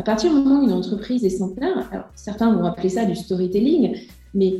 À 0.00 0.02
partir 0.02 0.30
du 0.30 0.36
moment 0.36 0.60
où 0.60 0.64
une 0.64 0.72
entreprise 0.72 1.26
est 1.26 1.28
centenaire, 1.28 1.86
alors 1.92 2.06
certains 2.14 2.50
vont 2.54 2.64
appeler 2.64 2.88
ça 2.88 3.04
du 3.04 3.14
storytelling, 3.14 3.98
mais 4.32 4.54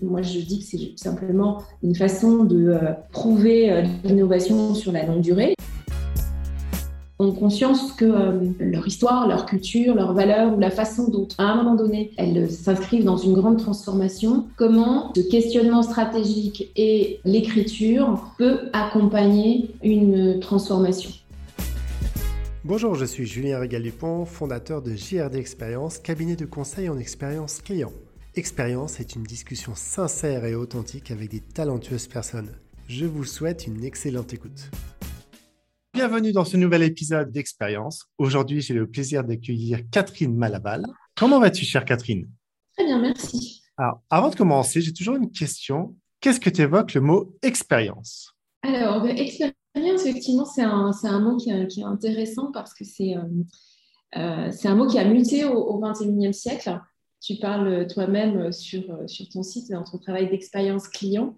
moi 0.00 0.22
je 0.22 0.38
dis 0.38 0.60
que 0.60 0.64
c'est 0.64 0.98
simplement 0.98 1.58
une 1.82 1.94
façon 1.94 2.44
de 2.44 2.68
euh, 2.68 2.78
prouver 3.12 3.70
euh, 3.70 3.82
l'innovation 4.04 4.74
sur 4.74 4.90
la 4.90 5.04
longue 5.04 5.20
durée. 5.20 5.54
Ont 7.18 7.32
conscience 7.32 7.92
que 7.92 8.06
euh, 8.06 8.40
leur 8.58 8.86
histoire, 8.86 9.28
leur 9.28 9.44
culture, 9.44 9.96
leurs 9.96 10.14
valeurs 10.14 10.56
ou 10.56 10.58
la 10.58 10.70
façon 10.70 11.10
dont, 11.10 11.28
à 11.36 11.44
un 11.44 11.56
moment 11.56 11.74
donné, 11.74 12.12
elles 12.16 12.50
s'inscrivent 12.50 13.04
dans 13.04 13.18
une 13.18 13.34
grande 13.34 13.58
transformation, 13.58 14.46
comment 14.56 15.12
ce 15.14 15.20
questionnement 15.20 15.82
stratégique 15.82 16.70
et 16.74 17.20
l'écriture 17.26 18.32
peut 18.38 18.60
accompagner 18.72 19.74
une 19.82 20.40
transformation. 20.40 21.10
Bonjour, 22.66 22.94
je 22.94 23.04
suis 23.04 23.26
Julien 23.26 23.58
Régal-Dupont, 23.58 24.24
fondateur 24.24 24.80
de 24.80 24.94
JRD 24.94 25.34
Expérience, 25.34 25.98
cabinet 25.98 26.34
de 26.34 26.46
conseil 26.46 26.88
en 26.88 26.98
expérience 26.98 27.60
client. 27.60 27.92
Expérience 28.36 29.00
est 29.00 29.14
une 29.16 29.22
discussion 29.22 29.74
sincère 29.74 30.46
et 30.46 30.54
authentique 30.54 31.10
avec 31.10 31.28
des 31.28 31.40
talentueuses 31.40 32.06
personnes. 32.06 32.56
Je 32.88 33.04
vous 33.04 33.24
souhaite 33.24 33.66
une 33.66 33.84
excellente 33.84 34.32
écoute. 34.32 34.70
Bienvenue 35.92 36.32
dans 36.32 36.46
ce 36.46 36.56
nouvel 36.56 36.84
épisode 36.84 37.30
d'Expérience. 37.30 38.06
Aujourd'hui, 38.16 38.62
j'ai 38.62 38.72
le 38.72 38.88
plaisir 38.90 39.24
d'accueillir 39.24 39.80
Catherine 39.90 40.34
Malabal. 40.34 40.86
Comment 41.16 41.40
vas-tu, 41.40 41.66
chère 41.66 41.84
Catherine? 41.84 42.30
Très 42.78 42.86
bien, 42.86 42.98
merci. 42.98 43.62
Alors, 43.76 44.00
avant 44.08 44.30
de 44.30 44.36
commencer, 44.36 44.80
j'ai 44.80 44.94
toujours 44.94 45.16
une 45.16 45.30
question. 45.30 45.94
Qu'est-ce 46.18 46.40
que 46.40 46.48
tu 46.48 46.62
évoques 46.62 46.94
le 46.94 47.02
mot 47.02 47.36
expérience? 47.42 48.34
Alors, 48.62 49.02
ben, 49.02 49.18
expérience, 49.18 49.54
effectivement, 49.74 50.44
c'est 50.44 50.62
un, 50.62 51.20
mot 51.20 51.36
qui 51.36 51.50
est, 51.50 51.84
intéressant 51.84 52.52
parce 52.52 52.74
que 52.74 52.84
c'est 52.84 53.16
euh, 53.16 53.22
euh, 54.16 54.50
un 54.64 54.74
mot 54.74 54.86
qui 54.86 54.98
a 54.98 55.04
muté 55.04 55.44
au 55.44 55.78
XXIe 55.78 56.32
siècle. 56.32 56.80
Tu 57.20 57.36
parles 57.36 57.86
toi-même 57.86 58.52
sur, 58.52 58.82
ton 59.32 59.42
site 59.42 59.70
dans 59.70 59.84
ton 59.84 59.98
travail 59.98 60.28
d'expérience 60.28 60.88
client. 60.88 61.34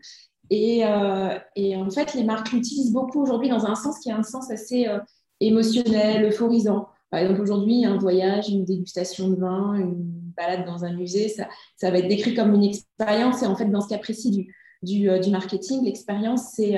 Et, 0.50 0.84
euh, 0.84 1.38
en 1.56 1.90
fait, 1.90 2.14
les 2.14 2.24
marques 2.24 2.52
l'utilisent 2.52 2.92
beaucoup 2.92 3.20
aujourd'hui 3.22 3.48
dans 3.48 3.66
un 3.66 3.74
sens 3.74 3.98
qui 3.98 4.10
a 4.10 4.16
un 4.16 4.22
sens 4.22 4.50
assez 4.50 4.86
euh, 4.86 4.98
émotionnel, 5.40 6.24
euphorisant. 6.24 6.88
Par 7.10 7.20
exemple, 7.20 7.40
aujourd'hui, 7.40 7.84
un 7.84 7.98
voyage, 7.98 8.48
une 8.48 8.64
dégustation 8.64 9.28
de 9.28 9.36
vin, 9.36 9.74
une 9.74 9.94
balade 10.36 10.66
dans 10.66 10.84
un 10.84 10.92
musée, 10.92 11.28
ça, 11.28 11.90
va 11.90 11.98
être 11.98 12.08
décrit 12.08 12.34
comme 12.34 12.54
une 12.54 12.64
expérience. 12.64 13.42
Et 13.42 13.46
en 13.46 13.56
fait, 13.56 13.66
dans 13.66 13.80
ce 13.80 13.88
cas 13.88 13.98
précis 13.98 14.48
du 14.82 15.30
marketing, 15.30 15.84
l'expérience, 15.84 16.50
c'est 16.54 16.76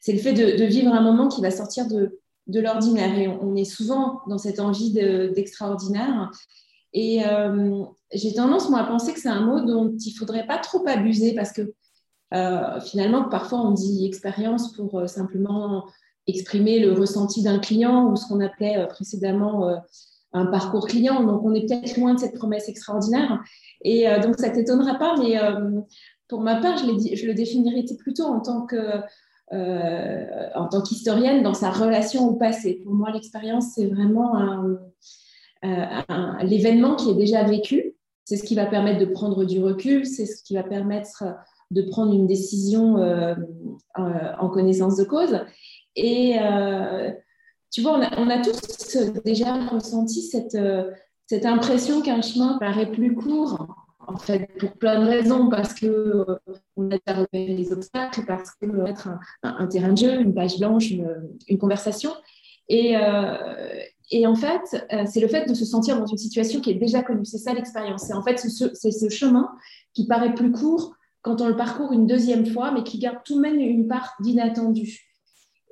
c'est 0.00 0.12
le 0.12 0.18
fait 0.18 0.32
de, 0.32 0.64
vivre 0.64 0.92
un 0.92 1.00
moment 1.00 1.28
qui 1.28 1.40
va 1.40 1.50
sortir 1.50 1.86
de, 1.88 2.18
de 2.48 2.60
l'ordinaire. 2.60 3.16
Et 3.18 3.28
on, 3.28 3.54
est 3.54 3.64
souvent 3.64 4.20
dans 4.26 4.38
cette 4.38 4.60
envie 4.60 4.92
d'extraordinaire. 4.92 6.30
et 6.92 7.24
euh, 7.26 7.84
j'ai 8.12 8.34
tendance, 8.34 8.70
moi, 8.70 8.80
à 8.80 8.84
penser 8.84 9.12
que 9.12 9.20
c'est 9.20 9.28
un 9.28 9.44
mot 9.44 9.60
dont 9.60 9.94
il 9.94 10.12
ne 10.12 10.18
faudrait 10.18 10.46
pas 10.46 10.58
trop 10.58 10.82
abuser 10.88 11.34
parce 11.34 11.52
que 11.52 11.74
euh, 12.34 12.80
finalement, 12.80 13.28
parfois, 13.28 13.60
on 13.60 13.72
dit 13.72 14.06
expérience 14.06 14.72
pour 14.72 14.98
euh, 14.98 15.06
simplement 15.06 15.86
exprimer 16.26 16.78
le 16.78 16.92
ressenti 16.92 17.42
d'un 17.42 17.58
client 17.58 18.10
ou 18.10 18.16
ce 18.16 18.26
qu'on 18.26 18.40
appelait 18.40 18.86
précédemment 18.88 19.66
un 20.34 20.44
parcours 20.44 20.86
client. 20.86 21.24
Donc, 21.24 21.42
on 21.42 21.54
est 21.54 21.66
peut-être 21.66 21.96
loin 21.96 22.12
de 22.12 22.20
cette 22.20 22.34
promesse 22.34 22.68
extraordinaire. 22.68 23.42
Et 23.80 24.04
donc, 24.22 24.38
ça 24.38 24.50
ne 24.50 24.54
t'étonnera 24.54 24.96
pas, 24.96 25.16
mais 25.16 25.40
pour 26.28 26.42
ma 26.42 26.56
part, 26.60 26.76
je, 26.76 27.26
le 27.26 27.32
définirais 27.32 27.86
plutôt 27.98 28.24
en 28.24 28.40
tant 28.40 28.66
que 28.66 28.76
en 29.50 30.68
tant 30.68 30.82
qu'historienne 30.82 31.42
dans 31.42 31.54
sa 31.54 31.70
relation 31.70 32.28
au 32.28 32.34
passé. 32.34 32.80
Pour 32.84 32.94
moi, 32.94 33.10
l'expérience, 33.10 33.72
c'est 33.74 33.86
vraiment 33.86 34.36
euh, 35.64 36.42
l'événement 36.42 36.96
qui 36.96 37.10
est 37.10 37.14
déjà 37.14 37.42
vécu. 37.42 37.94
C'est 38.24 38.36
ce 38.36 38.44
qui 38.44 38.54
va 38.54 38.66
permettre 38.66 38.98
de 38.98 39.06
prendre 39.06 39.44
du 39.44 39.62
recul, 39.62 40.04
c'est 40.04 40.26
ce 40.26 40.42
qui 40.42 40.54
va 40.54 40.62
permettre 40.62 41.24
de 41.70 41.82
prendre 41.82 42.12
une 42.12 42.26
décision 42.26 42.98
euh, 42.98 43.34
en 43.96 44.48
connaissance 44.50 44.96
de 44.96 45.04
cause. 45.04 45.40
Et 45.96 46.36
tu 47.72 47.82
vois, 47.82 48.00
on 48.16 48.30
a, 48.30 48.42
tous 48.42 48.96
déjà 49.24 49.54
ressenti 49.68 50.22
cette 50.22 51.46
impression 51.46 52.02
qu'un 52.02 52.22
chemin 52.22 52.58
paraît 52.58 52.90
plus 52.90 53.14
court 53.14 53.66
en 54.08 54.16
fait, 54.16 54.48
pour 54.58 54.72
plein 54.72 55.00
de 55.00 55.06
raisons, 55.06 55.48
parce 55.50 55.78
qu'on 55.78 55.86
euh, 55.86 56.38
a 56.78 56.98
déjà 56.98 57.20
repéré 57.20 57.54
les 57.54 57.72
obstacles, 57.72 58.24
parce 58.26 58.52
que 58.52 58.66
euh, 58.66 58.86
être 58.86 59.10
un, 59.42 59.66
terrain 59.66 59.92
de 59.92 59.98
jeu, 59.98 60.20
une 60.20 60.34
page 60.34 60.58
blanche, 60.58 60.90
une, 60.90 61.58
conversation. 61.58 62.10
Et, 62.68 62.96
euh, 62.96 63.36
et, 64.10 64.26
en 64.26 64.34
fait, 64.34 64.62
c'est 65.06 65.20
le 65.20 65.28
fait 65.28 65.46
de 65.46 65.54
se 65.54 65.66
sentir 65.66 65.98
dans 65.98 66.06
une 66.06 66.16
situation 66.16 66.60
qui 66.60 66.70
est 66.70 66.74
déjà 66.74 67.02
connue. 67.02 67.26
C'est 67.26 67.38
ça 67.38 67.52
l'expérience. 67.52 68.04
C'est 68.06 68.14
en 68.14 68.22
fait 68.22 68.38
c'est 68.38 68.90
ce 68.90 69.08
chemin 69.10 69.50
qui 69.92 70.06
paraît 70.06 70.34
plus 70.34 70.52
court 70.52 70.94
quand 71.20 71.42
on 71.42 71.48
le 71.48 71.56
parcourt 71.56 71.92
une 71.92 72.06
deuxième 72.06 72.46
fois, 72.46 72.70
mais 72.72 72.84
qui 72.84 72.98
garde 72.98 73.18
tout 73.24 73.36
de 73.36 73.40
même 73.40 73.58
une 73.58 73.88
part 73.88 74.14
d'inattendu. 74.20 75.06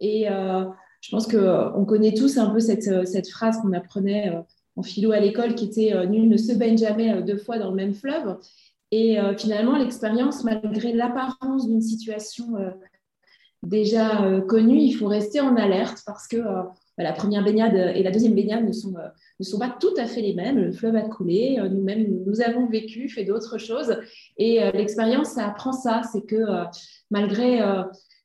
Et 0.01 0.27
je 0.27 1.11
pense 1.11 1.27
qu'on 1.27 1.85
connaît 1.87 2.13
tous 2.13 2.37
un 2.37 2.51
peu 2.51 2.61
cette 2.61 3.31
phrase 3.31 3.59
qu'on 3.61 3.73
apprenait 3.73 4.33
en 4.77 4.83
philo 4.83 5.13
à 5.13 5.21
l'école 5.21 5.55
qui 5.55 5.65
était 5.65 5.95
euh, 5.95 6.07
nul 6.07 6.29
ne 6.29 6.37
se 6.37 6.53
baigne 6.53 6.79
jamais 6.79 7.13
euh, 7.13 7.23
deux 7.23 7.39
fois 7.39 7.59
dans 7.59 7.71
le 7.71 7.77
même 7.77 7.95
fleuve. 7.95 8.37
Et 8.93 9.19
euh, 9.19 9.37
finalement, 9.37 9.77
l'expérience, 9.77 10.45
malgré 10.45 10.93
l'apparence 10.93 11.67
d'une 11.67 11.81
situation 11.81 12.55
déjà 13.65 14.41
connue, 14.47 14.79
il 14.79 14.93
faut 14.93 15.09
rester 15.09 15.41
en 15.41 15.57
alerte 15.57 16.05
parce 16.07 16.29
que 16.29 16.37
bah, 16.37 16.73
la 16.99 17.13
première 17.13 17.43
baignade 17.43 17.75
et 17.75 18.05
la 18.05 18.13
deuxième 18.13 18.37
baignade 18.37 18.65
ne 18.65 18.71
sont, 18.71 18.95
ne 19.41 19.45
sont 19.45 19.59
pas 19.59 19.75
tout 19.81 19.95
à 19.97 20.07
fait 20.07 20.21
les 20.21 20.35
mêmes. 20.35 20.59
Le 20.59 20.71
fleuve 20.71 20.95
a 20.95 21.03
coulé, 21.03 21.59
nous-mêmes, 21.69 22.23
nous 22.25 22.41
avons 22.43 22.69
vécu, 22.69 23.09
fait 23.09 23.25
d'autres 23.25 23.59
choses. 23.59 23.99
Et 24.37 24.61
l'expérience, 24.73 25.31
ça 25.31 25.49
apprend 25.49 25.73
ça. 25.73 26.03
C'est 26.13 26.25
que 26.25 26.45
malgré, 27.11 27.61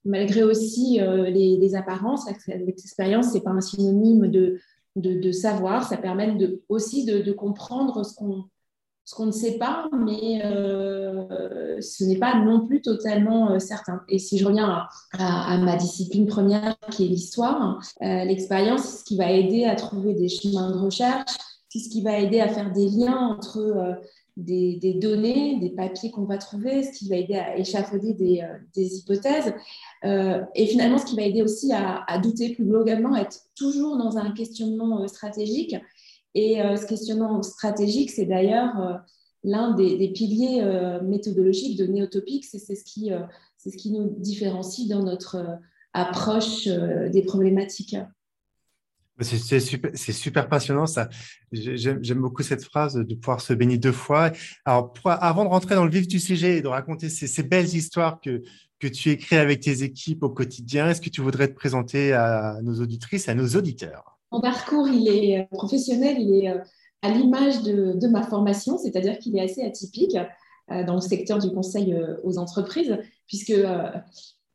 malgré 0.05 0.43
aussi 0.43 0.99
les, 0.99 1.57
les, 1.57 1.75
apparences, 1.75 2.27
l'expérience, 2.47 3.29
ce 3.29 3.33
n'est 3.33 3.41
pas 3.41 3.49
un 3.49 3.61
synonyme 3.61 4.27
de, 4.27 4.59
de, 4.95 5.31
savoir, 5.31 5.87
ça 5.87 5.97
permet 5.97 6.35
de, 6.35 6.61
aussi 6.69 7.05
de, 7.05 7.31
comprendre 7.31 8.05
ce 8.05 8.15
qu'on 8.15 8.45
ce 9.03 9.15
qu'on 9.15 9.25
ne 9.25 9.31
sait 9.31 9.57
pas, 9.57 9.89
mais 9.91 10.41
euh, 10.45 11.81
ce 11.81 12.03
n'est 12.03 12.17
pas 12.17 12.35
non 12.35 12.65
plus 12.65 12.81
totalement 12.81 13.51
euh, 13.51 13.59
certain. 13.59 14.01
Et 14.07 14.19
si 14.19 14.37
je 14.37 14.45
reviens 14.45 14.87
à, 15.17 15.57
ma 15.57 15.75
discipline 15.75 16.27
première, 16.27 16.77
qui 16.91 17.05
est 17.05 17.07
l'histoire, 17.07 17.79
euh, 18.01 18.23
l'expérience, 18.23 18.83
c'est 18.83 18.99
ce 18.99 19.03
qui 19.03 19.17
va 19.17 19.29
aider 19.29 19.65
à 19.65 19.75
trouver 19.75 20.13
des 20.13 20.29
chemins 20.29 20.71
de 20.71 20.77
recherche, 20.77 21.31
c'est 21.67 21.79
ce 21.79 21.89
qui 21.89 22.01
va 22.01 22.19
aider 22.19 22.39
à 22.39 22.47
faire 22.47 22.71
des 22.71 22.87
liens 22.87 23.17
entre 23.17 23.97
des, 24.37 24.97
données, 25.01 25.59
des 25.59 25.69
papiers 25.69 26.11
qu'on 26.11 26.25
va 26.25 26.37
trouver, 26.37 26.83
ce 26.83 26.97
qui 26.97 27.09
va 27.09 27.17
aider 27.17 27.35
à 27.35 27.57
échafauder 27.57 28.13
des, 28.13 28.41
euh, 28.41 28.81
hypothèses. 28.81 29.53
Euh, 30.05 30.41
et 30.55 30.67
finalement, 30.67 30.97
ce 30.97 31.05
qui 31.05 31.15
va 31.15 31.23
aider 31.23 31.41
aussi 31.41 31.71
à, 31.73 32.17
douter 32.19 32.53
plus 32.53 32.65
globalement, 32.65 33.15
être 33.15 33.39
toujours 33.55 33.97
dans 33.97 34.17
un 34.17 34.31
questionnement 34.31 35.03
euh, 35.03 35.07
stratégique. 35.07 35.75
Et 36.33 36.59
ce 36.59 36.85
questionnement 36.85 37.43
stratégique, 37.43 38.09
c'est 38.09 38.25
d'ailleurs 38.25 39.01
l'un 39.43 39.75
des, 39.75 40.07
piliers 40.13 40.63
méthodologiques 41.03 41.77
de 41.77 41.85
Néotopics, 41.87 42.45
c'est 42.45 42.57
ce, 42.57 42.73
ce 42.73 43.75
qui 43.75 43.91
nous 43.91 44.15
différencie 44.17 44.87
dans 44.87 45.03
notre 45.03 45.59
approche 45.91 46.69
des 46.69 47.21
problématiques. 47.23 47.97
C'est 49.21 49.59
super, 50.13 50.49
passionnant 50.49 50.85
ça. 50.85 51.09
J'aime 51.51 52.19
beaucoup 52.19 52.43
cette 52.43 52.63
phrase 52.63 52.95
de 52.95 53.15
pouvoir 53.15 53.41
se 53.41 53.53
baigner 53.53 53.77
deux 53.77 53.91
fois. 53.91 54.31
Alors, 54.65 54.93
avant 55.05 55.43
de 55.43 55.49
rentrer 55.49 55.75
dans 55.75 55.85
le 55.85 55.91
vif 55.91 56.07
du 56.07 56.19
sujet 56.19 56.57
et 56.57 56.61
de 56.61 56.67
raconter 56.67 57.09
ces, 57.09 57.43
belles 57.43 57.73
histoires 57.73 58.19
que, 58.19 58.41
tu 58.79 59.11
écris 59.11 59.35
avec 59.35 59.59
tes 59.59 59.83
équipes 59.83 60.23
au 60.23 60.29
quotidien, 60.29 60.89
est-ce 60.89 61.01
que 61.01 61.09
tu 61.09 61.21
voudrais 61.21 61.47
te 61.47 61.53
présenter 61.53 62.13
à 62.13 62.57
nos 62.63 62.81
auditrices 62.81 63.29
à 63.29 63.35
nos 63.35 63.47
auditeurs? 63.49 64.17
Mon 64.31 64.39
parcours, 64.39 64.87
il 64.87 65.07
est 65.07 65.41
euh, 65.41 65.43
professionnel, 65.51 66.17
il 66.19 66.43
est 66.43 66.49
euh, 66.49 66.59
à 67.01 67.11
l'image 67.11 67.63
de, 67.63 67.93
de, 67.93 68.07
ma 68.07 68.23
formation, 68.23 68.77
c'est-à-dire 68.77 69.19
qu'il 69.19 69.37
est 69.37 69.41
assez 69.41 69.61
atypique 69.63 70.17
euh, 70.71 70.83
dans 70.85 70.95
le 70.95 71.01
secteur 71.01 71.37
du 71.39 71.51
conseil 71.51 71.95
aux 72.23 72.37
entreprises, 72.37 72.97
puisque 73.27 73.53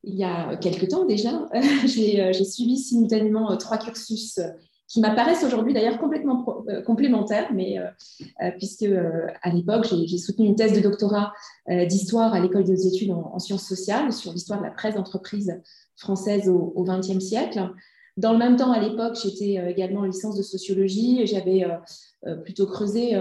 il 0.07 0.15
y 0.15 0.25
a 0.25 0.57
quelques 0.57 0.89
temps 0.89 1.05
déjà, 1.05 1.49
euh, 1.55 1.61
j'ai 1.85 2.45
suivi 2.45 2.79
simultanément 2.79 3.51
euh, 3.51 3.57
trois 3.57 3.77
cursus 3.77 4.39
euh, 4.39 4.49
qui 4.89 5.01
m'apparaissent 5.01 5.43
aujourd'hui 5.43 5.75
d'ailleurs 5.75 5.99
complètement 5.99 6.45
complémentaires, 6.87 7.53
mais 7.53 7.77
puisque 8.57 8.85
à 9.43 9.51
l'époque 9.51 9.85
j'ai 9.85 10.17
soutenu 10.17 10.47
une 10.47 10.55
thèse 10.55 10.75
de 10.75 10.79
doctorat 10.79 11.33
d'histoire 11.89 12.33
à 12.33 12.39
l'école 12.39 12.63
des 12.63 12.87
études 12.87 13.11
en, 13.11 13.37
sciences 13.41 13.67
sociales 13.67 14.13
sur 14.13 14.33
l'histoire 14.33 14.61
de 14.61 14.65
la 14.65 14.71
presse 14.71 14.95
d'entreprise 14.95 15.61
française 15.97 16.49
au 16.49 16.85
XXe 16.85 17.19
siècle. 17.19 17.69
Dans 18.17 18.33
le 18.33 18.39
même 18.39 18.57
temps, 18.57 18.73
à 18.73 18.81
l'époque, 18.81 19.17
j'étais 19.23 19.63
également 19.71 20.01
en 20.01 20.05
licence 20.05 20.37
de 20.37 20.43
sociologie 20.43 21.21
et 21.21 21.27
j'avais 21.27 21.67
plutôt 22.45 22.67
creusé 22.67 23.15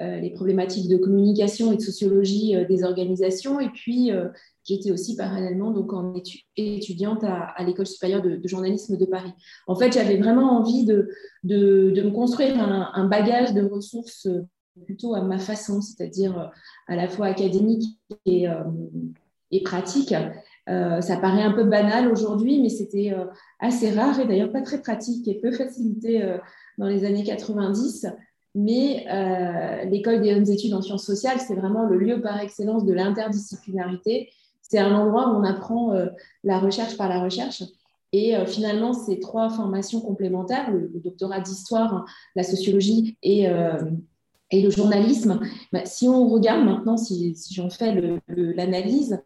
les 0.00 0.30
problématiques 0.30 0.88
de 0.88 0.96
communication 0.96 1.72
et 1.72 1.76
de 1.76 1.80
sociologie 1.80 2.56
des 2.68 2.82
organisations. 2.82 3.60
Et 3.60 3.68
puis, 3.68 4.10
j'étais 4.64 4.90
aussi 4.90 5.16
parallèlement 5.16 5.70
donc 5.70 5.92
en 5.92 6.14
étudiante 6.56 7.22
à, 7.22 7.54
l'école 7.64 7.86
supérieure 7.86 8.22
de, 8.22 8.40
journalisme 8.44 8.96
de 8.96 9.04
Paris. 9.04 9.32
En 9.68 9.76
fait, 9.76 9.92
j'avais 9.92 10.16
vraiment 10.16 10.58
envie 10.58 10.84
de, 10.84 11.08
de, 11.44 12.02
me 12.02 12.10
construire 12.10 12.58
un, 12.58 13.06
bagage 13.06 13.54
de 13.54 13.62
ressources 13.62 14.26
plutôt 14.86 15.14
à 15.14 15.22
ma 15.22 15.38
façon, 15.38 15.80
c'est-à-dire 15.80 16.50
à 16.88 16.96
la 16.96 17.06
fois 17.06 17.26
académique 17.26 17.84
et, 18.26 18.46
et 19.52 19.62
pratique. 19.62 20.14
Euh, 20.68 21.00
ça 21.00 21.16
paraît 21.16 21.42
un 21.42 21.52
peu 21.52 21.64
banal 21.64 22.08
aujourd'hui, 22.10 22.60
mais 22.60 22.68
c'était 22.68 23.12
euh, 23.12 23.24
assez 23.58 23.90
rare 23.90 24.20
et 24.20 24.26
d'ailleurs 24.26 24.52
pas 24.52 24.62
très 24.62 24.80
pratique 24.80 25.26
et 25.26 25.40
peu 25.40 25.50
facilité 25.50 26.22
euh, 26.22 26.38
dans 26.78 26.86
les 26.86 27.04
années 27.04 27.24
90. 27.24 28.06
Mais 28.54 29.06
l'école 29.90 30.20
des 30.20 30.34
hautes 30.34 30.50
études 30.50 30.74
en 30.74 30.82
sciences 30.82 31.06
sociales, 31.06 31.38
c'est 31.40 31.54
vraiment 31.54 31.86
le 31.86 31.96
lieu 31.96 32.20
par 32.20 32.38
excellence 32.38 32.84
de 32.84 32.92
l'interdisciplinarité. 32.92 34.28
C'est 34.60 34.78
un 34.78 34.94
endroit 34.94 35.28
où 35.28 35.36
on 35.38 35.42
apprend 35.42 35.94
la 36.44 36.58
recherche 36.58 36.98
par 36.98 37.08
la 37.08 37.22
recherche. 37.22 37.62
Et 38.12 38.34
finalement, 38.44 38.92
ces 38.92 39.20
trois 39.20 39.48
formations 39.48 40.02
complémentaires, 40.02 40.70
le, 40.70 40.90
doctorat 41.02 41.40
d'histoire, 41.40 42.04
la 42.36 42.42
sociologie 42.42 43.16
et, 43.22 43.48
et 44.52 44.60
le 44.60 44.70
journalisme, 44.70 45.40
bah, 45.72 45.84
si 45.84 46.06
on 46.06 46.28
regarde 46.28 46.64
maintenant, 46.64 46.98
si, 46.98 47.34
j'en 47.52 47.70
fais 47.70 47.94
l'analyse, 48.28 49.18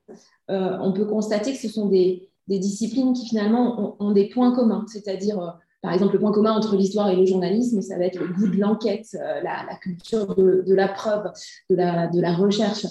euh, 0.50 0.78
on 0.80 0.92
peut 0.92 1.04
constater 1.04 1.52
que 1.52 1.58
ce 1.58 1.68
sont 1.68 1.88
des, 1.88 2.30
disciplines 2.48 3.12
qui 3.12 3.26
finalement 3.26 3.96
ont, 3.98 4.12
des 4.12 4.28
points 4.28 4.54
communs, 4.54 4.84
c'est-à-dire, 4.86 5.40
euh, 5.40 5.50
par 5.82 5.92
exemple, 5.92 6.14
le 6.14 6.20
point 6.20 6.30
commun 6.30 6.52
entre 6.52 6.76
l'histoire 6.76 7.10
et 7.10 7.16
le 7.16 7.26
journalisme, 7.26 7.82
ça 7.82 7.98
va 7.98 8.04
être 8.04 8.20
le 8.20 8.32
goût 8.32 8.46
de 8.46 8.56
l'enquête, 8.56 9.08
euh, 9.14 9.40
la, 9.42 9.76
culture 9.82 10.36
de, 10.36 10.74
la 10.74 10.86
preuve, 10.86 11.32
de 11.68 11.74
la, 11.74 12.06
de 12.06 12.20
la 12.20 12.34
recherche, 12.34 12.86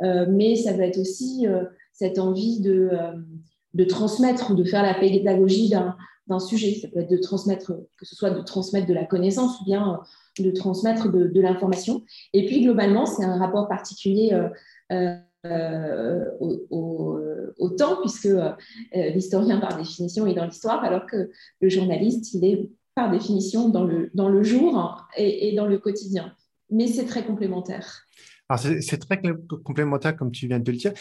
mais 0.00 0.56
ça 0.56 0.72
va 0.72 0.84
être 0.84 0.98
aussi 0.98 1.46
cette 1.92 2.18
envie 2.18 2.60
de, 2.60 2.90
de 3.74 3.84
transmettre 3.84 4.52
ou 4.52 4.54
de 4.54 4.64
faire 4.64 4.82
la 4.82 4.94
pédagogie 4.94 5.74
d'un 6.30 6.38
sujet. 6.38 6.74
Ça 6.74 6.88
peut 6.88 7.00
être 7.00 7.10
de 7.10 7.18
transmettre, 7.18 7.74
que 7.98 8.06
ce 8.06 8.16
soit 8.16 8.30
de 8.30 8.40
transmettre 8.40 8.86
de 8.86 8.94
la 8.94 9.04
connaissance 9.04 9.60
ou 9.60 9.64
bien 9.64 10.00
de 10.38 10.50
transmettre 10.50 11.12
de, 11.12 11.40
l'information. 11.40 12.02
Et 12.32 12.46
puis, 12.46 12.62
globalement, 12.62 13.04
c'est 13.04 13.24
un 13.24 13.36
rapport 13.38 13.68
particulier 13.68 14.32
euh, 15.46 16.24
au, 16.40 17.70
temps, 17.70 17.96
puisque 18.00 18.26
euh, 18.26 18.52
l'historien, 18.92 19.58
par 19.58 19.76
définition, 19.76 20.26
est 20.26 20.34
dans 20.34 20.44
l'histoire, 20.44 20.84
alors 20.84 21.06
que 21.06 21.30
le 21.60 21.68
journaliste, 21.68 22.34
il 22.34 22.44
est 22.44 22.70
par 22.94 23.10
définition 23.10 23.68
dans 23.68 23.84
le, 23.84 24.10
dans 24.14 24.28
le 24.28 24.42
jour 24.42 25.06
et, 25.16 25.54
dans 25.56 25.66
le 25.66 25.78
quotidien. 25.78 26.34
Mais 26.70 26.86
c'est 26.86 27.06
très 27.06 27.24
complémentaire. 27.24 28.02
C'est 28.56 28.98
très 28.98 29.20
complémentaire, 29.64 30.16
comme 30.16 30.30
tu 30.30 30.46
viens 30.46 30.58
de 30.58 30.70
le 30.70 30.76
dire. 30.76 30.92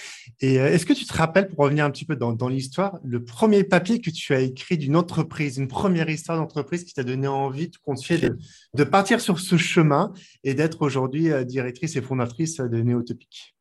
Et 0.41 0.59
euh, 0.59 0.67
est-ce 0.67 0.85
que 0.85 0.93
tu 0.93 1.05
te 1.05 1.13
rappelles, 1.13 1.47
pour 1.47 1.59
revenir 1.59 1.85
un 1.85 1.91
petit 1.91 2.05
peu 2.05 2.15
dans, 2.15 2.33
dans 2.33 2.49
l'histoire, 2.49 2.99
le 3.03 3.23
premier 3.23 3.63
papier 3.63 4.01
que 4.01 4.09
tu 4.09 4.33
as 4.33 4.41
écrit 4.41 4.77
d'une 4.77 4.95
entreprise, 4.95 5.57
une 5.57 5.67
première 5.67 6.09
histoire 6.09 6.37
d'entreprise 6.37 6.83
qui 6.83 6.93
t'a 6.93 7.03
donné 7.03 7.27
envie, 7.27 7.69
de 7.69 7.77
confier, 7.77 8.17
de, 8.17 8.37
de, 8.75 8.83
partir 8.83 9.21
sur 9.21 9.39
ce 9.39 9.57
chemin 9.57 10.13
et 10.43 10.53
d'être 10.53 10.81
aujourd'hui 10.81 11.29
directrice 11.45 11.95
et 11.95 12.01
fondatrice 12.01 12.57
de 12.57 12.81
Néotopique? 12.81 13.55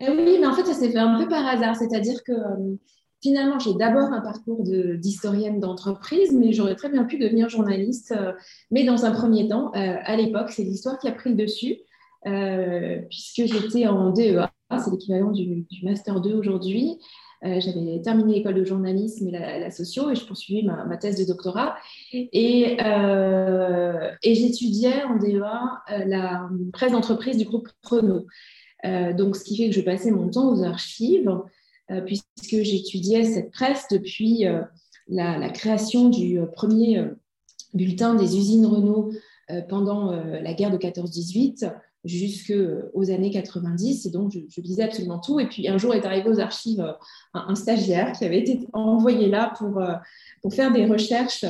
Eh 0.00 0.10
oui, 0.10 0.38
mais 0.40 0.46
en 0.46 0.54
fait, 0.54 0.64
ça 0.64 0.74
s'est 0.74 0.90
fait 0.90 0.98
un 0.98 1.18
peu 1.18 1.28
par 1.28 1.46
hasard. 1.46 1.76
C'est-à-dire 1.76 2.22
que 2.24 2.32
euh, 2.32 2.76
finalement, 3.22 3.58
j'ai 3.58 3.74
d'abord 3.74 4.12
un 4.12 4.20
parcours 4.20 4.62
d'historienne 4.62 5.60
d'entreprise, 5.60 6.32
mais 6.32 6.52
j'aurais 6.52 6.76
très 6.76 6.88
bien 6.88 7.04
pu 7.04 7.18
devenir 7.18 7.48
journaliste. 7.48 8.12
Euh, 8.12 8.32
mais 8.70 8.84
dans 8.84 9.04
un 9.04 9.12
premier 9.12 9.48
temps, 9.48 9.72
euh, 9.74 9.96
à 10.02 10.16
l'époque, 10.16 10.50
c'est 10.50 10.64
l'histoire 10.64 10.98
qui 10.98 11.08
a 11.08 11.12
pris 11.12 11.30
le 11.30 11.36
dessus, 11.36 11.76
puisque 12.24 13.44
j'étais 13.44 13.86
en 13.86 14.10
DEA, 14.10 14.50
c'est 14.78 14.90
l'équivalent 14.90 15.30
du, 15.30 15.66
Master 15.82 16.20
2 16.20 16.34
aujourd'hui. 16.34 16.98
J'avais 17.42 18.00
terminé 18.02 18.36
l'école 18.36 18.54
de 18.54 18.64
journalisme 18.64 19.28
et 19.28 19.30
la, 19.30 19.70
socio 19.70 20.10
et 20.10 20.14
je 20.14 20.24
poursuivais 20.24 20.62
ma, 20.62 20.96
thèse 20.96 21.18
de 21.18 21.24
doctorat. 21.26 21.76
Et, 22.12 22.78
et 24.22 24.34
j'étudiais 24.34 25.04
en 25.04 25.16
DEA 25.16 26.06
la 26.06 26.48
presse 26.72 26.92
d'entreprise 26.92 27.36
du 27.36 27.44
groupe 27.44 27.68
Renault. 27.82 28.26
Euh, 28.84 29.12
donc, 29.12 29.36
ce 29.36 29.44
qui 29.44 29.56
fait 29.56 29.68
que 29.68 29.74
je 29.74 29.80
passais 29.80 30.10
mon 30.10 30.28
temps 30.28 30.52
aux 30.52 30.62
archives, 30.62 31.30
euh, 31.90 32.00
puisque 32.02 32.62
j'étudiais 32.62 33.24
cette 33.24 33.50
presse 33.50 33.86
depuis 33.90 34.46
euh, 34.46 34.62
la, 35.08 35.48
création 35.50 36.08
du 36.08 36.40
premier 36.52 37.04
bulletin 37.72 38.14
des 38.14 38.36
usines 38.36 38.66
Renault 38.66 39.10
pendant 39.68 40.10
la 40.12 40.54
guerre 40.54 40.70
de 40.70 40.78
14-18 40.78 41.70
jusqu'aux 42.04 43.10
années 43.10 43.30
90. 43.30 44.06
Et 44.06 44.10
donc, 44.10 44.32
je, 44.32 44.60
lisais 44.60 44.82
absolument 44.82 45.18
tout. 45.18 45.40
Et 45.40 45.46
puis, 45.46 45.68
un 45.68 45.78
jour 45.78 45.94
est 45.94 46.04
arrivé 46.04 46.28
aux 46.28 46.40
archives 46.40 46.84
un, 47.32 47.54
stagiaire 47.54 48.12
qui 48.12 48.24
avait 48.24 48.40
été 48.40 48.66
envoyé 48.72 49.28
là 49.28 49.52
pour, 49.58 49.82
pour 50.42 50.54
faire 50.54 50.72
des 50.72 50.86
recherches 50.86 51.44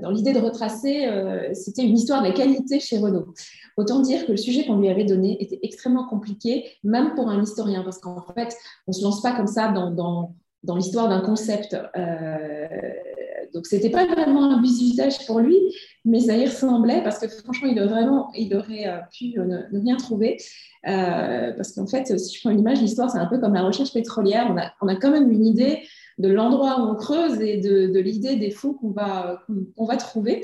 dans 0.00 0.10
l'idée 0.10 0.32
de 0.32 0.38
retracer, 0.38 1.08
c'était 1.54 1.82
une 1.82 1.96
histoire 1.96 2.22
de 2.22 2.28
la 2.28 2.32
qualité 2.32 2.78
chez 2.80 2.98
Renault. 2.98 3.34
Autant 3.76 4.00
dire 4.00 4.26
que 4.26 4.32
le 4.32 4.36
sujet 4.36 4.66
qu'on 4.66 4.78
lui 4.78 4.88
avait 4.88 5.04
donné 5.04 5.42
était 5.42 5.58
extrêmement 5.62 6.06
compliqué, 6.06 6.70
même 6.84 7.14
pour 7.14 7.28
un 7.28 7.42
historien, 7.42 7.82
parce 7.82 7.98
qu'en 7.98 8.20
fait, 8.34 8.54
on 8.86 8.90
ne 8.90 8.92
se 8.92 9.02
lance 9.02 9.22
pas 9.22 9.34
comme 9.34 9.46
ça 9.46 9.72
dans, 9.72 9.90
dans, 9.90 10.76
l'histoire 10.76 11.08
d'un 11.08 11.20
concept. 11.20 11.74
Euh, 11.96 12.68
donc, 13.52 13.66
ce 13.66 13.76
n'était 13.76 13.90
pas 13.90 14.06
vraiment 14.06 14.50
un 14.50 14.60
bisutage 14.60 15.26
pour 15.26 15.40
lui, 15.40 15.58
mais 16.04 16.20
ça 16.20 16.36
y 16.36 16.46
ressemblait, 16.46 17.02
parce 17.02 17.18
que 17.18 17.28
franchement, 17.28 17.68
il 17.68 17.78
aurait, 17.78 17.88
vraiment, 17.88 18.30
il 18.34 18.54
aurait 18.56 18.86
euh, 18.86 18.98
pu 19.16 19.34
ne, 19.38 19.80
rien 19.80 19.96
trouver. 19.96 20.38
Euh, 20.88 21.52
parce 21.52 21.72
qu'en 21.72 21.86
fait, 21.86 22.18
si 22.18 22.36
je 22.36 22.40
prends 22.40 22.50
une 22.50 22.60
image, 22.60 22.80
l'histoire, 22.80 23.10
c'est 23.10 23.18
un 23.18 23.26
peu 23.26 23.38
comme 23.38 23.54
la 23.54 23.62
recherche 23.62 23.92
pétrolière. 23.92 24.54
On 24.80 24.88
a, 24.88 24.96
quand 24.96 25.10
même 25.10 25.30
une 25.30 25.46
idée 25.46 25.82
de 26.18 26.28
l'endroit 26.28 26.80
où 26.80 26.90
on 26.90 26.94
creuse 26.94 27.40
et 27.40 27.58
de, 27.58 27.98
l'idée 27.98 28.36
des 28.36 28.50
fonds 28.50 28.74
qu'on 28.74 28.90
va, 28.90 29.96
trouver. 29.98 30.42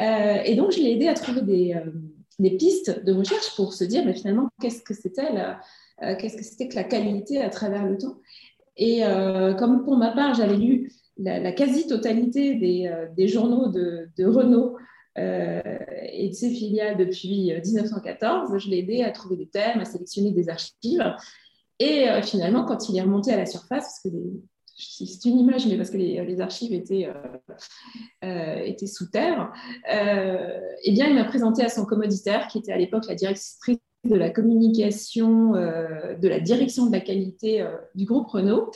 Euh, 0.00 0.38
et 0.44 0.54
donc, 0.56 0.72
je 0.72 0.80
l'ai 0.80 0.92
aidé 0.92 1.08
à 1.08 1.14
trouver 1.14 1.42
des, 1.42 2.56
pistes 2.56 3.04
de 3.04 3.12
recherche 3.12 3.56
pour 3.56 3.72
se 3.72 3.84
dire 3.84 4.04
mais 4.04 4.14
finalement 4.14 4.48
qu'est-ce 4.60 4.82
que 4.82 4.94
c'était 4.94 5.28
qu'est-ce 5.98 6.36
que 6.36 6.44
c'était 6.44 6.68
que 6.68 6.76
la 6.76 6.84
qualité 6.84 7.42
à 7.42 7.50
travers 7.50 7.84
le 7.84 7.98
temps? 7.98 8.16
Et 8.76 9.02
comme 9.58 9.82
pour 9.84 9.96
ma 9.96 10.12
part, 10.12 10.34
j'avais 10.34 10.56
lu 10.56 10.92
la, 11.18 11.52
quasi-totalité 11.52 12.54
des, 12.54 12.88
euh, 12.88 13.26
journaux 13.26 13.68
de, 13.68 14.24
Renault 14.24 14.76
et 15.16 16.28
de 16.28 16.34
ses 16.34 16.50
filiales 16.50 16.96
depuis 16.96 17.52
1914, 17.52 18.56
je 18.56 18.70
l'ai 18.70 18.78
aidé 18.78 19.02
à 19.02 19.10
trouver 19.10 19.36
des 19.36 19.48
thèmes, 19.48 19.80
à 19.80 19.84
sélectionner 19.84 20.30
des 20.30 20.48
archives. 20.48 21.12
Et 21.80 22.06
finalement, 22.22 22.64
quand 22.64 22.88
il 22.88 22.96
est 22.96 23.02
remonté 23.02 23.32
à 23.32 23.36
la 23.36 23.46
surface, 23.46 23.84
parce 23.84 24.00
que 24.04 24.10
c'est 24.78 25.28
une 25.28 25.40
image, 25.40 25.66
mais 25.66 25.76
parce 25.76 25.90
que 25.90 25.96
les, 25.96 26.40
archives 26.40 26.72
étaient, 26.72 27.08
euh, 27.08 27.54
euh, 28.24 28.62
étaient 28.64 28.86
sous 28.86 29.10
terre, 29.10 29.52
euh, 29.92 30.60
eh 30.84 30.92
bien, 30.92 31.08
il 31.08 31.14
m'a 31.14 31.24
présenté 31.24 31.64
à 31.64 31.68
son 31.68 31.84
commoditaire, 31.84 32.46
qui 32.46 32.58
était 32.58 32.72
à 32.72 32.78
l'époque 32.78 33.06
la 33.08 33.16
directrice 33.16 33.87
de 34.04 34.14
la 34.14 34.30
communication, 34.30 35.52
de 35.52 36.28
la 36.28 36.40
direction 36.40 36.86
de 36.86 36.92
la 36.92 37.00
qualité 37.00 37.66
du 37.94 38.04
groupe 38.04 38.28
Renault. 38.28 38.70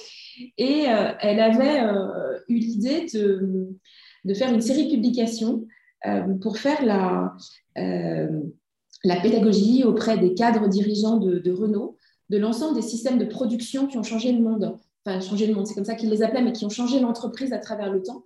Et 0.58 0.84
elle 1.20 1.40
avait 1.40 1.80
eu 2.48 2.56
l'idée 2.56 3.06
de, 3.14 4.34
faire 4.34 4.52
une 4.52 4.60
série 4.60 4.86
de 4.86 4.90
publications 4.90 5.64
pour 6.40 6.58
faire 6.58 6.84
la, 6.84 7.34
pédagogie 9.22 9.84
auprès 9.84 10.18
des 10.18 10.34
cadres 10.34 10.68
dirigeants 10.68 11.18
de, 11.18 11.52
Renault 11.52 11.96
de 12.28 12.38
l'ensemble 12.38 12.74
des 12.74 12.82
systèmes 12.82 13.18
de 13.18 13.24
production 13.24 13.86
qui 13.86 13.98
ont 13.98 14.02
changé 14.02 14.32
le 14.32 14.40
monde 14.40 14.76
enfin 15.04 15.20
changer 15.20 15.46
le 15.46 15.54
monde, 15.54 15.66
c'est 15.66 15.74
comme 15.74 15.84
ça 15.84 15.94
qu'ils 15.94 16.10
les 16.10 16.22
appelaient, 16.22 16.42
mais 16.42 16.52
qui 16.52 16.64
ont 16.64 16.70
changé 16.70 17.00
l'entreprise 17.00 17.52
à 17.52 17.58
travers 17.58 17.90
le 17.90 18.02
temps. 18.02 18.22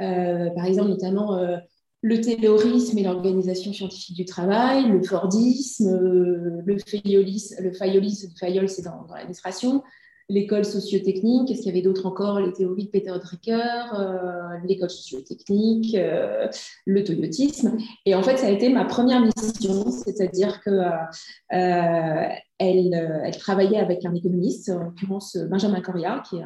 Euh, 0.00 0.50
par 0.50 0.64
exemple, 0.64 0.88
notamment 0.88 1.34
euh, 1.34 1.56
le 2.02 2.20
taylorisme 2.20 2.96
et 2.98 3.02
l'organisation 3.02 3.72
scientifique 3.72 4.16
du 4.16 4.24
travail, 4.24 4.88
le 4.88 5.02
Fordisme, 5.02 5.88
euh, 5.88 6.62
le 6.64 6.78
fayolisme, 6.78 7.62
le 7.62 7.72
fayolisme, 7.72 8.28
le 8.40 8.66
c'est 8.68 8.82
dans, 8.82 9.04
dans 9.06 9.14
l'administration, 9.14 9.82
l'école 10.30 10.64
sociotechnique, 10.64 11.48
qu'est-ce 11.48 11.62
qu'il 11.62 11.66
y 11.66 11.76
avait 11.76 11.82
d'autre 11.82 12.06
encore 12.06 12.38
Les 12.40 12.52
théories 12.52 12.84
de 12.84 12.90
Peter 12.90 13.12
Drucker, 13.22 13.82
euh, 13.98 14.58
l'école 14.64 14.88
sociotechnique, 14.88 15.94
euh, 15.96 16.46
le 16.86 17.04
toyotisme. 17.04 17.76
Et 18.06 18.14
en 18.14 18.22
fait, 18.22 18.36
ça 18.36 18.46
a 18.46 18.50
été 18.50 18.68
ma 18.68 18.84
première 18.84 19.20
mission, 19.20 19.90
c'est-à-dire 19.90 20.62
que 20.62 20.70
euh, 20.70 22.28
elle, 22.58 23.30
travaillait 23.38 23.80
avec 23.80 24.04
un 24.04 24.14
économiste, 24.14 24.70
en 24.70 24.84
l'occurrence 24.84 25.36
Benjamin 25.36 25.80
Coria, 25.80 26.22
qui 26.28 26.36
est 26.36 26.44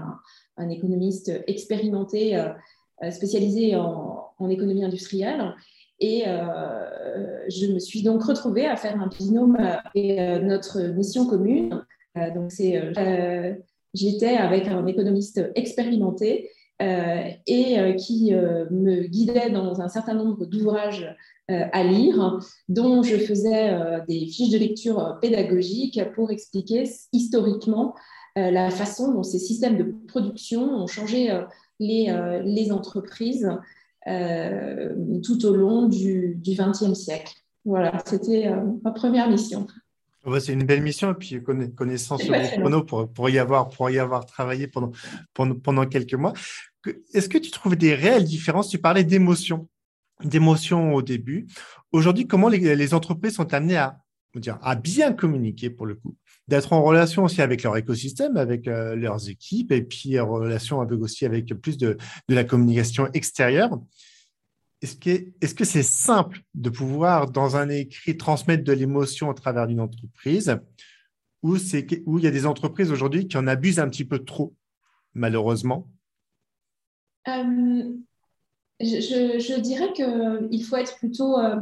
un, 0.56 0.68
économiste 0.70 1.30
expérimenté, 1.46 2.42
spécialisé 3.11 3.76
en, 3.76 4.24
en, 4.38 4.49
économie 4.49 4.85
industrielle. 4.85 5.55
Et 6.00 6.25
je 6.26 7.73
me 7.73 7.79
suis 7.79 8.03
donc 8.03 8.23
retrouvée 8.25 8.67
à 8.67 8.76
faire 8.76 9.00
un 9.00 9.09
binôme 9.09 9.59
et 9.95 10.17
notre 10.41 10.81
mission 10.81 11.26
commune. 11.26 11.85
donc, 12.35 12.50
j'étais 13.95 14.37
avec 14.37 14.67
un 14.67 14.87
économiste 14.87 15.41
expérimenté 15.55 16.50
et 16.81 17.97
qui 17.97 18.33
me 18.33 19.07
guidait 19.07 19.50
dans 19.50 19.81
un 19.81 19.88
certain 19.88 20.14
nombre 20.14 20.47
d'ouvrages 20.47 21.14
à 21.49 21.85
lire, 21.85 22.38
dont 22.69 23.03
je 23.03 23.17
faisais 23.17 23.73
des 24.09 24.26
fiches 24.26 24.50
de 24.50 24.59
lecture 24.59 25.19
pédagogiques 25.21 26.00
pour 26.14 26.31
expliquer 26.31 26.85
historiquement 27.12 27.95
la 28.37 28.71
façon 28.71 29.12
dont 29.12 29.23
ces 29.23 29.38
systèmes 29.38 29.76
de 29.76 29.95
production 30.09 30.62
ont 30.62 30.87
changé 30.87 31.31
les 31.79 32.73
entreprises 32.73 33.49
tout 34.06 35.46
au 35.46 35.54
long 35.54 35.88
du 35.88 36.38
XXe 36.42 36.94
siècle. 36.94 37.32
Voilà, 37.64 38.02
c'était 38.04 38.50
ma 38.82 38.90
première 38.90 39.28
mission. 39.30 39.66
c'est 40.40 40.52
une 40.52 40.64
belle 40.64 40.82
mission 40.82 41.12
et 41.12 41.14
puis 41.14 41.42
connaissance 41.42 42.23
sur 42.23 42.32
les 42.32 42.49
chronos 42.49 42.84
pour, 42.84 43.08
pour, 43.08 43.30
y 43.30 43.38
avoir, 43.38 43.70
pour 43.70 43.88
y 43.88 43.99
avoir 43.99 44.26
travaillé 44.26 44.66
pendant, 44.66 44.92
pendant, 45.32 45.54
pendant 45.54 45.87
quelques 45.87 46.14
mois. 46.14 46.34
Est-ce 47.12 47.28
que 47.28 47.38
tu 47.38 47.50
trouves 47.50 47.76
des 47.76 47.94
réelles 47.94 48.25
différences? 48.25 48.68
Tu 48.68 48.78
parlais 48.78 49.04
d'émotions, 49.04 49.68
d'émotions 50.23 50.94
au 50.94 51.02
début. 51.02 51.46
Aujourd'hui, 51.92 52.26
comment 52.26 52.49
les, 52.49 52.94
entreprises 52.94 53.34
sont 53.34 53.54
amenées 53.54 53.76
à, 53.76 54.03
à 54.62 54.75
bien 54.75 55.12
communiquer 55.12 55.71
pour 55.71 55.87
le 55.87 55.95
coup 55.95 56.17
D'être 56.47 56.75
en 56.75 56.83
relation 56.83 57.25
aussi 57.25 57.41
avec 57.41 57.62
leur 57.62 57.75
écosystème, 57.76 58.37
avec 58.37 58.69
euh, 58.69 58.95
leurs 58.97 59.31
équipes 59.31 59.73
et 59.73 59.83
puis 59.83 60.21
en 60.21 60.29
relation 60.29 60.83
avec 60.83 61.00
aussi 61.00 61.25
avec 61.25 61.47
plus 61.55 61.79
de, 61.79 61.97
de 62.29 62.35
la 62.35 62.45
communication 62.45 63.09
extérieure. 63.14 63.81
Est-ce 64.83 64.97
que 64.97 65.33
est-ce 65.41 65.55
que 65.55 65.64
c'est 65.64 65.83
simple 65.83 66.43
de 66.55 66.69
pouvoir, 66.69 67.31
dans 67.31 67.57
un 67.57 67.71
écrit, 67.71 68.19
transmettre 68.19 68.62
de 68.62 68.73
l'émotion 68.73 69.31
à 69.31 69.35
travers 69.35 69.64
une 69.71 69.81
entreprise 69.81 70.59
ou 71.43 71.57
c'est 71.57 71.87
où 72.05 72.19
il 72.19 72.25
y 72.25 72.29
a 72.29 72.31
des 72.31 72.45
entreprises 72.45 72.91
aujourd'hui 72.91 73.26
qui 73.26 73.38
en 73.38 73.47
abusent 73.47 73.79
un 73.79 73.88
petit 73.88 74.05
peu 74.05 74.19
trop, 74.19 74.55
malheureusement? 75.14 75.88
Euh, 77.29 77.95
je, 78.81 79.61
dirais 79.61 79.93
qu'il 79.95 80.64
faut 80.64 80.76
être 80.76 80.97
plutôt 80.99 81.38
euh, 81.38 81.61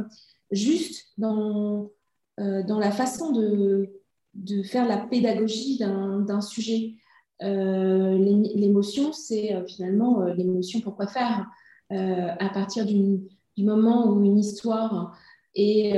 juste 0.51 1.13
dans, 1.17 1.89
dans 2.37 2.79
la 2.79 2.91
façon 2.91 3.31
de, 3.31 3.89
de 4.33 4.63
faire 4.63 4.87
la 4.87 4.97
pédagogie 4.97 5.77
d'un 5.77 6.41
sujet. 6.41 6.95
l'émotion, 7.39 9.13
c'est 9.13 9.55
finalement 9.67 10.23
l'émotion 10.25 10.81
pour 10.81 10.95
quoi 10.95 11.07
faire. 11.07 11.45
à 11.89 12.49
partir 12.53 12.85
du, 12.85 13.21
moment 13.57 14.11
où 14.11 14.23
une 14.23 14.39
histoire 14.39 15.15
est 15.55 15.93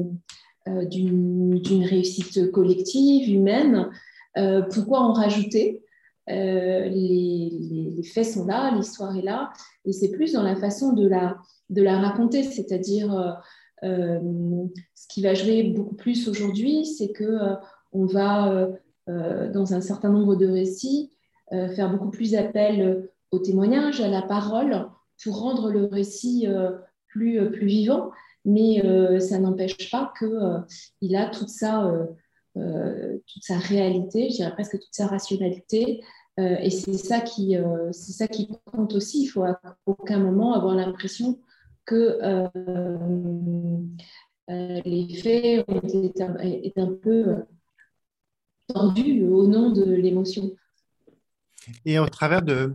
euh, 0.69 1.87
réussite 1.87 2.51
collective, 2.51 3.29
humaine. 3.33 3.91
Euh, 4.39 4.63
pourquoi 4.63 5.01
en 5.01 5.13
rajouter? 5.13 5.83
Euh, 6.31 6.89
les, 6.89 8.03
faits 8.05 8.27
sont 8.27 8.47
là, 8.47 8.75
l'histoire 8.75 9.17
est 9.17 9.23
là, 9.23 9.53
et 9.85 9.93
c'est 9.93 10.11
plus 10.11 10.33
dans 10.33 10.43
la 10.43 10.57
façon 10.57 10.93
de 10.93 11.07
la, 11.07 11.37
de 11.71 11.83
la 11.83 11.99
raconter, 11.99 12.43
c'est-à-dire 12.43 13.43
ce 13.83 15.09
qui 15.09 15.23
va 15.23 15.35
jouer 15.35 15.65
beaucoup 15.65 15.95
plus 15.95 16.29
aujourd'hui, 16.29 16.85
c'est 16.85 17.13
que 17.13 17.39
on 17.93 18.07
va, 18.07 18.69
dans 19.07 19.75
un 19.75 19.81
certain 19.81 20.11
nombre 20.11 20.37
de 20.37 20.47
récits, 20.47 21.11
faire 21.51 21.91
beaucoup 21.91 22.11
plus 22.11 22.35
appel 22.35 23.09
au 23.31 23.39
témoignage, 23.39 24.01
à 24.01 24.09
la 24.09 24.23
parole, 24.23 24.89
pour 25.23 25.41
rendre 25.41 25.71
le 25.71 25.85
récit 25.85 26.47
plus, 27.09 27.51
plus 27.51 27.67
vivant 27.67 28.11
mais 28.45 28.85
euh, 28.85 29.21
ça 29.21 29.39
n'empêche 29.39 29.91
pas 29.91 30.13
qu'il 30.19 30.29
euh, 30.29 31.19
a 31.19 31.27
toute 31.31 31.49
sa, 31.49 31.87
euh, 31.87 32.07
toute 32.55 33.43
sa 33.43 33.59
réalité, 33.59 34.31
je 34.31 34.37
dirais 34.37 34.53
presque 34.53 34.79
toute 34.79 34.93
sa 34.95 35.07
rationalité. 35.07 36.03
et 36.39 36.71
c'est 36.71 36.95
ça, 36.95 37.21
qui, 37.21 37.57
c'est 37.93 38.13
ça 38.13 38.29
qui 38.29 38.49
compte 38.67 38.95
aussi. 38.95 39.23
Il 39.23 39.27
faut 39.27 39.45
à 39.45 39.61
aucun 39.87 40.19
moment 40.19 40.55
avoir 40.55 40.75
l'impression 40.75 41.41
que 41.85 42.19
les 44.49 45.15
faits 45.15 45.65
ont 45.69 45.81
été 45.81 46.23
un, 46.77 46.93
peu 46.93 47.37
tordus 48.67 49.25
au 49.25 49.47
nom 49.47 49.71
de 49.71 49.85
l'émotion. 49.85 50.51
Et 51.85 51.99
au 51.99 52.09
travers, 52.09 52.43
de, 52.43 52.75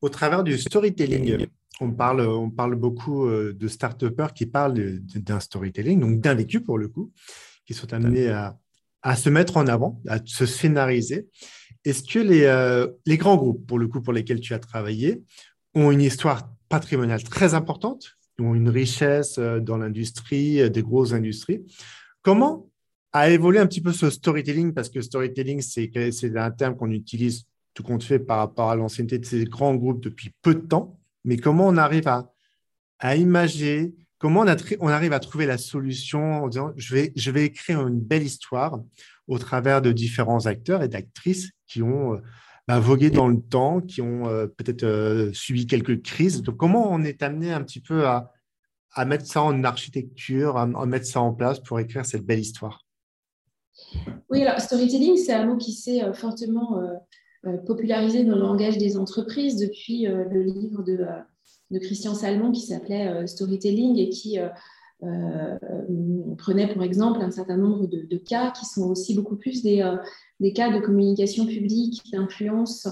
au 0.00 0.08
travers 0.08 0.44
du 0.44 0.58
storytelling, 0.58 1.46
on 1.80 1.92
parle, 1.92 2.20
on 2.20 2.50
parle 2.50 2.74
beaucoup 2.74 3.26
euh, 3.26 3.54
de 3.54 3.68
start 3.68 4.04
qui 4.34 4.46
parlent 4.46 4.98
d'un 5.00 5.40
storytelling, 5.40 6.00
donc 6.00 6.20
d'un 6.20 6.34
vécu 6.34 6.60
pour 6.60 6.78
le 6.78 6.88
coup, 6.88 7.12
qui 7.64 7.74
sont 7.74 7.92
amenés 7.92 8.28
à, 8.28 8.59
se 9.16 9.30
mettre 9.30 9.56
en 9.56 9.66
avant, 9.66 10.00
à 10.08 10.18
se 10.24 10.46
scénariser. 10.46 11.28
Est-ce 11.84 12.02
que 12.02 12.18
les, 12.18 12.44
euh, 12.44 12.86
les, 13.06 13.16
grands 13.16 13.36
groupes, 13.36 13.66
pour 13.66 13.78
le 13.78 13.88
coup, 13.88 14.02
pour 14.02 14.12
lesquels 14.12 14.40
tu 14.40 14.52
as 14.54 14.58
travaillé, 14.58 15.22
ont 15.74 15.90
une 15.90 16.02
histoire 16.02 16.50
patrimoniale 16.68 17.22
très 17.22 17.54
importante, 17.54 18.16
ont 18.38 18.54
une 18.54 18.68
richesse 18.68 19.38
euh, 19.38 19.60
dans 19.60 19.78
l'industrie, 19.78 20.70
des 20.70 20.82
grosses 20.82 21.12
industries? 21.12 21.62
Comment 22.22 22.68
a 23.12 23.30
évolué 23.30 23.58
un 23.58 23.66
petit 23.66 23.80
peu 23.80 23.92
ce 23.92 24.10
storytelling? 24.10 24.72
Parce 24.74 24.88
que 24.88 25.00
storytelling, 25.00 25.60
c'est 25.62 26.36
un 26.36 26.50
terme 26.50 26.76
qu'on 26.76 26.90
utilise 26.90 27.46
tout 27.74 27.82
compte 27.82 28.02
fait 28.02 28.18
par 28.18 28.38
rapport 28.38 28.70
à 28.70 28.76
l'ancienneté 28.76 29.18
de 29.18 29.24
ces 29.24 29.44
grands 29.44 29.74
groupes 29.74 30.02
depuis 30.02 30.32
peu 30.42 30.54
de 30.54 30.60
temps. 30.60 30.98
Mais 31.24 31.36
comment 31.36 31.66
on 31.66 31.76
arrive 31.76 32.08
à, 32.08 32.32
à 32.98 33.16
imager, 33.16 33.94
comment 34.20 34.44
on, 34.80 34.88
arrive 34.88 35.12
à 35.12 35.18
trouver 35.18 35.46
la 35.46 35.58
solution 35.58 36.44
en 36.44 36.48
disant 36.48 36.72
je 36.76 36.94
vais, 36.94 37.44
écrire 37.44 37.84
une 37.86 37.98
belle 37.98 38.22
histoire 38.22 38.80
au 39.26 39.38
travers 39.38 39.82
de 39.82 39.90
différents 39.90 40.46
acteurs 40.46 40.82
et 40.82 40.88
d'actrices 40.88 41.50
qui 41.66 41.82
ont 41.82 42.14
euh, 42.14 42.18
bah, 42.68 42.78
vogué 42.78 43.10
dans 43.10 43.28
le 43.28 43.40
temps, 43.40 43.80
qui 43.80 44.02
ont 44.02 44.28
euh, 44.28 44.46
peut-être 44.46 44.84
euh, 44.84 45.32
subi 45.32 45.66
quelques 45.66 46.02
crises. 46.02 46.42
Comment 46.58 46.92
on 46.92 47.02
est 47.02 47.22
amené 47.22 47.52
un 47.52 47.62
petit 47.62 47.80
peu 47.80 48.06
à, 48.06 48.30
mettre 49.06 49.26
ça 49.26 49.42
en 49.42 49.64
architecture, 49.64 50.58
à, 50.58 50.66
mettre 50.86 51.06
ça 51.06 51.22
en 51.22 51.32
place 51.32 51.58
pour 51.58 51.80
écrire 51.80 52.04
cette 52.04 52.26
belle 52.26 52.40
histoire? 52.40 52.84
Oui, 54.28 54.42
alors 54.42 54.60
storytelling, 54.60 55.16
c'est 55.16 55.32
un 55.32 55.46
mot 55.46 55.56
qui 55.56 55.72
s'est 55.72 56.12
fortement 56.12 56.82
popularisé 57.66 58.24
dans 58.24 58.34
le 58.34 58.42
langage 58.42 58.76
des 58.76 58.98
entreprises 58.98 59.56
depuis 59.56 60.04
le 60.04 60.42
livre 60.42 60.82
de, 60.82 61.06
de, 61.70 61.78
Christian 61.78 62.14
Salmon 62.14 62.52
qui 62.52 62.62
s'appelait 62.62 63.26
Storytelling 63.26 63.98
et 63.98 64.08
qui 64.10 64.38
prenait 66.38 66.72
pour 66.72 66.82
exemple 66.82 67.20
un 67.22 67.30
certain 67.30 67.56
nombre 67.56 67.86
de, 67.86 68.16
cas 68.16 68.50
qui 68.50 68.66
sont 68.66 68.90
aussi 68.90 69.14
beaucoup 69.14 69.36
plus 69.36 69.62
des, 69.62 69.82
cas 70.54 70.70
de 70.72 70.80
communication 70.80 71.46
publique, 71.46 72.02
d'influence 72.12 72.88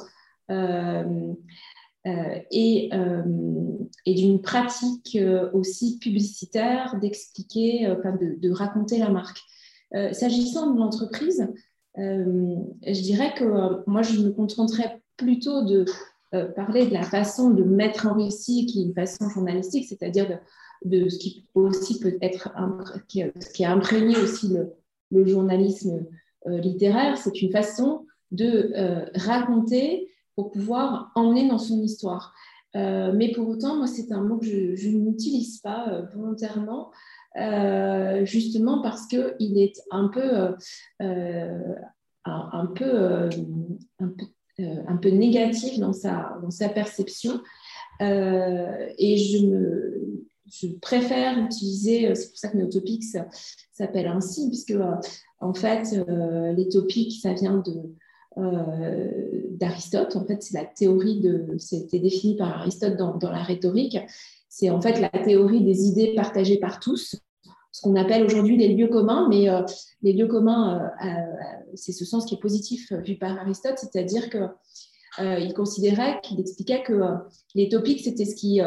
et, 2.50 2.90
d'une 4.06 4.40
pratique 4.40 5.18
aussi 5.52 5.98
publicitaire 5.98 6.98
d'expliquer, 7.00 7.86
de, 7.88 8.38
de, 8.40 8.50
raconter 8.50 8.98
la 8.98 9.10
marque. 9.10 9.40
S'agissant 10.12 10.72
de 10.72 10.78
l'entreprise, 10.78 11.48
euh, 11.98 12.56
je 12.86 13.00
dirais 13.00 13.34
que 13.34 13.44
euh, 13.44 13.82
moi, 13.86 14.02
je 14.02 14.20
me 14.20 14.30
contenterais 14.30 15.02
plutôt 15.16 15.64
de 15.64 15.84
euh, 16.34 16.46
parler 16.46 16.86
de 16.86 16.92
la 16.92 17.02
façon 17.02 17.50
de 17.50 17.62
mettre 17.62 18.06
un 18.06 18.14
récit 18.14 18.66
qui 18.66 18.80
est 18.80 18.84
une 18.84 18.94
façon 18.94 19.28
journalistique, 19.28 19.86
c'est-à-dire 19.88 20.40
de, 20.84 21.08
ce 21.08 21.18
qui 21.18 21.44
aussi 21.54 21.98
peut 21.98 22.18
être 22.20 22.50
qui, 23.08 23.22
qui 23.54 23.64
a 23.64 23.72
imprégné 23.72 24.16
aussi 24.16 24.48
le, 25.10 25.26
journalisme 25.26 26.06
littéraire, 26.46 27.16
c'est 27.16 27.42
une 27.42 27.50
façon 27.50 28.06
de 28.30 28.72
raconter 29.18 30.08
pour 30.36 30.50
pouvoir 30.50 31.10
emmener 31.14 31.48
dans 31.48 31.58
son 31.58 31.82
histoire. 31.82 32.34
mais 32.74 33.32
pour 33.34 33.48
autant, 33.48 33.76
moi, 33.76 33.86
c'est 33.86 34.12
un 34.12 34.22
mot 34.22 34.36
que 34.36 34.76
je, 34.76 34.88
n'utilise 34.88 35.58
pas 35.58 36.02
volontairement 36.14 36.90
euh, 37.36 38.24
justement 38.24 38.82
parce 38.82 39.06
qu'il 39.06 39.58
est 39.58 39.80
euh, 39.92 40.52
euh, 41.02 41.74
un, 42.24 42.66
peu, 42.66 43.28
un, 44.00 44.08
peu, 44.08 44.26
un 44.58 44.96
peu 44.96 45.10
négatif 45.10 45.78
dans 45.78 45.92
sa, 45.92 46.38
dans 46.42 46.50
sa 46.50 46.68
perception. 46.68 47.40
et 48.00 49.16
je, 49.16 49.46
me, 49.46 50.26
je 50.46 50.68
préfère 50.80 51.38
utiliser, 51.38 52.14
c'est 52.14 52.28
pour 52.28 52.38
ça 52.38 52.48
que 52.48 52.56
nos 52.56 52.68
topics 52.68 53.04
s'appellent 53.72 54.08
ainsi, 54.08 54.48
puisque 54.48 54.74
en 55.40 55.54
fait, 55.54 56.04
les 56.56 56.68
topics, 56.68 57.20
ça 57.20 57.32
vient 57.34 57.62
d'Aristote. 58.36 60.16
En 60.16 60.26
fait, 60.26 60.42
c'est 60.42 60.54
la 60.54 60.64
théorie 60.64 61.20
de. 61.20 61.46
C'était 61.58 62.00
défini 62.00 62.36
par 62.36 62.60
Aristote 62.60 62.96
dans, 62.96 63.16
dans 63.16 63.30
la 63.30 63.42
rhétorique. 63.42 63.98
C'est 64.48 64.70
en 64.70 64.80
fait 64.80 65.00
la 65.00 65.10
théorie 65.10 65.62
des 65.62 65.86
idées 65.86 66.14
partagées 66.14 66.58
par 66.58 66.80
tous 66.80 67.16
ce 67.78 67.82
qu'on 67.82 67.94
appelle 67.94 68.24
aujourd'hui 68.24 68.56
les 68.56 68.74
lieux 68.74 68.88
communs, 68.88 69.28
mais 69.28 69.48
euh, 69.48 69.62
les 70.02 70.12
lieux 70.12 70.26
communs, 70.26 70.90
euh, 71.00 71.06
euh, 71.06 71.70
c'est 71.74 71.92
ce 71.92 72.04
sens 72.04 72.24
qui 72.24 72.34
est 72.34 72.40
positif 72.40 72.92
vu 73.04 73.16
par 73.16 73.38
Aristote, 73.38 73.76
c'est-à-dire 73.76 74.30
que 74.30 74.38
il 75.20 75.52
considérait, 75.52 76.20
qu'il 76.22 76.38
expliquait 76.38 76.84
que 76.84 77.02
les 77.56 77.68
topics, 77.68 78.02
c'était 78.02 78.24
ce 78.24 78.36
qui, 78.36 78.60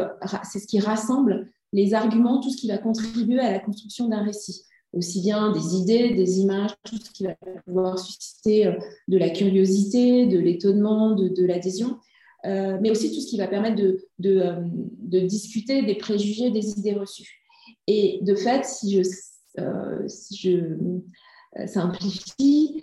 c'est 0.43 0.59
ce 0.59 0.67
qui 0.67 0.81
rassemble 0.81 1.49
les 1.71 1.93
arguments, 1.93 2.41
tout 2.41 2.49
ce 2.49 2.57
qui 2.57 2.67
va 2.67 2.77
contribuer 2.77 3.39
à 3.39 3.53
la 3.53 3.59
construction 3.59 4.09
d'un 4.09 4.21
récit. 4.21 4.65
aussi 4.91 5.21
bien 5.21 5.53
des 5.53 5.75
idées, 5.75 6.13
des 6.13 6.39
images, 6.39 6.71
tout 6.83 6.97
ce 6.97 7.09
qui 7.11 7.23
va 7.23 7.35
pouvoir 7.65 7.97
susciter 7.97 8.69
de 9.07 9.17
la 9.17 9.29
curiosité, 9.29 10.25
de 10.25 10.39
l'étonnement, 10.39 11.15
de, 11.15 11.45
l'adhésion, 11.45 11.99
mais 12.43 12.91
aussi 12.91 13.13
tout 13.13 13.21
ce 13.21 13.27
qui 13.27 13.37
va 13.37 13.47
permettre 13.47 13.81
de, 14.19 15.25
discuter 15.25 15.83
des 15.83 15.95
préjugés, 15.95 16.51
des 16.51 16.77
idées 16.77 16.95
reçues. 16.95 17.40
Et 17.93 18.19
de 18.21 18.35
fait, 18.35 18.63
si 18.63 18.95
je, 18.95 19.01
si 20.07 20.37
je 20.37 20.77
simplifie, 21.67 22.81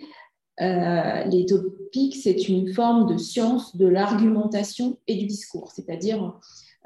euh, 0.61 1.23
les 1.25 1.45
topics, 1.45 2.15
c'est 2.15 2.49
une 2.49 2.73
forme 2.73 3.11
de 3.11 3.17
science 3.17 3.77
de 3.77 3.87
l'argumentation 3.87 4.97
et 5.07 5.15
du 5.15 5.25
discours. 5.25 5.71
C'est-à-dire, 5.71 6.37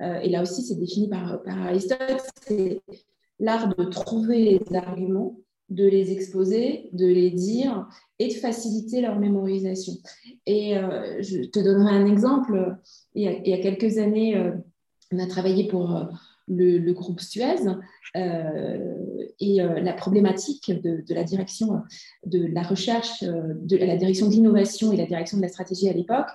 euh, 0.02 0.20
et 0.20 0.30
là 0.30 0.44
aussi 0.44 0.62
c'est 0.62 0.76
défini 0.76 1.10
par, 1.10 1.42
Aristote, 1.48 2.22
c'est 2.46 2.82
l'art 3.40 3.76
de 3.76 3.84
trouver 3.86 4.60
les 4.70 4.76
arguments, 4.76 5.40
de 5.70 5.86
les 5.86 6.12
exposer, 6.12 6.90
de 6.94 7.08
les 7.08 7.32
dire 7.32 7.88
et 8.20 8.28
de 8.28 8.34
faciliter 8.34 9.02
leur 9.02 9.18
mémorisation. 9.18 9.94
Et 10.46 10.78
euh, 10.78 11.22
je 11.22 11.42
te 11.50 11.60
donnerai 11.60 11.96
un 11.96 12.06
exemple. 12.06 12.78
Il 13.16 13.24
y 13.24 13.54
a 13.54 13.58
quelques 13.58 13.98
années, 13.98 14.52
on 15.12 15.18
a 15.18 15.26
travaillé 15.26 15.68
pour 15.68 16.10
le, 16.48 16.92
groupe 16.94 17.20
Suez 17.20 17.56
euh, 18.16 19.26
et 19.40 19.62
euh, 19.62 19.80
la 19.80 19.94
problématique 19.94 20.72
de, 20.72 21.04
la 21.10 21.24
direction 21.24 21.82
de 22.26 22.46
la 22.46 22.64
recherche, 22.64 23.24
euh, 23.24 23.54
de 23.56 23.78
la 23.78 23.96
direction 23.96 24.28
de 24.28 24.34
l'innovation 24.34 24.92
et 24.92 24.98
la 24.98 25.06
direction 25.06 25.38
de 25.38 25.42
la 25.42 25.50
stratégie 25.50 25.90
à 25.90 25.94
l'époque, 25.94 26.30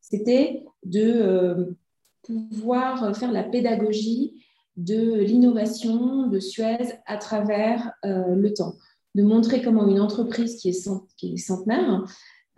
c'était 0.00 0.64
de 0.84 1.76
pouvoir 2.22 3.16
faire 3.16 3.32
la 3.32 3.42
pédagogie 3.42 4.44
de 4.76 5.20
l'innovation 5.20 6.26
de 6.26 6.40
Suez 6.40 6.94
à 7.06 7.16
travers 7.16 7.92
le 8.02 8.48
temps, 8.52 8.74
de 9.14 9.22
montrer 9.22 9.62
comment 9.62 9.86
une 9.88 10.00
entreprise 10.00 10.56
qui 10.56 10.68
est, 10.70 10.90
qui 11.16 11.34
est 11.34 11.36
centenaire, 11.36 12.04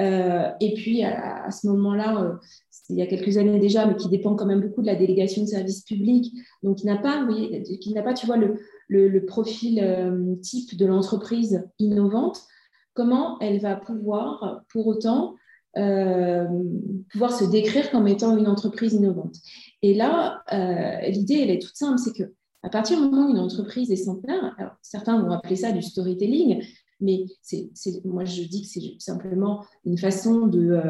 et 0.00 0.74
puis 0.74 1.04
à, 1.04 1.50
ce 1.50 1.66
moment-là, 1.68 2.38
il 2.88 2.96
y 2.96 3.02
a 3.02 3.06
quelques 3.06 3.36
années 3.36 3.58
déjà, 3.58 3.86
mais 3.86 3.96
qui 3.96 4.08
dépend 4.08 4.34
quand 4.34 4.46
même 4.46 4.60
beaucoup 4.60 4.82
de 4.82 4.86
la 4.86 4.94
délégation 4.94 5.42
de 5.42 5.48
services 5.48 5.82
publics, 5.82 6.32
donc 6.62 6.78
qui 6.78 6.86
n'a 6.86 6.96
pas, 6.96 7.26
qui 7.80 7.92
n'a 7.92 8.02
pas, 8.02 8.14
tu 8.14 8.26
vois, 8.26 8.36
le, 8.36 9.26
profil 9.26 9.80
euh, 9.82 10.36
type 10.36 10.76
de 10.76 10.86
l'entreprise 10.86 11.64
innovante, 11.78 12.40
comment 12.94 13.38
elle 13.40 13.60
va 13.60 13.76
pouvoir, 13.76 14.62
pour 14.70 14.86
autant, 14.86 15.34
euh, 15.76 16.46
pouvoir 17.10 17.32
se 17.32 17.44
décrire 17.44 17.90
comme 17.90 18.08
étant 18.08 18.36
une 18.36 18.46
entreprise 18.46 18.94
innovante? 18.94 19.36
Et 19.82 19.94
là, 19.94 20.42
euh, 20.52 21.08
l'idée, 21.08 21.40
elle 21.42 21.50
est 21.50 21.60
toute 21.60 21.76
simple, 21.76 21.98
c'est 21.98 22.12
que 22.12 22.32
à 22.62 22.68
partir 22.68 22.98
du 22.98 23.04
moment 23.04 23.28
où 23.28 23.30
une 23.30 23.38
entreprise 23.38 23.92
est 23.92 23.96
centenaire, 23.96 24.76
certains 24.82 25.20
vont 25.22 25.30
appeler 25.30 25.56
ça 25.56 25.70
du 25.70 25.82
storytelling, 25.82 26.64
mais 27.00 27.26
c'est, 27.42 27.70
moi 28.04 28.24
je 28.24 28.42
dis 28.42 28.62
que 28.62 28.68
c'est 28.68 28.80
simplement 28.98 29.64
une 29.84 29.98
façon 29.98 30.46
de 30.46 30.80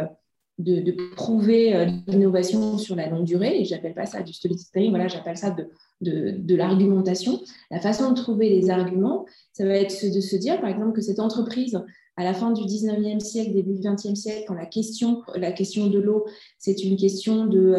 de, 0.59 0.93
prouver 1.15 1.75
euh, 1.75 1.87
l'innovation 2.07 2.79
sur 2.79 2.97
la 2.97 3.09
longue 3.09 3.25
durée, 3.25 3.61
et 3.61 3.65
j'appelle 3.65 3.95
pas 3.95 4.07
ça 4.07 4.23
du 4.23 4.33
storytelling, 4.33 4.91
voilà, 4.91 5.09
j'appelle 5.09 5.37
ça 5.37 5.55
de, 6.01 6.55
l'argumentation. 6.55 7.41
La 7.71 7.81
façon 7.81 8.11
de 8.11 8.17
trouver 8.17 8.49
les 8.49 8.71
arguments, 8.71 9.27
ça 9.53 9.65
va 9.65 9.75
être 9.75 10.05
de 10.05 10.21
se 10.21 10.37
dire, 10.37 10.61
par 10.61 10.71
exemple, 10.71 10.93
que 10.93 11.03
cette 11.03 11.21
entreprise, 11.21 11.81
à 12.19 12.25
la 12.25 12.33
fin 12.33 12.53
du 12.53 12.63
19e 12.63 13.21
siècle, 13.21 13.53
début 13.53 13.75
du 13.75 13.83
20e 13.83 14.15
siècle, 14.15 14.45
quand 14.49 14.55
la 14.55 14.65
question, 14.67 15.23
de 15.35 15.99
l'eau, 15.99 16.25
c'est 16.59 16.83
une 16.83 16.97
question 16.97 17.45
de, 17.47 17.75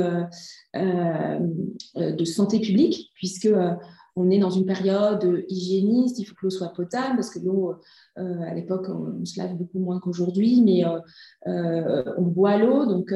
euh, 0.75 1.39
euh, 1.95 2.11
de 2.11 2.25
santé 2.25 2.59
publique, 2.59 3.09
puisque 3.15 3.49
on 4.17 4.31
est 4.31 4.39
dans 4.39 4.49
une 4.49 4.65
période 4.65 5.45
hygiéniste, 5.47 6.17
il 6.17 6.25
faut 6.25 6.33
que 6.33 6.45
l'eau 6.45 6.49
soit 6.49 6.73
potable, 6.73 7.15
parce 7.15 7.29
que 7.29 7.39
l'eau, 7.39 7.75
euh, 8.17 8.41
à 8.41 8.53
l'époque, 8.55 8.87
on, 8.89 9.23
se 9.23 9.39
lave 9.39 9.55
beaucoup 9.55 9.79
moins 9.79 9.99
qu'aujourd'hui, 9.99 10.61
mais 10.63 10.83
euh, 10.83 10.99
euh, 11.47 12.13
on 12.17 12.23
boit 12.23 12.57
l'eau, 12.57 12.85
donc 12.85 13.13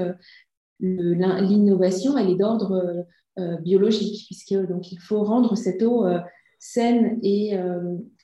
l'innovation, 0.80 2.18
elle 2.18 2.30
est 2.30 2.36
d'ordre 2.36 3.06
biologique, 3.62 4.26
puisque 4.28 4.52
il 4.52 5.00
faut 5.00 5.24
rendre 5.24 5.56
cette 5.56 5.82
eau 5.82 6.06
saine 6.60 7.20
et, 7.24 7.56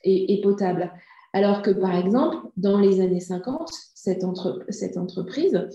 et, 0.04 0.42
potable. 0.42 0.92
Alors 1.34 1.62
que, 1.62 1.72
par 1.72 1.96
exemple, 1.96 2.38
dans 2.58 2.80
les 2.80 3.02
années 3.02 3.20
50, 3.20 3.70
cette, 3.96 4.24
cette 4.70 4.98
entreprise, 4.98 5.68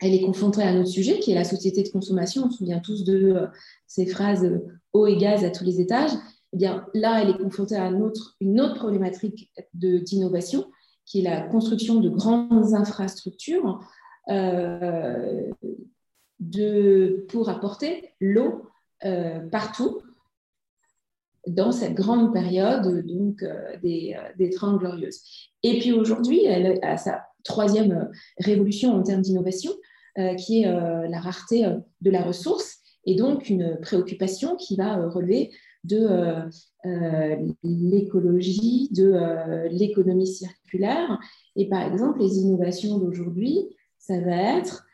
elle 0.00 0.14
est 0.14 0.22
confrontée 0.22 0.62
à 0.62 0.68
un 0.68 0.80
autre 0.80 0.88
sujet 0.88 1.18
qui 1.18 1.32
est 1.32 1.34
la 1.34 1.44
société 1.44 1.82
de 1.82 1.88
consommation. 1.88 2.44
On 2.46 2.50
se 2.50 2.58
souvient 2.58 2.80
tous 2.80 3.04
de 3.04 3.48
ces 3.86 4.06
phrases 4.06 4.50
eau 4.92 5.06
et 5.06 5.16
gaz 5.16 5.44
à 5.44 5.50
tous 5.50 5.64
les 5.64 5.80
étages. 5.80 6.12
Eh 6.52 6.56
bien, 6.56 6.86
là, 6.94 7.22
elle 7.22 7.30
est 7.30 7.38
confrontée 7.38 7.76
à 7.76 7.88
une 7.88 8.02
autre, 8.60 8.74
problématique 8.74 9.52
d'innovation, 9.74 10.70
qui 11.06 11.20
est 11.20 11.22
la 11.22 11.42
construction 11.42 12.00
de 12.00 12.08
grandes 12.08 12.74
infrastructures 12.74 13.80
euh, 14.28 15.50
pour 17.28 17.48
apporter 17.48 18.10
l'eau 18.20 18.66
euh, 19.04 19.40
partout 19.48 20.00
dans 21.46 21.72
cette 21.72 21.94
grande 21.94 22.32
période 22.32 23.06
donc, 23.06 23.42
euh, 23.42 23.76
des, 23.82 24.16
des 24.36 24.50
Trente 24.50 24.78
Glorieuses. 24.78 25.22
Et 25.62 25.78
puis 25.78 25.92
aujourd'hui, 25.92 26.44
elle 26.44 26.78
a 26.82 26.96
sa 26.96 27.26
troisième 27.44 28.10
révolution 28.38 28.94
en 28.94 29.02
termes 29.02 29.22
d'innovation, 29.22 29.72
qui 30.36 30.62
est 30.62 30.66
la 30.66 31.20
rareté 31.20 31.66
de 32.00 32.10
la 32.10 32.22
ressource 32.22 32.80
et 33.04 33.14
donc 33.14 33.48
une 33.48 33.78
préoccupation 33.80 34.56
qui 34.56 34.76
va 34.76 34.98
euh, 34.98 35.08
relever 35.08 35.50
de 35.84 35.98
euh, 35.98 36.42
euh, 36.84 37.36
l'écologie, 37.62 38.88
de 38.92 39.68
l'économie 39.70 40.26
circulaire. 40.26 41.18
Et 41.56 41.68
par 41.68 41.82
exemple, 41.82 42.20
les 42.20 42.38
innovations 42.38 42.98
d'aujourd'hui, 42.98 43.66
ça 43.98 44.20
va 44.20 44.58
être, 44.58 44.84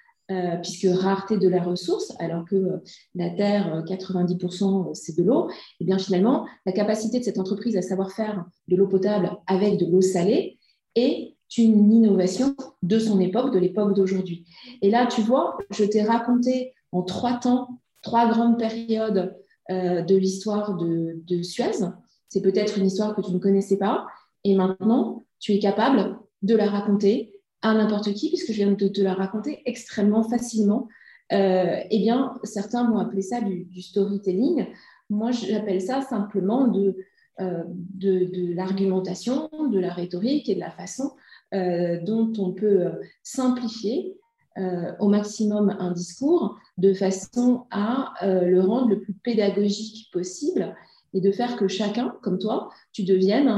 puisque 0.63 0.89
rareté 0.89 1.39
de 1.39 1.49
la 1.49 1.63
ressource, 1.63 2.13
alors 2.19 2.45
que 2.45 2.83
la 3.15 3.31
Terre, 3.31 3.85
90% 3.87 4.95
c'est 4.95 5.17
de 5.17 5.23
l'eau, 5.23 5.49
et 5.49 5.55
eh 5.81 5.85
bien 5.85 5.99
finalement, 5.99 6.47
la 6.67 6.73
capacité 6.73 7.21
de 7.21 7.25
cette 7.25 7.39
entreprise 7.39 7.77
à 7.77 7.83
savoir 7.83 8.11
faire 8.11 8.45
de 8.67 8.77
l'eau 8.77 8.89
potable 8.89 9.31
avec 9.47 9.79
de 9.79 9.87
l'eau 9.87 10.01
salée 10.01 10.59
est 10.97 11.36
une 11.57 11.93
innovation 11.93 12.55
de 12.83 12.99
son 12.99 13.21
époque, 13.21 13.53
de 13.53 13.59
l'époque 13.59 13.95
d'aujourd'hui. 13.95 14.47
Et 14.83 14.91
là, 14.91 15.07
tu 15.07 15.21
vois, 15.23 15.57
je 15.71 15.85
t'ai 15.85 16.03
raconté 16.03 16.75
en 16.93 17.03
trois 17.03 17.39
temps 17.39 17.81
trois 18.07 18.29
grandes 18.29 18.59
périodes 18.59 19.37
euh, 19.71 20.03
de 20.03 20.17
l'histoire 20.17 20.77
de, 20.77 21.43
Suez. 21.43 21.85
C'est 22.29 22.41
peut-être 22.41 22.79
une 22.79 22.87
histoire 22.87 23.15
que 23.17 23.21
tu 23.21 23.33
ne 23.33 23.39
connaissais 23.39 23.79
pas. 23.79 24.07
Et 24.45 24.55
maintenant, 24.55 25.25
tu 25.41 25.53
es 25.53 25.59
capable 25.59 26.17
de 26.43 26.55
la 26.55 26.71
raconter 26.71 27.33
à 27.63 27.75
n'importe 27.75 28.15
qui, 28.15 28.29
puisque 28.29 28.53
je 28.53 28.59
viens 28.59 28.73
de 28.73 28.89
te 28.89 29.01
la 29.01 29.15
raconter 29.15 29.63
extrêmement 29.67 30.23
facilement. 30.23 30.89
Euh, 31.33 31.81
eh 31.91 31.99
bien, 31.99 32.35
certains 32.45 32.89
vont 32.89 32.99
appeler 32.99 33.23
ça 33.23 33.41
du, 33.41 33.83
storytelling. 33.83 34.67
Moi, 35.11 35.33
j'appelle 35.33 35.81
ça 35.81 36.01
simplement 36.03 36.69
de, 36.69 36.97
euh, 37.41 37.65
de, 37.67 38.55
l'argumentation, 38.55 39.51
de 39.69 39.81
la 39.81 39.93
rhétorique 39.93 40.49
et 40.49 40.55
de 40.55 40.61
la 40.61 40.71
façon 40.71 41.11
dont 41.53 42.33
on 42.39 42.53
peut 42.53 42.91
simplifier 43.23 44.17
euh, 44.59 44.93
au 45.01 45.09
maximum 45.09 45.77
un 45.79 45.91
discours 45.91 46.59
de 46.79 46.95
façon 46.95 47.67
à 47.71 48.15
euh, 48.23 48.47
le 48.47 48.63
rendre 48.63 48.89
le 48.89 49.03
plus 49.03 49.13
pédagogique 49.13 50.11
possible 50.11 50.75
et 51.13 51.21
de 51.21 51.31
faire 51.31 51.57
que 51.57 51.69
chacun, 51.69 52.17
comme 52.23 52.39
toi, 52.39 52.71
tu 52.91 53.03
deviennes 53.05 53.49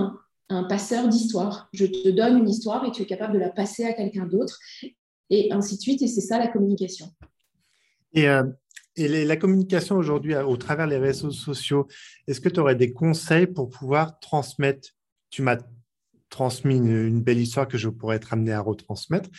un, 0.48 0.64
passeur 0.64 1.06
d'histoire. 1.06 1.68
Je 1.72 1.86
te 1.86 2.08
donne 2.08 2.38
une 2.38 2.48
histoire 2.48 2.84
et 2.84 2.90
tu 2.90 3.02
es 3.02 3.06
capable 3.06 3.34
de 3.34 3.38
la 3.38 3.50
passer 3.50 3.84
à 3.84 3.92
quelqu'un 3.92 4.26
d'autre 4.26 4.58
et 5.30 5.52
ainsi 5.52 5.76
de 5.76 5.82
suite. 5.82 6.02
Et 6.02 6.08
c'est 6.08 6.20
ça 6.20 6.36
la 6.36 6.48
communication. 6.48 7.06
Et, 8.12 8.28
euh, 8.28 8.42
la 8.96 9.36
communication 9.36 9.94
aujourd'hui 9.94 10.34
au 10.34 10.56
travers 10.56 10.88
des 10.88 10.98
réseaux 10.98 11.30
sociaux, 11.30 11.86
est-ce 12.26 12.40
que 12.40 12.48
tu 12.48 12.58
aurais 12.58 12.74
des 12.74 12.92
conseils 12.92 13.46
pour 13.46 13.68
pouvoir 13.68 14.18
transmettre? 14.18 14.88
Tu 15.30 15.42
m'as 15.42 15.58
transmis 16.28 16.76
une, 16.76 17.22
belle 17.22 17.38
histoire 17.38 17.68
que 17.68 17.78
je 17.78 17.88
pourrais 17.88 18.16
être 18.16 18.32
amené 18.32 18.52
à 18.52 18.60
retransmettre 18.60 19.30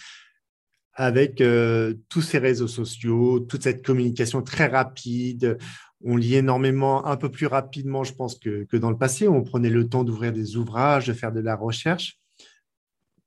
avec 0.94 1.40
euh, 1.40 1.94
tous 2.10 2.22
ces 2.22 2.40
réseaux 2.40 2.68
sociaux, 2.68 3.40
toute 3.40 3.64
cette 3.64 3.86
communication 3.86 4.42
très 4.42 4.68
rapide. 4.68 5.58
On 6.04 6.18
lit 6.18 6.36
énormément, 6.36 7.06
un 7.06 7.16
peu 7.16 7.30
plus 7.30 7.48
rapidement, 7.48 8.04
je 8.04 8.14
pense, 8.14 8.38
que, 8.38 8.66
dans 8.76 8.90
le 8.90 8.98
passé. 8.98 9.28
On 9.28 9.42
prenait 9.42 9.70
le 9.70 9.88
temps 9.88 10.04
d'ouvrir 10.04 10.34
des 10.34 10.58
ouvrages, 10.58 11.08
de 11.08 11.14
faire 11.14 11.32
de 11.32 11.40
la 11.40 11.56
recherche. 11.56 12.20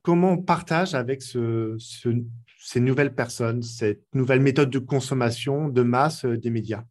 Comment 0.02 0.32
on 0.32 0.42
partage 0.42 0.94
avec 0.94 1.22
ces 1.22 2.80
nouvelles 2.80 3.14
personnes, 3.14 3.62
cette 3.62 4.04
nouvelle 4.12 4.40
méthode 4.40 4.68
de 4.68 4.78
consommation 4.78 5.68
de 5.68 5.82
masse 5.82 6.26
euh, 6.26 6.36
des 6.36 6.50
médias? 6.50 6.84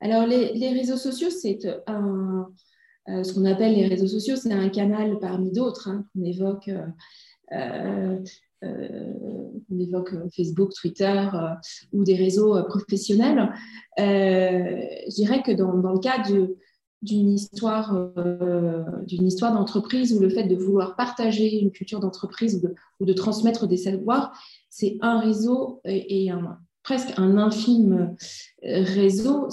Alors, 0.00 0.26
les, 0.26 0.72
réseaux 0.72 0.96
sociaux, 0.96 1.28
c'est 1.28 1.58
un, 1.86 2.50
ce 3.22 3.32
qu'on 3.32 3.44
appelle 3.44 3.74
les 3.74 3.86
réseaux 3.86 4.06
sociaux, 4.06 4.36
c'est 4.36 4.52
un 4.52 4.68
canal 4.68 5.18
parmi 5.18 5.52
d'autres 5.52 5.88
hein, 5.88 6.04
évoque. 6.24 6.70
Euh, 8.62 9.12
on 9.70 9.78
évoque 9.78 10.12
euh, 10.12 10.28
Facebook, 10.36 10.72
Twitter 10.74 11.28
euh, 11.32 11.54
ou 11.92 12.04
des 12.04 12.14
réseaux 12.14 12.62
professionnels. 12.64 13.50
je 13.96 15.14
dirais 15.14 15.42
que 15.42 15.52
dans, 15.52 15.72
le 15.72 15.98
cas 15.98 16.28
de, 16.28 16.56
d'une 17.00 17.32
histoire 17.32 18.12
d'une 19.06 19.26
histoire 19.26 19.54
d'entreprise 19.54 20.12
ou 20.12 20.20
le 20.20 20.28
fait 20.28 20.44
de 20.44 20.54
vouloir 20.54 20.96
partager 20.96 21.58
une 21.58 21.70
culture 21.70 22.00
d'entreprise 22.00 22.62
ou 23.00 23.06
de, 23.06 23.12
transmettre 23.14 23.66
des 23.66 23.78
savoirs, 23.78 24.32
c'est 24.68 24.98
un 25.00 25.18
réseau 25.20 25.80
et, 25.84 26.30
presque 26.82 27.12
un 27.16 27.38
infime 27.38 28.14
réseau. 28.62 29.48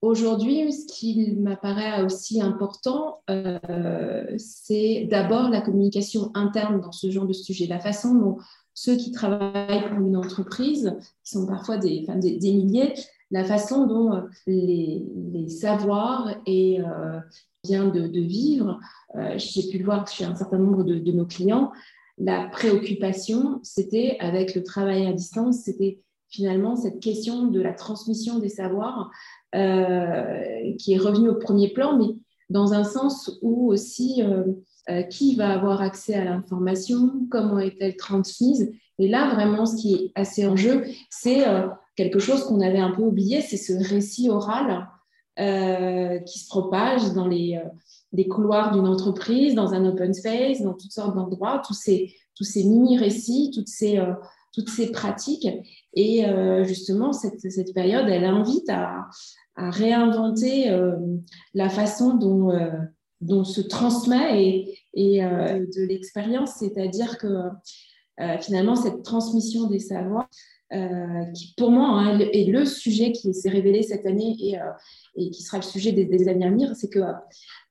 Aujourd'hui, 0.00 0.72
ce 0.72 0.86
qui 0.86 1.32
m'apparaît 1.32 2.04
aussi 2.04 2.40
important, 2.40 3.20
euh, 3.30 4.24
c'est 4.36 5.08
d'abord 5.10 5.48
la 5.48 5.60
communication 5.60 6.30
interne 6.34 6.80
dans 6.80 6.92
ce 6.92 7.10
genre 7.10 7.26
de 7.26 7.32
sujet, 7.32 7.66
la 7.66 7.80
façon 7.80 8.14
dont 8.14 8.36
ceux 8.74 8.94
qui 8.94 9.10
travaillent 9.10 9.88
pour 9.88 10.06
une 10.06 10.16
entreprise, 10.16 10.96
qui 11.24 11.32
sont 11.32 11.46
parfois 11.46 11.78
des, 11.78 12.06
des, 12.16 12.52
milliers, 12.52 12.94
la 13.32 13.42
façon 13.42 13.86
dont 13.86 14.12
euh, 14.14 14.20
les, 14.46 15.48
savoirs 15.48 16.36
et 16.46 16.80
euh, 16.80 17.18
bien 17.64 17.88
de, 17.88 18.20
vivre, 18.20 18.78
euh, 19.16 19.34
j'ai 19.36 19.68
pu 19.68 19.78
le 19.78 19.84
voir 19.84 20.06
chez 20.06 20.24
un 20.24 20.36
certain 20.36 20.58
nombre 20.58 20.84
de, 20.84 20.94
de 20.94 21.10
nos 21.10 21.26
clients, 21.26 21.72
la 22.18 22.46
préoccupation, 22.46 23.58
c'était 23.64 24.16
avec 24.20 24.54
le 24.54 24.62
travail 24.62 25.06
à 25.06 25.12
distance, 25.12 25.62
c'était 25.64 26.00
finalement 26.28 26.76
cette 26.76 27.00
question 27.00 27.46
de 27.46 27.60
la 27.60 27.72
transmission 27.72 28.38
des 28.38 28.48
savoirs 28.48 29.10
euh, 29.54 30.74
qui 30.78 30.92
est 30.92 30.98
revenu 30.98 31.30
au 31.30 31.36
premier 31.36 31.68
plan, 31.68 31.96
mais 31.96 32.14
dans 32.50 32.74
un 32.74 32.84
sens 32.84 33.38
où 33.42 33.72
aussi 33.72 34.22
euh, 34.22 34.44
euh, 34.90 35.02
qui 35.02 35.36
va 35.36 35.50
avoir 35.50 35.80
accès 35.80 36.14
à 36.14 36.24
l'information, 36.24 37.26
comment 37.30 37.58
est-elle 37.58 37.96
transmise. 37.96 38.72
Et 38.98 39.08
là, 39.08 39.32
vraiment, 39.34 39.64
ce 39.64 39.76
qui 39.76 39.94
est 39.94 40.12
assez 40.14 40.46
en 40.46 40.56
jeu, 40.56 40.84
c'est 41.08 41.44
quelque 41.94 42.18
chose 42.18 42.44
qu'on 42.44 42.60
avait 42.60 42.80
un 42.80 42.90
peu 42.90 43.02
oublié, 43.02 43.40
c'est 43.40 43.56
ce 43.56 43.72
récit 43.72 44.28
oral 44.28 44.88
qui 46.26 46.38
se 46.40 46.48
propage 46.48 47.12
dans 47.12 47.28
les, 47.28 47.60
couloirs 48.28 48.72
d'une 48.72 48.88
entreprise, 48.88 49.54
dans 49.54 49.72
un 49.72 49.84
open 49.84 50.12
space, 50.12 50.62
dans 50.62 50.74
toutes 50.74 50.90
sortes 50.90 51.14
d'endroits, 51.14 51.62
tous 51.64 51.74
ces 51.74 52.64
mini-récits, 52.64 53.52
toutes 53.54 53.68
ces, 53.68 54.00
toutes 54.52 54.68
ces 54.68 54.90
pratiques. 54.90 55.48
Et 55.94 56.26
euh, 56.26 56.64
justement, 56.64 57.12
cette, 57.12 57.40
cette, 57.40 57.74
période, 57.74 58.08
elle 58.08 58.24
invite 58.24 58.68
à, 58.68 59.08
réinventer 59.56 60.70
euh, 60.70 60.94
la 61.52 61.68
façon 61.68 62.14
dont, 62.14 62.50
euh, 62.52 62.70
dont 63.20 63.42
se 63.42 63.60
transmet 63.60 64.64
et, 64.94 65.20
de 65.20 65.82
l'expérience, 65.84 66.52
c'est-à-dire 66.60 67.18
que 67.18 67.26
finalement, 68.40 68.76
cette 68.76 69.02
transmission 69.02 69.66
des 69.66 69.80
savoirs, 69.80 70.28
qui 71.34 71.54
pour 71.56 71.72
moi 71.72 71.88
hein, 71.88 72.20
est 72.20 72.48
le 72.48 72.64
sujet 72.64 73.10
qui 73.10 73.34
s'est 73.34 73.48
révélé 73.48 73.82
cette 73.82 74.06
année 74.06 74.36
et, 75.16 75.30
qui 75.30 75.42
sera 75.42 75.58
le 75.58 75.64
sujet 75.64 75.90
des, 75.90 76.28
années 76.28 76.46
à 76.46 76.50
venir, 76.50 76.76
c'est 76.76 76.88
que 76.88 77.00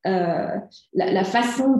la, 0.03 0.61
la, 0.93 1.23
façon 1.23 1.77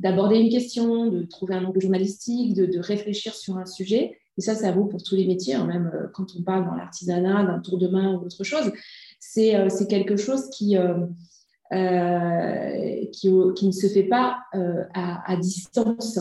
d'aborder 0.00 0.38
une 0.38 0.50
question, 0.50 1.06
de 1.06 1.22
trouver 1.22 1.54
un 1.54 1.64
angle 1.64 1.80
journalistique, 1.80 2.54
de, 2.54 2.78
réfléchir 2.78 3.34
sur 3.34 3.56
un 3.56 3.66
sujet, 3.66 4.19
et 4.40 4.42
ça, 4.42 4.54
ça 4.54 4.72
vaut 4.72 4.86
pour 4.86 5.02
tous 5.02 5.16
les 5.16 5.26
métiers, 5.26 5.52
hein, 5.52 5.66
même 5.66 5.90
euh, 5.94 6.06
quand 6.14 6.34
on 6.34 6.42
parle 6.42 6.64
dans 6.64 6.74
l'artisanat, 6.74 7.44
d'un 7.44 7.58
tour 7.58 7.76
de 7.76 7.88
main 7.88 8.14
ou 8.14 8.24
autre 8.24 8.42
chose. 8.42 8.72
C'est 9.18 9.54
euh, 9.54 9.68
quelque 9.86 10.16
chose 10.16 10.48
qui, 10.48 10.78
euh, 10.78 11.04
qui, 13.12 13.28
ne 13.28 13.70
se 13.70 13.86
fait 13.86 14.04
pas 14.04 14.38
à, 14.94 15.36
distance. 15.36 16.18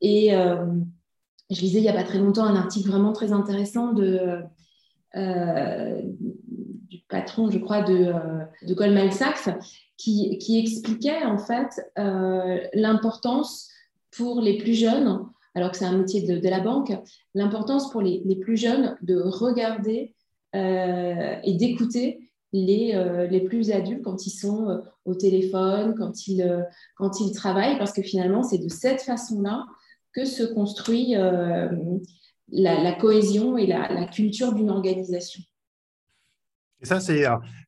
Et 0.00 0.30
je 0.30 1.60
lisais 1.60 1.80
il 1.80 1.82
n'y 1.82 1.90
a 1.90 1.92
pas 1.92 2.02
très 2.02 2.18
longtemps 2.18 2.44
un 2.44 2.56
article 2.56 2.88
vraiment 2.88 3.12
très 3.12 3.30
intéressant 3.30 3.92
du 3.92 4.08
patron, 7.10 7.50
je 7.50 7.58
crois, 7.58 7.82
de, 7.82 8.14
de 8.66 8.72
Goldman 8.72 9.12
Sachs, 9.12 9.50
qui, 9.98 10.58
expliquait 10.58 11.24
en 11.24 11.36
fait 11.36 11.78
l'importance 12.72 13.68
pour 14.12 14.40
les 14.40 14.56
plus 14.56 14.72
jeunes 14.72 15.26
alors 15.54 15.70
que 15.70 15.76
c'est 15.76 15.84
un 15.84 15.96
métier 15.96 16.22
de, 16.22 16.48
la 16.48 16.60
banque, 16.60 16.92
l'importance 17.34 17.90
pour 17.90 18.02
les, 18.02 18.36
plus 18.36 18.56
jeunes 18.56 18.96
de 19.02 19.20
regarder 19.20 20.14
euh, 20.54 21.36
et 21.42 21.54
d'écouter 21.54 22.30
les, 22.52 22.92
euh, 22.94 23.26
les, 23.26 23.40
plus 23.40 23.70
adultes 23.70 24.02
quand 24.02 24.26
ils 24.26 24.30
sont 24.30 24.68
euh, 24.68 24.78
au 25.04 25.14
téléphone, 25.14 25.94
quand 25.96 26.26
ils, 26.26 26.66
quand 26.96 27.20
ils 27.20 27.32
travaillent, 27.32 27.78
parce 27.78 27.92
que 27.92 28.02
finalement, 28.02 28.42
c'est 28.42 28.58
de 28.58 28.68
cette 28.68 29.02
façon-là 29.02 29.66
que 30.12 30.24
se 30.24 30.42
construit 30.42 31.14
la, 32.52 32.92
cohésion 32.94 33.56
et 33.56 33.66
la, 33.66 34.06
culture 34.06 34.52
d'une 34.52 34.70
organisation. 34.70 35.42
Ça, 36.82 36.98
c'est, 36.98 37.24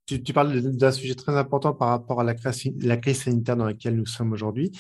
tu, 0.06 0.22
tu, 0.22 0.32
parles 0.32 0.60
d'un 0.60 0.90
sujet 0.90 1.14
très 1.14 1.36
important 1.36 1.74
par 1.74 1.88
rapport 1.88 2.20
à 2.20 2.24
la 2.24 2.34
la 2.80 2.96
crise 2.96 3.22
sanitaire 3.22 3.56
dans 3.56 3.66
laquelle 3.66 3.94
nous 3.94 4.06
sommes 4.06 4.32
aujourd'hui. 4.32 4.72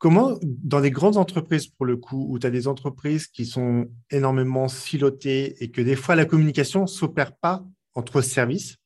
Comment, 0.00 0.38
dans 0.42 0.80
les 0.80 0.90
grandes 0.90 1.18
entreprises, 1.18 1.66
pour 1.66 1.84
le 1.84 1.98
coup, 1.98 2.26
où 2.30 2.38
tu 2.38 2.46
as 2.46 2.50
des 2.50 2.66
entreprises 2.66 3.26
qui 3.26 3.44
sont 3.44 3.90
énormément 4.10 4.66
silotées 4.66 5.62
et 5.62 5.70
que 5.70 5.82
des 5.82 5.94
fois 5.94 6.16
la 6.16 6.24
communication 6.24 6.82
ne 6.82 6.86
s'opère 6.86 7.36
pas 7.36 7.62
entre 7.94 8.22
services, 8.22 8.78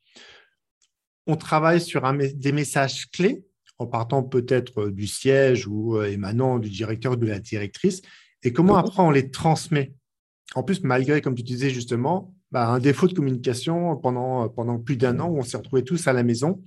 on 1.28 1.36
travaille 1.36 1.80
sur 1.80 2.02
des 2.34 2.50
messages 2.50 3.08
clés 3.12 3.44
en 3.78 3.86
partant 3.86 4.24
peut-être 4.24 4.88
du 4.88 5.06
siège 5.06 5.68
ou 5.68 5.96
euh, 5.96 6.10
émanant 6.10 6.58
du 6.58 6.68
directeur 6.68 7.12
ou 7.12 7.16
de 7.16 7.26
la 7.26 7.38
directrice, 7.38 8.02
et 8.42 8.52
comment 8.52 8.76
après 8.76 9.00
on 9.00 9.12
les 9.12 9.30
transmet? 9.30 9.94
En 10.56 10.64
plus, 10.64 10.82
malgré, 10.82 11.20
comme 11.20 11.36
tu 11.36 11.44
disais 11.44 11.70
justement, 11.70 12.34
bah, 12.50 12.66
un 12.66 12.80
défaut 12.80 13.06
de 13.06 13.14
communication 13.14 13.96
pendant, 13.98 14.48
pendant 14.48 14.80
plus 14.80 14.96
d'un 14.96 15.20
an 15.20 15.28
où 15.28 15.38
on 15.38 15.42
s'est 15.44 15.58
retrouvés 15.58 15.84
tous 15.84 16.08
à 16.08 16.12
la 16.12 16.24
maison 16.24 16.60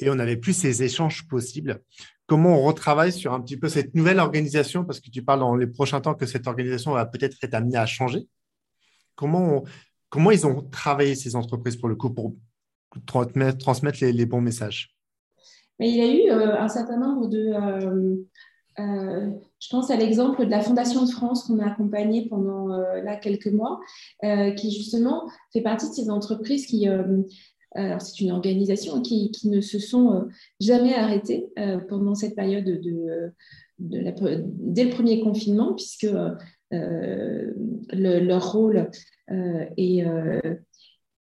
et 0.00 0.10
on 0.10 0.16
n'avait 0.16 0.36
plus 0.36 0.52
ces 0.52 0.82
échanges 0.82 1.28
possibles 1.28 1.80
comment 2.28 2.60
on 2.60 2.62
retravaille 2.62 3.10
sur 3.10 3.32
un 3.32 3.40
petit 3.40 3.56
peu 3.56 3.68
cette 3.68 3.94
nouvelle 3.94 4.20
organisation, 4.20 4.84
parce 4.84 5.00
que 5.00 5.10
tu 5.10 5.22
parles 5.22 5.40
dans 5.40 5.56
les 5.56 5.66
prochains 5.66 6.00
temps 6.00 6.14
que 6.14 6.26
cette 6.26 6.46
organisation 6.46 6.92
va 6.92 7.06
peut-être 7.06 7.36
être 7.42 7.54
amenée 7.54 7.78
à 7.78 7.86
changer. 7.86 8.28
Comment, 9.16 9.64
ils 10.30 10.46
ont 10.46 10.62
travaillé 10.62 11.16
ces 11.16 11.34
entreprises 11.34 11.76
pour 11.76 11.88
le 11.88 11.96
coup 11.96 12.10
pour 12.10 12.36
transmettre, 13.06 14.04
les, 14.04 14.26
bons 14.26 14.42
messages? 14.42 14.94
Il 15.80 15.96
y 15.96 16.02
a 16.02 16.12
eu 16.12 16.30
euh, 16.30 16.60
un 16.60 16.68
certain 16.68 16.98
nombre 16.98 17.28
de... 17.28 17.52
Euh, 17.54 18.16
euh, 18.78 19.30
je 19.58 19.68
pense 19.70 19.90
à 19.90 19.96
l'exemple 19.96 20.44
de 20.44 20.50
la 20.50 20.60
Fondation 20.60 21.04
de 21.04 21.10
France 21.10 21.44
qu'on 21.44 21.58
a 21.58 21.66
accompagnée 21.66 22.28
pendant 22.28 22.68
là, 22.68 23.16
quelques 23.16 23.48
mois, 23.48 23.80
qui 24.22 24.70
justement 24.70 25.28
fait 25.52 25.62
partie 25.62 25.88
de 25.88 25.94
ces 25.94 26.10
entreprises 26.10 26.66
qui 26.66 26.86
c'est 27.74 28.20
une 28.20 28.30
organisation 28.30 29.02
qui, 29.02 29.30
ne 29.44 29.60
se 29.60 29.78
sont 29.78 30.12
euh, 30.12 30.20
jamais 30.60 30.94
arrêtées 30.94 31.48
euh, 31.58 31.78
pendant 31.78 32.14
cette 32.14 32.34
période 32.34 32.64
de, 32.64 33.32
dès 33.78 34.84
le 34.84 34.90
premier 34.90 35.20
confinement, 35.20 35.74
puisque 35.74 36.08
euh, 36.72 37.52
leur 37.92 38.52
rôle 38.52 38.90
est, 39.28 40.04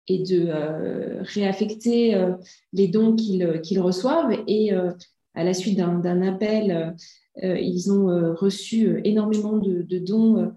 de 0.10 1.22
réaffecter 1.22 2.26
les 2.74 2.88
dons 2.88 3.16
qu'ils 3.16 3.80
reçoivent. 3.80 4.44
Et 4.48 4.72
à 4.74 5.44
la 5.44 5.54
suite 5.54 5.78
d'un 5.78 6.22
appel, 6.22 6.96
ils 7.42 7.92
ont 7.92 8.34
reçu 8.36 9.02
énormément 9.04 9.58
de 9.58 10.00
dons 10.00 10.52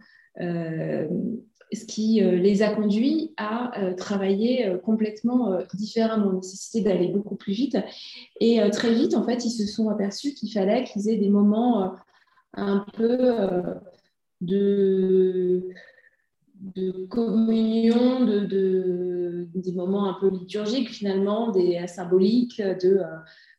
ce 1.75 1.85
qui 1.85 2.23
euh, 2.23 2.37
les 2.37 2.63
a 2.63 2.75
conduits 2.75 3.33
à 3.37 3.79
euh, 3.81 3.95
travailler 3.95 4.67
euh, 4.67 4.79
complètement 4.79 5.59
différemment, 5.75 6.33
nécessité 6.33 6.81
d'aller 6.81 7.09
beaucoup 7.09 7.37
plus 7.37 7.53
vite. 7.53 7.77
Et 8.41 8.61
très 8.71 8.93
vite, 8.93 9.15
en 9.15 9.25
fait, 9.25 9.45
ils 9.45 9.51
se 9.51 9.67
sont 9.67 9.89
aperçus 9.89 10.35
qu'il 10.35 10.53
fallait 10.53 10.85
qu'ils 10.85 11.09
aient 11.09 11.17
des 11.17 11.29
moments 11.29 11.95
un 12.55 12.85
peu 12.95 13.63
de, 14.41 15.69
de 16.55 17.07
communion, 17.07 18.25
de, 18.25 19.49
des 19.55 19.73
moments 19.73 20.09
un 20.09 20.15
peu 20.21 20.31
liturgiques 20.31 20.91
finalement, 20.91 21.51
des 21.51 21.87
symboliques 21.87 22.63
de 22.63 23.01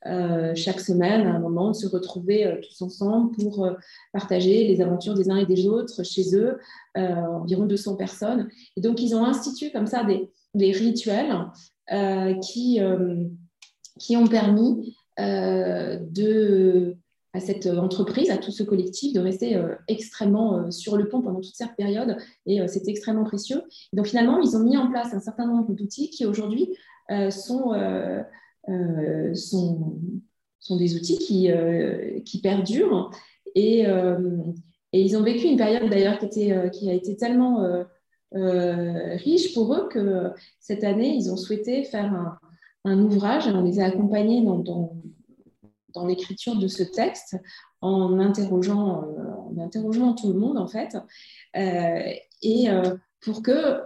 euh, 0.07 0.53
chaque 0.55 0.79
semaine, 0.79 1.25
à 1.25 1.33
un 1.33 1.39
moment, 1.39 1.71
de 1.71 1.75
se 1.75 1.87
retrouver 1.87 2.45
euh, 2.45 2.61
tous 2.61 2.81
ensemble 2.83 3.35
pour 3.35 3.65
euh, 3.65 3.73
partager 4.13 4.67
les 4.67 4.79
aventures 4.79 5.15
des 5.15 5.31
uns 5.31 5.37
et 5.37 5.47
des 5.47 5.67
autres 5.67 6.03
chez 6.03 6.35
eux, 6.35 6.59
environ 6.95 7.65
200 7.65 7.95
personnes. 7.95 8.49
Et 8.77 8.81
donc, 8.81 9.01
ils 9.01 9.15
ont 9.15 9.25
institué 9.25 9.71
comme 9.71 9.87
ça 9.87 10.03
des, 10.03 10.29
des 10.53 10.71
rituels 10.71 11.35
qui, 12.41 12.79
qui 13.99 14.17
ont 14.17 14.27
permis 14.27 14.95
de, 15.17 16.95
à 17.35 17.39
cette 17.39 17.67
entreprise, 17.67 18.31
à 18.31 18.37
tout 18.37 18.51
ce 18.51 18.63
collectif, 18.63 19.13
de 19.13 19.19
rester 19.19 19.61
extrêmement 19.87 20.71
sur 20.71 20.97
le 20.97 21.07
pont 21.09 21.21
pendant 21.21 21.41
toute 21.41 21.55
cette 21.55 21.75
période. 21.75 22.17
Et 22.45 22.65
c'était 22.67 22.91
extrêmement 22.91 23.25
précieux. 23.25 23.61
donc, 23.93 24.07
finalement, 24.07 24.39
ils 24.39 24.55
ont 24.55 24.63
mis 24.63 24.77
en 24.77 24.89
place 24.89 25.13
un 25.13 25.19
certain 25.19 25.45
nombre 25.45 25.73
d'outils 25.73 26.09
qui, 26.09 26.25
aujourd'hui, 26.25 26.75
sont 27.29 27.73
euh, 28.69 29.35
sont, 29.35 29.99
sont, 30.59 30.77
des 30.77 30.95
outils 30.95 31.19
qui, 31.19 31.51
euh, 31.51 32.19
qui 32.21 32.41
perdurent. 32.41 33.11
Et, 33.53 33.85
euh, 33.85 34.41
et, 34.91 35.03
ils 35.03 35.15
ont 35.15 35.21
vécu 35.21 35.45
une 35.45 35.57
période 35.57 35.87
d'ailleurs 35.87 36.17
qui, 36.17 36.51
qui 36.71 36.89
a 36.89 36.93
été 36.93 37.15
tellement 37.15 37.63
riche 38.31 39.53
pour 39.53 39.73
eux 39.73 39.87
que 39.87 40.31
cette 40.59 40.83
année, 40.83 41.15
ils 41.15 41.31
ont 41.31 41.37
souhaité 41.37 41.83
faire 41.83 42.11
un, 42.11 42.39
un 42.85 42.99
ouvrage, 42.99 43.47
on 43.47 43.63
les 43.63 43.79
a 43.79 43.85
accompagnés 43.85 44.43
dans, 44.43 44.95
l'écriture 46.03 46.57
de 46.57 46.67
ce 46.67 46.83
texte 46.83 47.37
en 47.81 48.19
interrogeant, 48.19 49.05
interrogeant 49.59 50.13
tout 50.13 50.33
le 50.33 50.39
monde 50.39 50.57
en 50.57 50.67
fait, 50.67 50.97
et 51.53 52.67
pour 53.21 53.41
que 53.41 53.81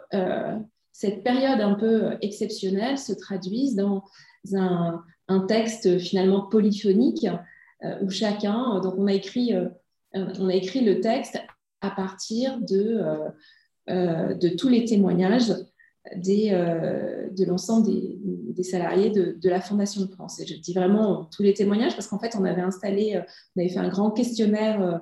cette 0.92 1.24
période 1.24 1.62
un 1.62 1.76
peu 1.76 2.18
exceptionnelle 2.22 2.98
se 2.98 3.14
traduise 3.14 3.76
dans 3.76 4.04
un, 4.56 5.04
texte 5.48 6.00
finalement 6.00 6.48
polyphonique 6.48 7.28
où 8.02 8.10
chacun, 8.10 8.80
donc 8.80 8.96
on 8.98 9.06
a 9.08 9.14
écrit, 9.14 9.54
on 10.14 10.50
a 10.50 10.56
écrit 10.56 10.84
le 10.84 11.02
texte 11.02 11.40
à 11.82 11.92
partir 11.92 12.60
de 12.60 13.30
tous 14.58 14.70
les 14.70 14.86
témoignages 14.86 15.54
euh, 16.16 17.30
de 17.30 17.46
l'ensemble 17.46 17.88
des, 17.88 18.64
salariés 18.64 19.10
de, 19.10 19.50
la 19.50 19.62
Fondation 19.62 20.02
de 20.02 20.08
France. 20.08 20.40
Et 20.40 20.48
je 20.48 20.56
dis 20.56 20.74
vraiment 20.74 21.26
tous 21.26 21.44
les 21.44 21.54
témoignages 21.54 21.94
parce 21.94 22.08
qu'en 22.08 22.20
fait, 22.20 22.36
on 22.40 22.46
avait 22.46 22.62
installé, 22.62 23.16
euh, 23.16 23.22
on 23.56 23.62
avait 23.62 23.70
fait 23.70 23.80
un 23.80 23.90
grand 23.90 24.12
questionnaire 24.12 25.02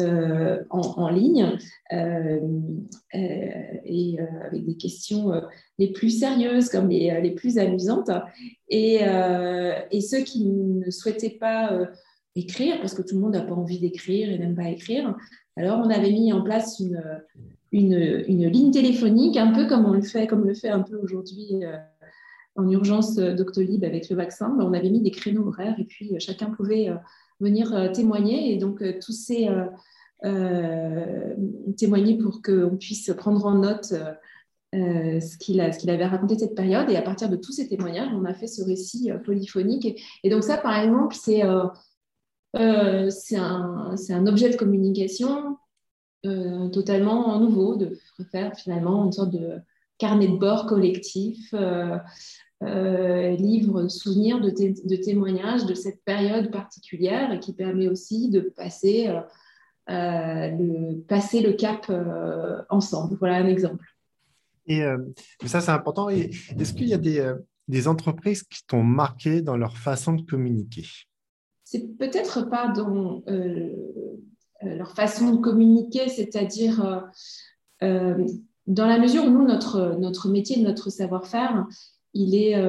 euh, 0.00 0.62
en, 0.70 1.08
ligne 1.10 1.58
et 1.92 4.18
avec 4.44 4.64
des 4.64 4.76
questions 4.76 5.32
les 5.78 5.92
plus 5.92 6.10
sérieuses 6.10 6.68
comme 6.68 6.88
les, 6.88 7.20
les 7.20 7.32
plus 7.32 7.58
amusantes. 7.58 8.10
Et, 8.68 9.00
et, 9.90 10.00
ceux 10.00 10.20
qui 10.20 10.46
ne 10.46 10.90
souhaitaient 10.90 11.36
pas 11.38 11.78
écrire, 12.34 12.80
parce 12.80 12.94
que 12.94 13.02
tout 13.02 13.14
le 13.14 13.20
monde 13.20 13.34
n'a 13.34 13.42
pas 13.42 13.54
envie 13.54 13.78
d'écrire 13.78 14.30
et 14.30 14.38
n'aime 14.38 14.54
pas 14.54 14.68
écrire, 14.68 15.14
alors 15.56 15.80
on 15.84 15.90
avait 15.90 16.12
mis 16.12 16.32
en 16.32 16.42
place 16.42 16.78
une 16.80 17.02
une, 17.72 18.46
ligne 18.48 18.70
téléphonique, 18.70 19.36
un 19.36 19.52
peu 19.52 19.66
comme 19.66 19.86
on 19.86 19.92
le 19.92 20.02
fait, 20.02 20.26
comme 20.26 20.44
le 20.44 20.54
fait 20.54 20.70
un 20.70 20.80
peu 20.80 20.96
aujourd'hui 20.96 21.64
euh, 21.64 21.76
en 22.56 22.68
urgence 22.68 23.18
euh, 23.18 23.34
Doctolib 23.34 23.84
avec 23.84 24.08
le 24.10 24.16
vaccin. 24.16 24.56
on 24.58 24.72
avait 24.72 24.90
mis 24.90 25.00
des 25.00 25.10
créneaux 25.10 25.48
horaires 25.48 25.76
et 25.78 25.84
puis 25.84 26.14
euh, 26.14 26.18
chacun 26.18 26.50
pouvait 26.50 26.90
venir 27.38 27.90
témoigner. 27.92 28.52
Et 28.52 28.58
donc, 28.58 28.82
tous 29.00 29.12
ces 29.12 29.48
témoigner 31.78 32.18
pour 32.18 32.42
qu'on 32.42 32.76
puisse 32.76 33.10
prendre 33.16 33.46
en 33.46 33.54
note 33.54 33.94
ce 34.74 35.38
qu'il 35.38 35.60
avait 35.62 36.04
raconté 36.04 36.38
cette 36.38 36.54
période. 36.54 36.90
Et 36.90 36.96
à 36.96 37.02
partir 37.02 37.30
de 37.30 37.36
tous 37.36 37.52
ces 37.52 37.66
témoignages, 37.66 38.10
on 38.12 38.26
a 38.26 38.34
fait 38.34 38.46
ce 38.46 38.62
récit 38.62 39.10
polyphonique. 39.24 39.98
Et, 40.22 40.28
donc 40.28 40.44
ça, 40.44 40.58
par 40.58 40.78
exemple, 40.78 41.14
c'est 41.14 41.42
c'est 42.52 43.36
un, 43.36 43.94
un, 44.10 44.26
objet 44.26 44.50
de 44.50 44.56
communication 44.56 45.56
euh, 46.26 46.68
totalement 46.68 47.38
nouveau, 47.40 47.76
de 47.76 47.98
faire 48.30 48.54
finalement 48.54 49.06
une 49.06 49.12
sorte 49.12 49.30
de 49.30 49.58
carnet 49.96 50.28
de 50.28 50.36
bord 50.36 50.66
collectif, 50.66 51.54
euh, 51.54 51.96
euh, 52.62 53.30
livre 53.36 53.88
souvenir 53.88 54.38
de, 54.38 54.50
de, 54.50 54.96
témoignages 54.96 55.64
de 55.64 55.72
cette 55.72 56.04
période 56.04 56.50
particulière 56.50 57.32
et 57.32 57.40
qui 57.40 57.54
permet 57.54 57.88
aussi 57.88 58.28
de 58.28 58.40
passer, 58.40 59.08
le, 59.88 61.00
passer 61.08 61.40
le 61.40 61.54
cap 61.54 61.90
ensemble. 62.68 63.16
Voilà 63.18 63.36
un 63.36 63.46
exemple. 63.46 63.86
Et 64.66 64.82
ça, 65.46 65.62
c'est 65.62 65.70
important. 65.70 66.10
Est-ce 66.10 66.74
qu'il 66.74 66.88
y 66.88 66.94
a 66.94 66.98
des, 66.98 67.34
des 67.66 67.88
entreprises 67.88 68.42
qui 68.42 68.66
t'ont 68.66 68.82
marqué 68.82 69.40
dans 69.40 69.56
leur 69.56 69.78
façon 69.78 70.12
de 70.12 70.22
communiquer? 70.22 70.84
C'est 71.64 71.96
peut-être 71.96 72.50
pas 72.50 72.68
dans 72.68 73.22
leur 74.62 74.92
façon 74.92 75.32
de 75.32 75.36
communiquer, 75.38 76.08
c'est-à-dire 76.08 76.84
euh, 76.84 77.00
euh, 77.82 78.26
dans 78.66 78.86
la 78.86 78.98
mesure 78.98 79.24
où 79.24 79.30
nous, 79.30 79.46
notre, 79.46 79.96
notre 79.98 80.28
métier, 80.28 80.62
notre 80.62 80.90
savoir-faire, 80.90 81.66
il 82.12 82.34
est 82.34 82.60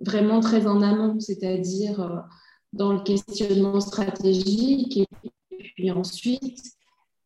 vraiment 0.00 0.40
très 0.40 0.66
en 0.66 0.82
amont, 0.82 1.18
c'est-à-dire 1.20 2.24
dans 2.72 2.92
le 2.92 3.00
questionnement 3.02 3.80
stratégique 3.80 4.96
et 4.96 5.06
puis 5.76 5.90
ensuite 5.90 6.60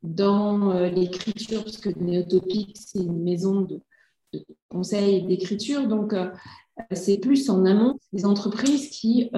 dans 0.03 0.73
l'écriture, 0.89 1.65
parce 1.65 1.79
que 1.79 1.89
Néotopic, 1.99 2.77
c'est 2.79 3.01
une 3.01 3.23
maison 3.23 3.63
de, 3.63 3.81
conseil 4.69 5.17
et 5.17 5.21
d'écriture, 5.23 5.89
donc 5.89 6.15
c'est 6.93 7.19
plus 7.19 7.49
en 7.49 7.65
amont 7.65 7.99
des 8.13 8.27
entreprises 8.27 8.91
qui 8.91 9.31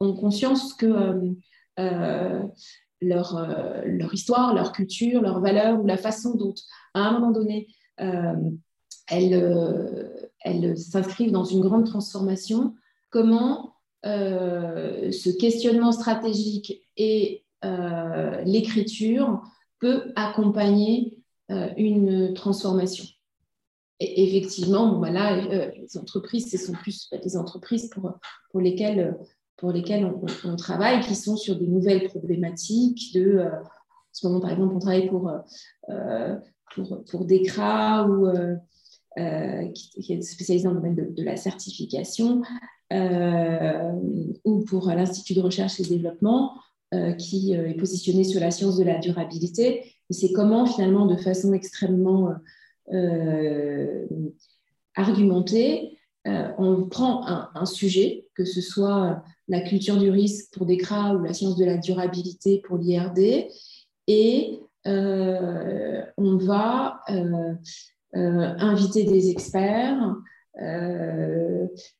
ont 0.00 0.14
conscience 0.14 0.74
que 0.74 1.34
leur, 3.00 3.36
euh, 3.36 3.82
leur, 3.84 4.12
histoire, 4.14 4.54
leur 4.54 4.72
culture, 4.72 5.20
leurs 5.20 5.40
valeurs 5.40 5.80
ou 5.80 5.86
la 5.86 5.96
façon 5.96 6.34
dont, 6.34 6.54
à 6.94 7.00
un 7.00 7.12
moment 7.12 7.30
donné, 7.30 7.68
euh, 8.00 8.34
elles, 9.08 9.34
euh, 9.34 10.28
elles 10.40 10.76
s'inscrivent 10.76 11.32
dans 11.32 11.44
une 11.44 11.60
grande 11.60 11.86
transformation, 11.86 12.74
comment 13.10 13.72
ce 14.04 15.36
questionnement 15.36 15.90
stratégique 15.90 16.80
et 16.96 17.44
l'écriture 18.44 19.42
peut 19.80 20.12
accompagner 20.14 21.18
une 21.48 22.32
transformation. 22.32 23.04
Et 23.98 24.28
effectivement, 24.28 24.92
bon, 24.92 25.00
bah 25.00 25.10
là, 25.10 25.72
les 25.74 25.98
entreprises, 25.98 26.48
ce 26.52 26.56
sont 26.56 26.74
plus 26.74 27.10
des 27.20 27.36
entreprises 27.36 27.88
pour, 27.88 28.12
pour 28.52 28.60
lesquelles 28.60 29.16
pour 29.56 29.72
lesquels 29.72 30.04
on, 30.44 30.56
travaille, 30.56 31.00
qui 31.00 31.14
sont 31.14 31.36
sur 31.36 31.56
des 31.56 31.66
nouvelles 31.66 32.08
problématiques. 32.08 33.14
De, 33.14 33.38
euh, 33.38 33.50
en 33.50 34.12
ce 34.12 34.26
moment, 34.26 34.40
par 34.40 34.50
exemple, 34.50 34.74
on 34.74 34.78
travaille 34.78 35.08
pour, 35.08 35.28
euh, 35.28 35.38
euh, 35.88 36.36
pour, 36.74 37.04
pour 37.04 37.24
DECRA 37.24 38.06
ou, 38.08 38.26
qui, 39.72 40.12
est 40.12 40.22
spécialisé 40.22 40.64
dans 40.64 40.74
le 40.74 40.80
domaine 40.80 41.14
de, 41.14 41.22
la 41.22 41.36
certification, 41.36 42.42
ou 44.44 44.64
pour 44.64 44.88
l'Institut 44.88 45.34
de 45.34 45.40
recherche 45.40 45.80
et 45.80 45.84
développement, 45.84 46.52
qui 47.18 47.52
est 47.52 47.74
positionné 47.74 48.24
sur 48.24 48.40
la 48.40 48.50
science 48.50 48.76
de 48.76 48.84
la 48.84 48.98
durabilité. 48.98 49.94
c'est 50.10 50.32
comment, 50.32 50.66
finalement, 50.66 51.06
de 51.06 51.16
façon 51.16 51.54
extrêmement 51.54 52.34
argumentée, 54.94 55.98
on 56.26 56.84
prend 56.84 57.26
un, 57.26 57.64
sujet, 57.64 58.28
que 58.34 58.44
ce 58.44 58.60
soit 58.60 59.22
la 59.48 59.60
culture 59.60 59.96
du 59.96 60.10
risque 60.10 60.52
pour 60.52 60.66
DECRA 60.66 61.14
ou 61.14 61.22
la 61.22 61.32
science 61.32 61.56
de 61.56 61.64
la 61.64 61.76
durabilité 61.76 62.62
pour 62.66 62.78
l'IRD. 62.78 63.48
Et 64.08 64.60
euh, 64.86 66.02
on 66.16 66.36
va 66.36 67.00
euh, 67.10 67.54
euh, 68.14 68.54
inviter 68.58 69.04
des 69.04 69.30
experts, 69.30 70.14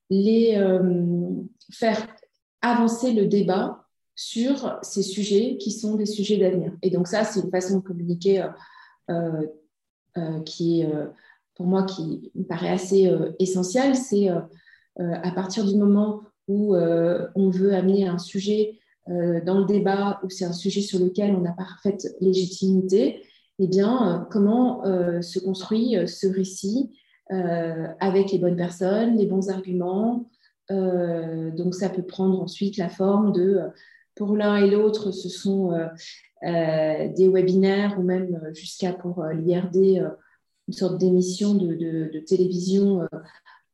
les 0.08 0.58
faire 1.72 2.06
avancer 2.62 3.12
le 3.12 3.26
débat 3.26 3.84
sur 4.14 4.78
ces 4.82 5.02
sujets 5.02 5.58
qui 5.58 5.70
sont 5.70 5.96
des 5.96 6.06
sujets 6.06 6.38
d'avenir. 6.38 6.72
Et 6.80 6.90
donc 6.90 7.06
ça, 7.06 7.24
c'est 7.24 7.40
une 7.40 7.50
façon 7.50 7.78
de 7.78 7.82
communiquer 7.82 8.46
qui 10.46 10.84
pour 11.54 11.66
moi, 11.66 11.84
qui 11.84 12.30
me 12.34 12.44
paraît 12.44 12.70
assez 12.70 13.12
essentielle. 13.38 13.94
C'est 13.94 14.28
à 14.98 15.30
partir 15.32 15.66
du 15.66 15.76
moment 15.76 16.22
où 16.48 16.74
euh, 16.74 17.26
on 17.34 17.50
veut 17.50 17.74
amener 17.74 18.06
un 18.06 18.18
sujet 18.18 18.78
euh, 19.08 19.40
dans 19.44 19.58
le 19.58 19.66
débat, 19.66 20.20
où 20.22 20.30
c'est 20.30 20.44
un 20.44 20.52
sujet 20.52 20.80
sur 20.80 20.98
lequel 20.98 21.34
on 21.34 21.44
a 21.44 21.52
parfaite 21.52 22.06
légitimité, 22.20 23.22
eh 23.58 23.66
bien, 23.66 24.20
euh, 24.20 24.24
comment 24.30 24.82
se 25.22 25.38
construit 25.38 25.96
ce 26.06 26.26
récit 26.26 26.90
avec 27.28 28.30
les 28.30 28.38
bonnes 28.38 28.56
personnes, 28.56 29.16
les 29.16 29.26
bons 29.26 29.50
arguments. 29.50 30.28
donc, 30.70 31.74
ça 31.74 31.88
peut 31.88 32.04
prendre 32.04 32.40
ensuite 32.40 32.76
la 32.76 32.88
forme 32.88 33.32
de, 33.32 33.62
pour 34.14 34.36
l'un 34.36 34.56
et 34.56 34.70
l'autre, 34.70 35.10
ce 35.10 35.28
sont 35.28 35.72
des 36.42 37.28
webinaires 37.28 37.98
ou 37.98 38.02
même 38.02 38.40
jusqu'à 38.54 38.92
pour 38.92 39.24
l'IRD, 39.24 40.06
une 40.68 40.74
sorte 40.74 40.98
d'émission 40.98 41.54
de, 41.54 42.20
télévision 42.28 43.08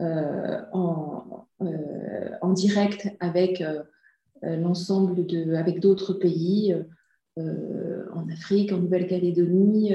en, 0.03 1.47
euh, 1.63 2.31
en, 2.41 2.53
direct 2.53 3.09
avec 3.21 3.61
euh, 3.61 3.83
l'ensemble 4.43 5.27
de, 5.27 5.55
avec 5.55 5.81
d'autres 5.81 6.15
pays, 6.15 6.77
en 7.39 8.29
Afrique, 8.31 8.73
en 8.73 8.79
Nouvelle-Calédonie. 8.79 9.95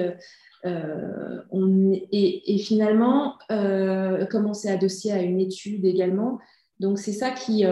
on, 0.64 1.92
et, 2.12 2.58
finalement, 2.58 3.38
comme 3.50 4.48
on 4.48 4.54
s'est 4.54 4.72
adossé 4.72 5.12
à 5.12 5.22
une 5.22 5.40
étude 5.40 5.86
également, 5.86 6.40
donc 6.80 6.98
c'est 6.98 7.12
ça 7.12 7.30
qui, 7.30 7.64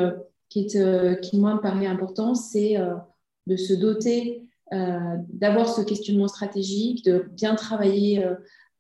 qui, 0.50 0.60
est, 0.60 1.22
qui, 1.22 1.40
moi, 1.40 1.56
me 1.56 1.62
paraît 1.62 1.88
important, 1.88 2.36
c'est 2.36 2.78
de 3.48 3.56
se 3.56 3.74
doter, 3.74 4.44
d'avoir 4.72 5.68
ce 5.68 5.82
questionnement 5.82 6.28
stratégique, 6.28 7.04
de 7.06 7.26
bien 7.32 7.56
travailler 7.56 8.24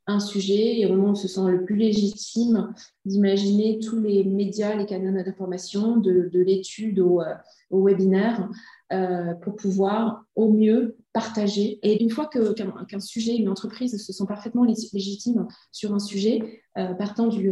un 0.08 0.20
sujet 0.20 0.80
et 0.80 0.86
au 0.86 0.90
moment 0.90 1.10
où 1.10 1.12
on 1.12 1.16
se 1.16 1.28
sent 1.28 1.50
le 1.50 1.64
plus 1.66 1.76
légitime 1.76 2.74
d'imaginer 3.06 3.80
tous 3.80 4.00
les 4.00 4.24
médias, 4.24 4.76
les 4.76 4.86
canaux 4.86 5.12
d'information, 5.12 5.98
de, 5.98 6.30
de 6.32 6.40
l'étude 6.42 7.00
au, 7.00 7.22
euh, 7.22 7.34
webinaire, 7.72 8.50
euh, 8.94 9.34
pour 9.36 9.56
pouvoir 9.56 10.24
au 10.36 10.52
mieux 10.52 10.98
partager. 11.12 11.80
Et 11.82 12.04
une 12.04 12.12
fois 12.12 12.28
qu'un 12.28 13.00
sujet, 13.00 13.36
une 13.36 13.50
entreprise 13.50 14.04
se 14.04 14.14
sent 14.14 14.26
parfaitement 14.28 14.64
légitime 14.64 15.48
sur 15.72 15.94
un 15.94 16.00
sujet, 16.00 16.62
euh, 16.78 16.94
partant 16.94 17.28
du, 17.28 17.52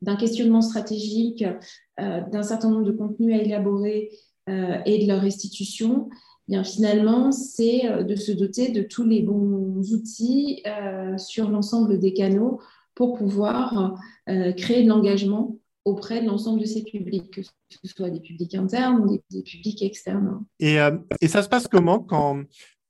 d'un 0.00 0.16
questionnement 0.16 0.62
stratégique, 0.62 1.44
d'un 1.98 2.42
certain 2.42 2.70
nombre 2.70 2.84
de 2.84 2.92
contenus 2.92 3.34
à 3.34 3.42
élaborer 3.42 4.10
et 4.48 4.98
de 4.98 5.06
leur 5.06 5.20
restitution, 5.20 6.08
bien 6.48 6.64
finalement, 6.64 7.32
c'est 7.32 8.04
de 8.04 8.16
se 8.16 8.32
doter 8.32 8.70
de 8.70 8.82
tous 8.82 9.04
les 9.04 9.22
bons 9.22 9.92
outils 9.92 10.62
sur 11.16 11.50
l'ensemble 11.50 11.98
des 11.98 12.12
canaux 12.12 12.60
pour 12.94 13.16
pouvoir 13.16 13.94
créer 14.26 14.82
de 14.82 14.88
l'engagement 14.88 15.56
auprès 15.84 16.20
de 16.20 16.26
l'ensemble 16.26 16.60
de 16.60 16.66
ces 16.66 16.82
publics, 16.82 17.30
que 17.30 17.42
ce 17.42 17.78
soit 17.84 18.10
des 18.10 18.20
publics 18.20 18.54
internes 18.54 19.00
ou 19.00 19.20
des, 19.30 19.42
publics 19.42 19.82
externes. 19.82 20.44
Et, 20.60 20.78
et, 21.20 21.28
ça 21.28 21.42
se 21.42 21.48
passe 21.48 21.66
comment 21.66 21.98
quand, 22.00 22.42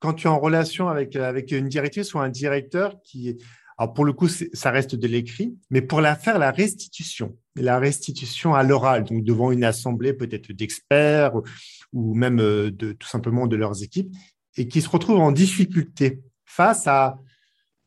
quand 0.02 0.14
tu 0.14 0.26
es 0.26 0.30
en 0.30 0.40
relation 0.40 0.88
avec, 0.88 1.14
avec 1.16 1.52
une 1.52 1.68
directrice 1.68 2.12
ou 2.12 2.18
un 2.18 2.28
directeur 2.28 3.00
qui, 3.04 3.38
alors 3.82 3.94
pour 3.94 4.04
le 4.04 4.12
coup, 4.12 4.28
ça 4.28 4.70
reste 4.70 4.94
de 4.94 5.08
l'écrit, 5.08 5.58
mais 5.70 5.82
pour 5.82 6.00
la 6.00 6.14
faire 6.14 6.38
la 6.38 6.52
restitution, 6.52 7.36
la 7.56 7.80
restitution 7.80 8.54
à 8.54 8.62
l'oral, 8.62 9.02
donc 9.02 9.24
devant 9.24 9.50
une 9.50 9.64
assemblée 9.64 10.12
peut-être 10.12 10.52
d'experts 10.52 11.32
ou 11.92 12.14
même 12.14 12.38
euh, 12.38 12.70
de, 12.70 12.92
tout 12.92 13.08
simplement 13.08 13.48
de 13.48 13.56
leurs 13.56 13.82
équipes, 13.82 14.14
et 14.56 14.68
qui 14.68 14.82
se 14.82 14.88
retrouvent 14.88 15.18
en 15.18 15.32
difficulté 15.32 16.22
face 16.44 16.86
à 16.86 17.18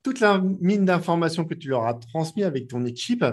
toute 0.03 0.19
la 0.19 0.43
mine 0.59 0.83
d'informations 0.83 1.45
que 1.45 1.53
tu 1.53 1.69
leur 1.69 1.85
as 1.85 1.93
transmis 1.93 2.43
avec 2.43 2.67
ton 2.67 2.85
équipe. 2.85 3.23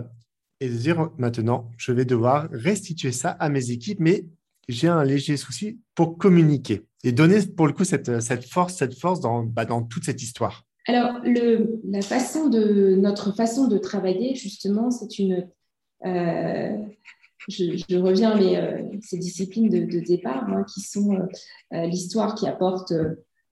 Et 0.60 0.68
de 0.68 0.76
dire 0.76 1.10
maintenant, 1.18 1.68
je 1.78 1.90
vais 1.90 2.04
devoir 2.04 2.48
restituer 2.52 3.10
ça 3.10 3.30
à 3.30 3.48
mes 3.48 3.72
équipes, 3.72 3.98
mais 3.98 4.24
j'ai 4.68 4.86
un 4.86 5.02
léger 5.02 5.36
souci 5.36 5.80
pour 5.96 6.16
communiquer 6.16 6.84
et 7.02 7.10
donner 7.10 7.44
pour 7.44 7.66
le 7.66 7.72
coup 7.72 7.82
cette, 7.82 8.22
force, 8.48 8.76
cette 8.76 8.96
force 8.96 9.18
dans, 9.18 9.42
bah, 9.42 9.64
dans 9.64 9.82
toute 9.82 10.04
cette 10.04 10.22
histoire 10.22 10.64
Alors, 10.86 11.20
la 11.84 12.02
façon 12.02 12.48
de, 12.48 12.96
notre 12.96 13.32
façon 13.32 13.68
de 13.68 13.78
travailler, 13.78 14.34
justement, 14.34 14.90
c'est 14.90 15.18
une. 15.18 15.48
Euh, 16.04 16.76
je, 17.48 17.96
reviens, 17.96 18.36
mais 18.36 18.56
euh, 18.56 18.82
ces 19.00 19.18
disciplines 19.18 19.68
de, 19.68 20.00
départ 20.00 20.48
hein, 20.48 20.64
qui 20.72 20.80
sont 20.80 21.28
euh, 21.72 21.86
l'histoire 21.86 22.34
qui 22.34 22.48
apporte 22.48 22.92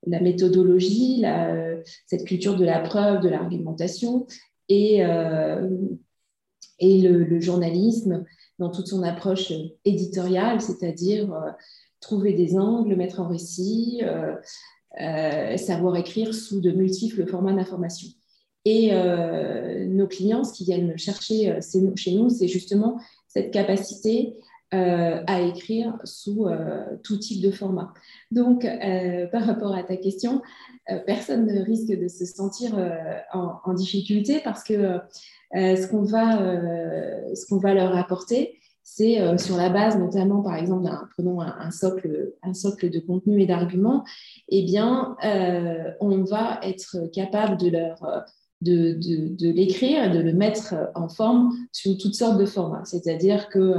la 0.07 0.21
méthodologie, 0.21 1.25
cette 2.07 2.25
culture 2.25 2.57
de 2.57 2.65
la 2.65 2.81
preuve, 2.81 3.21
de 3.21 3.29
l'argumentation 3.29 4.27
et, 4.69 5.03
et 6.79 7.03
le, 7.03 7.41
journalisme 7.41 8.25
dans 8.59 8.71
toute 8.71 8.87
son 8.87 9.03
approche 9.03 9.53
éditoriale, 9.85 10.63
c'est-à-dire 10.63 11.39
trouver 12.01 12.33
des 12.33 12.57
angles, 12.57 12.97
mettre 12.97 13.21
en 13.21 13.29
récit, 13.29 14.01
euh, 15.01 15.57
savoir 15.57 15.97
écrire 15.97 16.35
sous 16.35 16.61
de 16.61 16.71
multiples 16.71 17.27
formats 17.27 17.53
d'information. 17.53 18.09
Et 18.65 18.91
euh, 18.93 19.87
nos 19.87 20.07
clients, 20.07 20.45
ce 20.45 20.53
qu'ils 20.53 20.67
viennent 20.67 20.99
chercher 20.99 21.59
chez 21.97 22.13
nous, 22.13 22.29
c'est 22.29 22.49
justement 22.49 22.99
cette 23.29 23.53
capacité 23.53 24.37
à 24.73 25.41
écrire 25.41 25.99
sous 26.05 26.47
tout 27.03 27.17
type 27.17 27.43
de 27.43 27.51
format. 27.51 27.93
Donc, 28.31 28.65
par 29.33 29.43
rapport 29.43 29.75
à 29.75 29.83
ta 29.83 29.97
question, 29.97 30.43
personne 31.07 31.45
ne 31.47 31.61
risque 31.61 31.89
de 31.89 32.07
se 32.07 32.25
sentir 32.25 32.79
en, 33.33 33.75
difficulté 33.75 34.41
parce 34.45 34.63
que 34.63 35.01
ce 35.53 35.89
qu'on 35.89 36.03
va, 36.03 36.39
qu'on 37.49 37.59
va 37.59 37.75
leur 37.75 37.97
apporter, 37.97 38.61
c'est 38.83 39.21
euh, 39.21 39.39
sur 39.39 39.57
la 39.57 39.71
base 39.71 39.99
notamment, 39.99 40.43
par 40.43 40.57
exemple, 40.57 40.85
d'un, 40.85 41.09
prenons 41.17 41.41
un, 41.41 41.71
socle, 41.71 42.33
un 42.43 42.55
socle 42.55 42.91
de 42.91 42.99
contenu 42.99 43.41
et 43.41 43.47
d'arguments, 43.47 44.05
eh 44.49 44.63
bien, 44.65 45.17
euh, 45.25 45.91
on 46.01 46.25
va 46.25 46.61
être 46.63 47.11
capable 47.13 47.57
de 47.57 47.69
leur 47.69 48.05
euh, 48.05 48.21
de, 48.63 48.93
de, 49.01 49.51
l'écrire 49.51 50.13
de 50.13 50.19
le 50.19 50.35
mettre 50.35 50.75
en 50.95 51.09
forme 51.09 51.51
sous 51.73 51.97
toutes 51.97 52.15
sortes 52.15 52.39
de 52.39 52.45
formats. 52.45 52.85
C'est-à-dire 52.85 53.49
que 53.49 53.77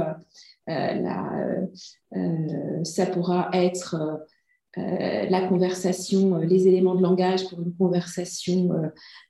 ça 2.82 3.06
pourra 3.06 3.48
être 3.52 4.24
la 4.76 5.46
conversation, 5.48 6.38
les 6.38 6.66
éléments 6.66 6.94
de 6.94 7.02
langage 7.02 7.48
pour 7.48 7.60
une 7.60 7.74
conversation 7.74 8.70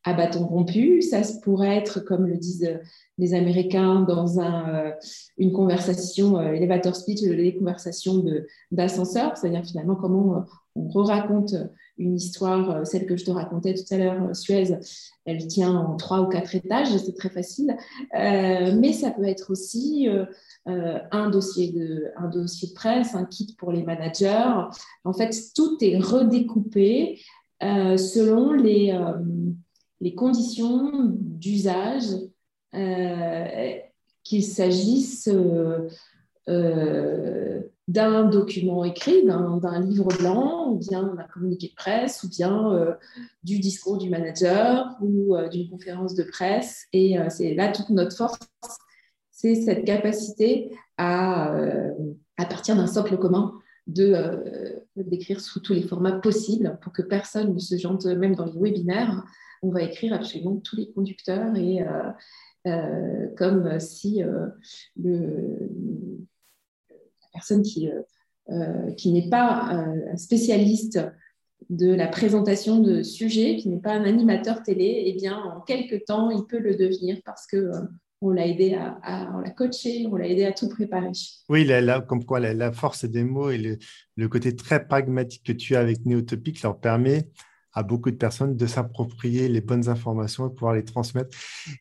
à 0.05 0.15
bâton 0.15 0.47
rompu. 0.47 1.03
Ça 1.03 1.23
pourrait 1.43 1.77
être, 1.77 2.01
comme 2.01 2.27
le 2.27 2.37
disent 2.37 2.79
les 3.19 3.35
Américains 3.35 4.01
dans 4.01 4.41
un, 4.41 4.69
euh, 4.75 4.93
une 5.39 5.53
conversation, 5.53 6.39
euh, 6.39 6.53
elevator 6.53 6.97
speech, 6.97 7.23
les 7.23 7.57
conversations 7.57 8.25
d'ascenseur, 8.71 9.37
c'est-à-dire 9.37 9.65
finalement 9.65 9.95
comment 9.95 10.37
euh, 10.37 10.41
on 10.75 10.89
re-raconte 10.89 11.55
une 11.99 12.17
histoire, 12.17 12.87
celle 12.87 13.07
que 13.07 13.17
je 13.17 13.25
te 13.25 13.31
racontais 13.31 13.75
tout 13.75 13.95
à 13.95 13.99
l'heure, 13.99 14.35
Suez, 14.35 14.79
elle 15.25 15.47
tient 15.47 15.77
en 15.77 15.97
trois 15.97 16.23
ou 16.23 16.27
quatre 16.27 16.55
étages, 16.55 16.97
c'est 16.97 17.15
très 17.15 17.29
facile, 17.29 17.77
mais 18.15 18.93
ça 18.93 19.11
peut 19.11 19.25
être 19.25 19.51
aussi 19.51 20.09
un, 20.67 21.31
dossier 21.31 21.71
de, 21.71 22.07
un 22.17 22.29
dossier 22.29 22.71
presse, 22.75 23.15
un 23.15 23.27
kit 23.27 23.55
pour 23.59 23.73
les 23.73 23.83
managers. 23.83 24.53
En 25.05 25.13
fait, 25.13 25.37
tout 25.55 25.77
est 25.83 25.99
redécoupé 25.99 27.21
selon 27.61 28.53
les, 28.53 28.99
les 30.03 30.15
conditions 30.15 30.91
d'usage 31.15 32.11
euh, 32.75 33.75
qu'il 34.25 34.45
s'agisse 34.45 35.29
euh, 35.29 35.89
euh, 36.49 37.61
d'un 37.93 38.25
document 38.25 38.85
écrit, 38.85 39.25
d'un 39.25 39.81
livre 39.81 40.09
blanc, 40.19 40.71
ou 40.71 40.79
bien 40.79 41.03
d'un 41.03 41.25
communiqué 41.25 41.69
de 41.69 41.75
presse, 41.75 42.23
ou 42.23 42.29
bien 42.29 42.97
du 43.45 43.59
discours 43.59 43.99
du 43.99 44.09
manager, 44.09 44.97
ou 45.03 45.37
d'une 45.51 45.69
conférence 45.69 46.15
de 46.15 46.23
presse. 46.23 46.87
Et 46.93 47.17
c'est 47.29 47.55
là 47.55 47.71
toute 47.71 47.91
notre 47.91 48.17
force, 48.17 48.39
c'est 49.31 49.55
cette 49.55 49.85
capacité 49.85 50.75
à, 50.97 51.55
partir 52.37 52.77
d'un 52.77 52.87
socle 52.87 53.19
commun, 53.19 53.53
de 53.87 54.81
d'écrire 54.97 55.41
sous 55.41 55.61
tous 55.61 55.73
les 55.73 55.83
formats 55.83 56.13
possibles 56.13 56.79
pour 56.83 56.93
que 56.93 57.03
personne 57.03 57.55
ne 57.55 57.59
se 57.59 57.77
jante, 57.77 58.07
même 58.07 58.35
dans 58.35 58.47
les 58.47 58.59
webinaires, 58.59 59.25
on 59.63 59.71
va 59.71 59.83
écrire 59.83 60.13
absolument 60.13 60.57
tous 60.57 60.77
les 60.77 60.91
conducteurs 60.93 61.55
et, 61.57 61.85
euh, 62.67 63.27
comme 63.37 63.81
si 63.81 64.23
euh, 64.23 64.47
le, 64.97 65.69
personne 67.33 67.63
qui, 67.63 67.91
euh, 68.51 68.93
qui 68.93 69.13
n'est 69.13 69.29
pas 69.29 69.87
spécialiste 70.17 71.01
de 71.71 71.95
la 71.95 72.09
présentation 72.09 72.81
de 72.81 73.03
sujets, 73.03 73.57
qui 73.57 73.69
n'est 73.69 73.81
pas 73.81 73.93
un 73.93 74.05
animateur 74.05 74.63
télé, 74.63 75.05
eh 75.07 75.13
bien, 75.15 75.37
en 75.37 75.61
quelques 75.61 76.05
temps, 76.05 76.31
il 76.31 76.45
peut 76.45 76.59
le 76.59 76.75
devenir 76.75 77.19
parce 77.25 77.47
que 77.47 77.71
on 78.23 78.31
l'a 78.31 78.47
aidé 78.47 78.75
à, 78.75 79.33
on 79.35 79.41
l'a 79.41 79.51
coaché, 79.51 80.07
on 80.11 80.15
l'a 80.15 80.29
aidé 80.29 80.45
à 80.45 80.53
tout 80.53 80.69
préparer. 80.69 81.11
Oui, 81.49 81.69
comme 82.07 82.25
quoi 82.25 82.39
la, 82.39 82.73
force 82.73 83.05
des 83.05 83.25
mots 83.25 83.51
et 83.51 83.59
le, 83.59 83.79
le, 84.17 84.29
côté 84.29 84.55
très 84.55 84.87
pragmatique 84.87 85.43
que 85.45 85.53
tu 85.53 85.75
as 85.75 85.81
avec 85.81 86.07
Néotopic 86.07 86.63
leur 86.63 86.79
permet 86.79 87.29
à 87.75 87.83
beaucoup 87.83 88.11
de 88.11 88.17
personnes 88.17 88.57
de 88.57 88.67
s'approprier 88.67 89.49
les 89.49 89.61
bonnes 89.61 89.89
informations 89.89 90.49
et 90.49 90.53
pouvoir 90.53 90.75
les 90.75 90.85
transmettre. 90.85 91.31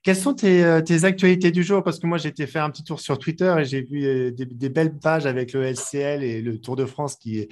Quelles 0.03 0.15
sont 0.15 0.33
tes, 0.33 0.63
euh, 0.63 0.81
actualités 1.03 1.51
du 1.51 1.63
jour? 1.63 1.83
Parce 1.83 1.99
que 1.99 2.07
moi, 2.07 2.17
j'ai 2.17 2.29
été 2.29 2.47
faire 2.47 2.63
un 2.63 2.69
petit 2.69 2.83
tour 2.83 2.99
sur 2.99 3.19
Twitter 3.19 3.53
et 3.59 3.65
j'ai 3.65 3.81
vu 3.81 4.05
euh, 4.05 4.31
des, 4.31 4.69
belles 4.69 4.97
pages 4.97 5.25
avec 5.25 5.53
le 5.53 5.63
LCL 5.63 6.23
et 6.23 6.41
le 6.41 6.59
Tour 6.59 6.75
de 6.75 6.85
France 6.85 7.15
qui, 7.15 7.47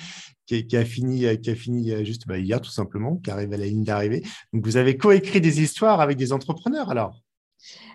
qui, 0.45 0.78
a, 0.78 0.86
fini, 0.86 1.25
qui 1.41 1.49
a 1.49 1.56
fini 1.56 1.91
euh, 1.91 2.04
juste 2.04 2.28
bah, 2.28 2.38
hier, 2.38 2.62
tout 2.62 2.71
simplement, 2.71 3.17
qui 3.17 3.30
arrive 3.30 3.52
à 3.54 3.58
la 3.58 3.65
ligne 3.65 3.84
d'arrivée. 3.84 4.23
Donc, 4.54 4.65
vous 4.65 4.78
avez 4.78 4.95
coécrit 4.95 5.41
des 5.41 5.62
histoires 5.62 5.99
avec 5.99 6.17
des 6.17 6.32
entrepreneurs 6.32 6.89
alors? 6.89 7.21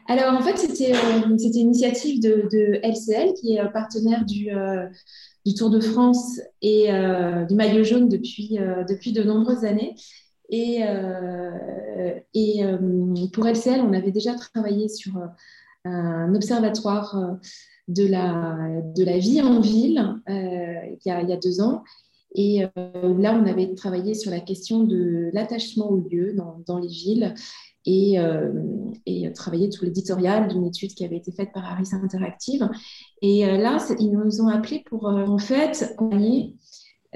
Alors, 0.09 0.35
en 0.35 0.42
fait, 0.42 0.59
c'était 0.59 0.92
une 0.92 1.38
initiative 1.38 2.20
de, 2.20 2.78
LCL, 2.83 3.33
qui 3.40 3.57
est 3.57 3.72
partenaire 3.72 4.26
du, 4.26 4.50
du 5.46 5.54
Tour 5.54 5.70
de 5.70 5.80
France 5.80 6.38
et 6.61 6.88
du 7.48 7.54
maillot 7.54 7.83
jaune 7.83 8.11
depuis, 8.11 8.59
depuis 8.87 9.12
de 9.12 9.22
nombreuses 9.22 9.64
années. 9.64 9.94
Et, 10.55 10.85
euh, 10.85 11.51
euh, 12.37 13.27
pour 13.33 13.45
LCL, 13.45 13.81
on 13.81 13.93
avait 13.93 14.12
déjà 14.12 14.35
travaillé 14.35 14.88
sur 14.88 15.17
euh, 15.17 15.27
un 15.85 16.33
observatoire 16.33 17.38
de 17.88 18.07
la, 18.07 19.19
vie 19.19 19.43
en 19.43 19.61
ville 19.61 20.14
il 20.29 20.97
y, 21.05 21.11
a, 21.11 21.37
deux 21.37 21.61
ans. 21.61 21.83
Et 22.37 22.61
là, 22.77 23.37
on 23.37 23.47
avait 23.47 23.75
travaillé 23.75 24.14
sur 24.14 24.31
la 24.31 24.40
question 24.40 24.85
de 24.85 25.31
l'attachement 25.33 25.90
au 25.90 25.97
lieu 25.97 26.37
dans, 26.67 26.79
les 26.79 26.88
villes 26.88 27.35
et, 27.85 28.17
travaillé 29.35 29.69
tout 29.71 29.85
l'éditorial 29.85 30.49
d'une 30.49 30.67
étude 30.67 30.95
qui 30.95 31.05
avait 31.05 31.19
été 31.19 31.33
faite 31.33 31.51
par 31.53 31.64
Harris 31.64 31.90
Interactive. 31.93 32.69
Et 33.23 33.45
là, 33.45 33.85
ils 33.99 34.12
nous 34.12 34.40
ont 34.40 34.49
appelés 34.49 34.85
pour 34.87 35.07
en 35.07 35.38
fait 35.38 35.95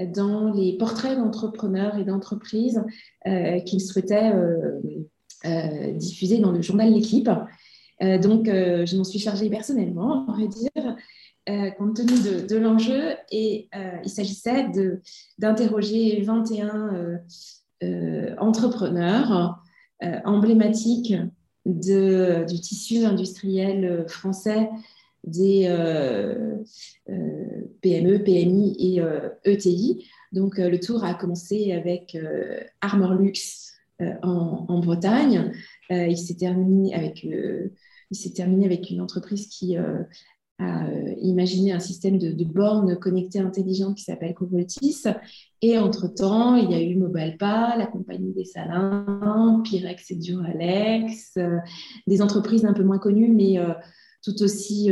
dans 0.05 0.51
les 0.51 0.77
portraits 0.77 1.17
d'entrepreneurs 1.17 1.97
et 1.97 2.03
d'entreprises 2.03 2.83
euh, 3.27 3.59
qu'ils 3.59 3.81
souhaitaient 3.81 4.33
euh, 4.33 4.79
euh, 5.45 5.91
diffuser 5.93 6.39
dans 6.39 6.51
le 6.51 6.61
journal 6.61 6.91
L'équipe. 6.91 7.29
donc, 8.01 8.45
je 8.45 8.97
m'en 8.97 9.03
suis 9.03 9.19
chargée 9.19 9.49
personnellement, 9.49 10.25
on 10.27 10.33
va 10.33 10.47
dire, 10.47 10.95
compte 11.77 11.95
tenu 11.95 12.47
de, 12.47 12.55
l'enjeu. 12.55 13.15
Et 13.31 13.69
il 14.03 14.09
s'agissait 14.09 14.67
d'interroger 15.37 16.21
21 16.21 17.19
entrepreneurs 18.37 19.61
emblématiques 20.23 21.13
du 21.65 22.61
tissu 22.61 23.03
industriel 23.03 24.05
français 24.07 24.69
des 25.23 25.67
PME, 27.81 28.23
PMI 28.23 28.75
et 28.79 29.01
ETI. 29.45 30.05
Donc, 30.31 30.57
le 30.57 30.79
tour 30.79 31.03
a 31.03 31.13
commencé 31.13 31.71
avec 31.71 32.17
Armor 32.81 33.15
Luxe 33.15 33.73
en, 34.21 34.79
Bretagne. 34.79 35.51
il 35.89 36.17
s'est 36.17 36.35
terminé 36.35 36.93
avec 36.93 37.23
il 37.23 38.17
s'est 38.17 38.33
terminé 38.33 38.65
avec 38.65 38.89
une 38.89 39.01
entreprise 39.01 39.47
qui 39.47 39.77
a 39.77 40.07
euh, 40.61 41.13
imaginé 41.21 41.71
un 41.71 41.79
système 41.79 42.17
de, 42.17 42.43
bornes 42.43 42.97
connectées 42.99 43.39
intelligentes 43.39 43.95
qui 43.95 44.03
s'appelle 44.03 44.33
Covoltis. 44.33 45.03
Et 45.61 45.77
entre-temps, 45.77 46.55
il 46.55 46.69
y 46.69 46.73
a 46.73 46.81
eu 46.81 46.95
Mobilepa, 46.95 47.75
la 47.77 47.87
compagnie 47.87 48.33
des 48.33 48.43
Salins, 48.43 49.61
Pyrex 49.63 50.11
et 50.11 50.15
Duralex, 50.15 51.37
euh, 51.37 51.59
des 52.07 52.21
entreprises 52.21 52.65
un 52.65 52.73
peu 52.73 52.83
moins 52.83 52.99
connues, 52.99 53.31
mais 53.31 53.57
euh, 53.57 53.73
tout 54.23 54.41
aussi 54.43 54.91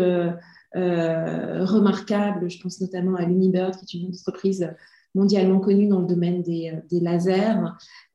remarquables. 0.73 2.49
Je 2.49 2.61
pense 2.61 2.81
notamment 2.81 3.15
à 3.15 3.23
Unibird, 3.23 3.75
qui 3.85 3.97
est 3.97 4.01
une 4.01 4.09
entreprise 4.09 4.69
mondialement 5.15 5.59
connue 5.59 5.87
dans 5.87 6.01
le 6.01 6.07
domaine 6.07 6.43
des, 6.43 6.73
des 6.89 6.99
lasers, 6.99 7.61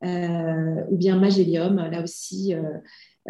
ou 0.02 0.96
bien 0.96 1.18
Magellium, 1.18 1.76
là 1.76 2.02
aussi 2.02 2.54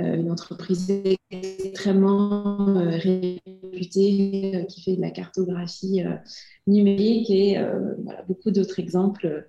euh, 0.01 0.15
une 0.15 0.31
entreprise 0.31 0.91
extrêmement 1.31 2.79
euh, 2.79 2.97
réputée 2.97 4.53
euh, 4.55 4.65
qui 4.65 4.83
fait 4.83 4.97
de 4.97 5.03
la 5.03 5.11
cartographie 5.11 6.03
numérique 6.67 7.29
et 7.29 7.59
beaucoup 8.27 8.51
d'autres 8.51 8.79
exemples. 8.79 9.47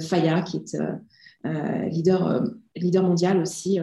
Faya, 0.00 0.42
qui 0.42 0.56
est 0.56 0.76
leader, 1.44 2.44
leader 2.76 3.02
mondial 3.02 3.38
aussi, 3.38 3.78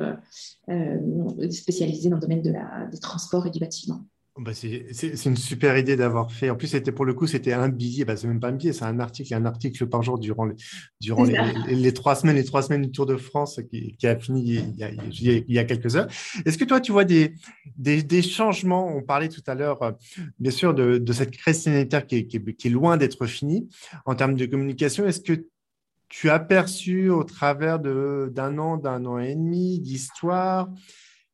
spécialisé 1.49 2.09
dans 2.09 2.17
le 2.17 2.21
domaine 2.21 2.41
de 2.41 2.51
la, 2.51 2.87
des 2.91 2.99
transports 2.99 3.47
et 3.47 3.49
du 3.49 3.59
bâtiment. 3.59 4.05
Bah, 4.39 4.51
c'est 4.53 5.25
une 5.25 5.35
super 5.35 5.77
idée 5.77 5.95
d'avoir 5.95 6.31
fait. 6.31 6.51
En 6.51 6.55
plus, 6.55 6.67
c'était 6.67 6.91
pour 6.91 7.05
le 7.05 7.15
coup, 7.15 7.25
c'était 7.25 7.53
un 7.53 7.69
billet. 7.69 8.05
Bah, 8.05 8.15
c'est 8.15 8.27
même 8.27 8.39
pas 8.39 8.49
un 8.49 8.51
billet, 8.51 8.71
c'est 8.71 8.85
un 8.85 8.99
article, 8.99 9.33
un 9.33 9.45
article 9.45 9.87
par 9.87 10.03
jour 10.03 10.19
durant, 10.19 10.45
les, 10.45 10.55
durant 11.01 11.23
les, 11.23 11.93
trois 11.93 12.15
semaines, 12.15 12.35
les 12.35 12.43
trois 12.43 12.61
semaines 12.61 12.83
du 12.83 12.91
Tour 12.91 13.07
de 13.07 13.17
France 13.17 13.59
qui, 13.71 13.97
a 14.05 14.15
fini 14.15 14.41
il 14.43 14.77
y 14.77 14.83
a, 14.83 14.89
il 14.91 15.53
y 15.53 15.57
a 15.57 15.63
quelques 15.63 15.95
heures. 15.95 16.07
Est-ce 16.45 16.57
que 16.59 16.65
toi, 16.65 16.79
tu 16.79 16.91
vois 16.91 17.03
des, 17.03 17.33
des, 17.77 18.21
changements? 18.21 18.95
On 18.95 19.01
parlait 19.01 19.29
tout 19.29 19.43
à 19.47 19.55
l'heure, 19.55 19.81
euh, 19.81 19.91
bien 20.37 20.51
sûr, 20.51 20.75
de, 20.75 20.99
de 20.99 21.13
cette 21.13 21.31
crise 21.31 21.63
sanitaire 21.63 22.05
qui 22.05 22.17
est, 22.17 22.27
qui 22.27 22.67
est 22.67 22.71
loin 22.71 22.97
d'être 22.97 23.25
finie 23.25 23.67
en 24.05 24.13
termes 24.13 24.35
de 24.35 24.45
communication. 24.45 25.07
Est-ce 25.07 25.21
que 25.21 25.47
tu 26.09 26.29
as 26.29 26.39
perçu 26.39 27.09
au 27.09 27.23
travers 27.23 27.79
d'un 27.79 28.57
an, 28.57 28.77
d'un 28.77 29.05
an 29.05 29.19
et 29.19 29.35
demi 29.35 29.79
d'histoire 29.79 30.69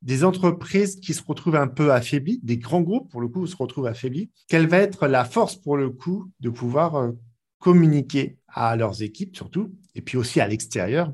des 0.03 0.25
entreprises 0.25 0.99
qui 0.99 1.13
se 1.13 1.23
retrouvent 1.25 1.55
un 1.55 1.67
peu 1.67 1.93
affaiblies, 1.93 2.39
des 2.43 2.57
grands 2.57 2.81
groupes 2.81 3.09
pour 3.09 3.21
le 3.21 3.29
coup 3.29 3.47
se 3.47 3.55
retrouvent 3.55 3.87
affaiblis, 3.87 4.29
quelle 4.49 4.67
va 4.67 4.77
être 4.79 5.07
la 5.07 5.23
force 5.23 5.55
pour 5.55 5.77
le 5.77 5.89
coup 5.89 6.29
de 6.41 6.49
pouvoir 6.49 6.95
euh, 6.95 7.11
communiquer 7.57 8.37
à 8.49 8.75
leurs 8.75 9.01
équipes 9.01 9.35
surtout, 9.35 9.73
et 9.95 10.01
puis 10.01 10.17
aussi 10.17 10.41
à 10.41 10.47
l'extérieur? 10.47 11.13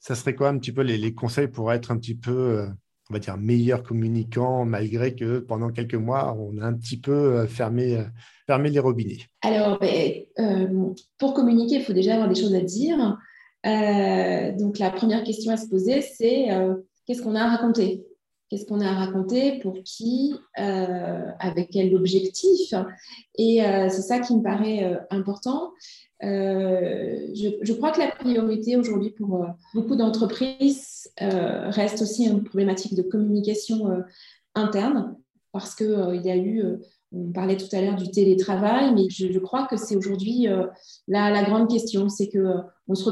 Ça 0.00 0.14
serait 0.14 0.34
quoi 0.34 0.48
un 0.48 0.58
petit 0.58 0.72
peu 0.72 0.82
les, 0.82 1.14
conseils 1.14 1.48
pour 1.48 1.72
être 1.72 1.90
un 1.90 1.98
petit 1.98 2.14
peu, 2.14 2.32
euh, 2.32 2.68
on 3.10 3.12
va 3.12 3.18
dire, 3.18 3.36
meilleur 3.36 3.82
communicant, 3.82 4.64
malgré 4.64 5.14
que 5.14 5.40
pendant 5.40 5.68
quelques 5.68 5.94
mois, 5.94 6.34
on 6.38 6.56
a 6.58 6.64
un 6.64 6.72
petit 6.72 6.98
peu 6.98 7.12
euh, 7.12 7.46
fermé, 7.46 8.02
fermé 8.46 8.70
les 8.70 8.78
robinets 8.78 9.18
Alors, 9.42 9.78
ben, 9.78 10.22
pour 11.18 11.34
communiquer, 11.34 11.76
il 11.76 11.82
faut 11.82 11.92
déjà 11.92 12.14
avoir 12.14 12.28
des 12.28 12.40
choses 12.40 12.54
à 12.54 12.60
dire. 12.60 13.18
donc, 14.58 14.78
la 14.78 14.90
première 14.90 15.24
question 15.24 15.52
à 15.52 15.56
se 15.56 15.68
poser, 15.68 16.00
c'est 16.02 16.48
qu'est-ce 17.06 17.22
qu'on 17.22 17.34
a 17.34 17.42
à 17.42 17.48
raconter? 17.48 18.06
Qu'est-ce 18.48 18.64
qu'on 18.64 18.80
a 18.80 18.88
à 18.88 18.94
raconter 18.94 19.58
Pour 19.58 19.82
qui 19.82 20.34
euh, 20.58 21.30
Avec 21.40 21.70
quel 21.70 21.94
objectif? 21.96 22.74
Et 23.36 23.64
euh, 23.64 23.88
c'est 23.88 24.02
ça 24.02 24.20
qui 24.20 24.36
me 24.36 24.42
paraît 24.42 24.84
euh, 24.84 24.98
important. 25.10 25.72
Je, 26.22 27.72
crois 27.72 27.90
que 27.90 27.98
la 27.98 28.10
priorité 28.10 28.76
aujourd'hui 28.76 29.10
pour 29.10 29.44
beaucoup 29.74 29.96
d'entreprises 29.96 31.10
reste 31.18 32.00
aussi 32.00 32.24
une 32.24 32.42
problématique 32.42 32.94
de 32.94 33.02
communication 33.02 34.02
interne 34.54 35.14
parce 35.52 35.74
qu'il 35.74 36.22
y 36.24 36.30
a 36.30 36.36
eu 36.36 36.62
on 37.16 37.32
parlait 37.32 37.56
tout 37.56 37.74
à 37.74 37.80
l'heure 37.80 37.96
du 37.96 38.10
télétravail, 38.10 38.94
mais 38.94 39.08
je, 39.08 39.38
crois 39.38 39.66
que 39.66 39.76
c'est 39.76 39.96
aujourd'hui 39.96 40.46
la, 41.08 41.30
la, 41.30 41.42
grande 41.42 41.68
question, 41.70 42.08
c'est 42.08 42.28
que 42.28 42.56
on 42.88 42.94
se 42.94 43.10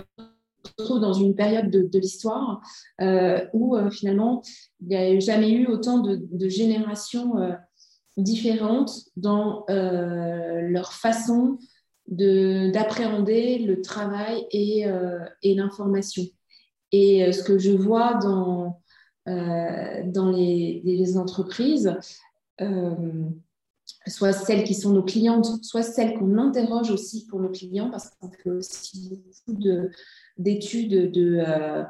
retrouve 0.79 1.01
dans 1.01 1.13
une 1.13 1.35
période 1.35 1.71
de, 1.71 1.99
l'histoire 1.99 2.61
euh, 3.01 3.45
où 3.53 3.77
euh, 3.77 3.91
finalement 3.91 4.43
il 4.81 4.89
n'y 4.89 4.97
a 4.97 5.19
jamais 5.21 5.51
eu 5.51 5.67
autant 5.67 5.99
de, 5.99 6.49
générations 6.49 7.39
euh, 7.39 7.53
différentes 8.17 8.93
dans 9.17 9.65
leur 9.69 10.93
façon 10.93 11.59
d'appréhender 12.07 13.59
le 13.59 13.81
travail 13.81 14.47
et, 14.53 14.87
l'information. 15.43 16.23
Et 16.93 17.33
ce 17.33 17.43
que 17.43 17.59
je 17.59 17.73
vois 17.73 18.15
dans, 18.15 18.81
dans 19.27 20.31
les 20.31 21.17
entreprises, 21.17 21.97
soit 24.07 24.33
celles 24.33 24.65
qui 24.65 24.75
sont 24.75 24.93
nos 24.93 25.03
clientes, 25.03 25.47
soit 25.63 25.83
celles 25.83 26.15
qu'on 26.15 26.39
interroge 26.39 26.91
aussi 26.91 27.27
pour 27.27 27.41
nos 27.41 27.49
clients, 27.49 27.91
parce 27.91 28.11
qu'on 28.11 28.31
fait 28.31 28.51
aussi 28.51 29.11
beaucoup 29.11 29.59
de, 29.59 29.91
d'études 30.39 31.11
de, 31.11 31.43
euh, 31.47 31.85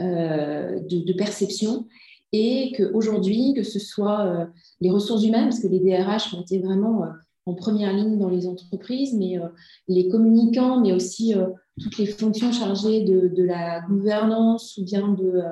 euh, 0.00 0.80
de, 0.80 1.12
perception. 1.12 1.86
Et 2.32 2.72
qu'aujourd'hui, 2.76 3.54
que 3.54 3.62
ce 3.62 3.78
soit 3.78 4.26
euh, 4.26 4.46
les 4.80 4.90
ressources 4.90 5.24
humaines, 5.24 5.48
parce 5.50 5.60
que 5.60 5.68
les 5.68 5.80
DRH 5.80 6.34
ont 6.34 6.42
été 6.42 6.58
vraiment 6.58 7.04
en 7.46 7.54
première 7.54 7.92
ligne 7.92 8.18
dans 8.18 8.30
les 8.30 8.46
entreprises, 8.46 9.14
mais 9.14 9.38
les 9.86 10.08
communicants, 10.08 10.80
mais 10.80 10.92
aussi 10.92 11.34
toutes 11.78 11.98
les 11.98 12.06
fonctions 12.06 12.50
chargées 12.52 13.02
de, 13.02 13.28
de, 13.28 13.42
la 13.42 13.82
gouvernance 13.82 14.78
ou 14.78 14.84
bien 14.84 15.08
de 15.08 15.42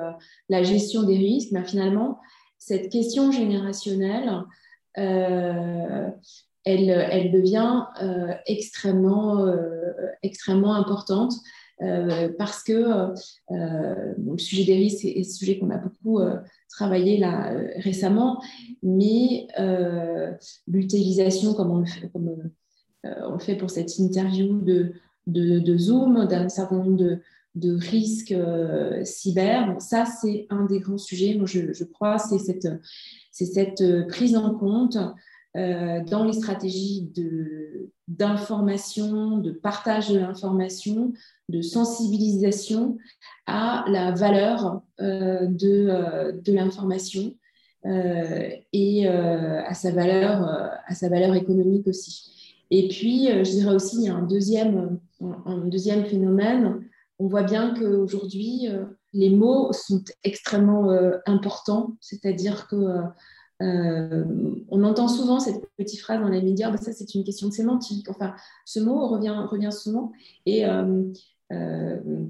la 0.49 0.63
gestion 0.63 1.03
des 1.03 1.17
risques, 1.17 1.51
mais 1.51 1.63
finalement, 1.63 2.17
cette 2.57 2.89
question 2.89 3.31
générationnelle, 3.31 4.43
elle, 4.95 6.13
elle, 6.65 7.31
devient 7.31 7.85
extrêmement, 8.45 9.45
extrêmement 10.21 10.75
importante 10.75 11.33
euh, 11.81 12.29
parce 12.37 12.63
que 12.63 12.71
euh, 12.71 13.13
euh, 13.51 14.13
le 14.17 14.37
sujet 14.37 14.63
des 14.63 14.75
risques 14.75 15.05
est, 15.05 15.19
un 15.19 15.23
sujet 15.23 15.57
qu'on 15.57 15.71
a 15.71 15.77
beaucoup 15.77 16.19
travaillé 16.69 17.17
là 17.17 17.51
récemment, 17.77 18.41
mais 18.81 19.47
l'utilisation, 20.67 21.53
comme 21.53 21.71
on 21.71 21.79
le 21.79 23.39
fait, 23.39 23.55
pour 23.55 23.69
cette 23.69 23.97
interview 23.97 24.61
de, 24.61 25.77
Zoom, 25.77 26.25
d'un 26.25 26.49
certain 26.49 26.77
nombre 26.77 26.97
de, 26.97 27.19
de 27.55 27.75
risques 27.75 28.35
cyber. 29.03 29.75
ça, 29.79 30.05
c'est 30.05 30.47
un 30.49 30.65
des 30.65 30.79
grands 30.79 30.97
sujets, 30.97 31.35
moi, 31.35 31.45
je, 31.45 31.71
je 31.73 31.83
crois, 31.83 32.17
c'est 32.17 32.39
cette, 32.39 32.67
cette 33.31 34.07
prise 34.07 34.35
en 34.35 34.55
compte 34.55 34.97
dans 35.55 36.23
les 36.25 36.33
stratégies 36.33 37.11
d'information, 38.07 39.37
de, 39.37 39.51
partage 39.51 40.09
de 40.09 40.19
l'information, 40.19 41.13
de 41.49 41.61
sensibilisation 41.61 42.97
à 43.45 43.85
la 43.87 44.11
valeur 44.11 44.81
euh, 45.01 45.45
de, 45.47 45.87
euh, 45.89 46.31
de 46.31 46.53
l'information 46.53 47.33
euh, 47.85 48.49
et 48.71 49.07
à, 49.07 49.73
sa 49.73 49.91
valeur, 49.91 50.43
à 50.87 50.95
sa 50.95 51.09
valeur 51.09 51.35
économique 51.35 51.87
aussi. 51.87 52.31
Et 52.71 52.87
puis, 52.87 53.27
je 53.27 53.51
dirais 53.51 53.75
aussi, 53.75 53.97
il 53.97 54.03
y 54.03 54.07
a 54.07 54.15
un 54.15 54.23
deuxième, 54.23 54.99
un 55.21 55.67
deuxième 55.67 56.05
phénomène. 56.05 56.81
On 57.19 57.27
voit 57.27 57.43
bien 57.43 57.73
qu'aujourd'hui, 57.73 58.67
les 59.13 59.29
mots 59.29 59.71
sont 59.71 60.03
extrêmement 60.23 60.89
importants, 61.25 61.95
c'est-à-dire 62.01 62.67
que 62.67 63.03
on 63.59 64.83
entend 64.83 65.07
souvent 65.07 65.39
cette 65.39 65.63
petite 65.77 66.01
phrase 66.01 66.19
dans 66.19 66.27
les 66.27 66.41
médias, 66.41 66.69
bah, 66.69 66.77
ça 66.77 66.91
c'est 66.91 67.15
une 67.15 67.23
question 67.23 67.47
de 67.47 67.53
sémantique. 67.53 68.09
Enfin, 68.09 68.33
ce 68.65 68.79
mot 68.79 69.07
revient, 69.07 69.71
souvent. 69.71 70.11
Et 70.45 70.65
euh, 71.53 72.29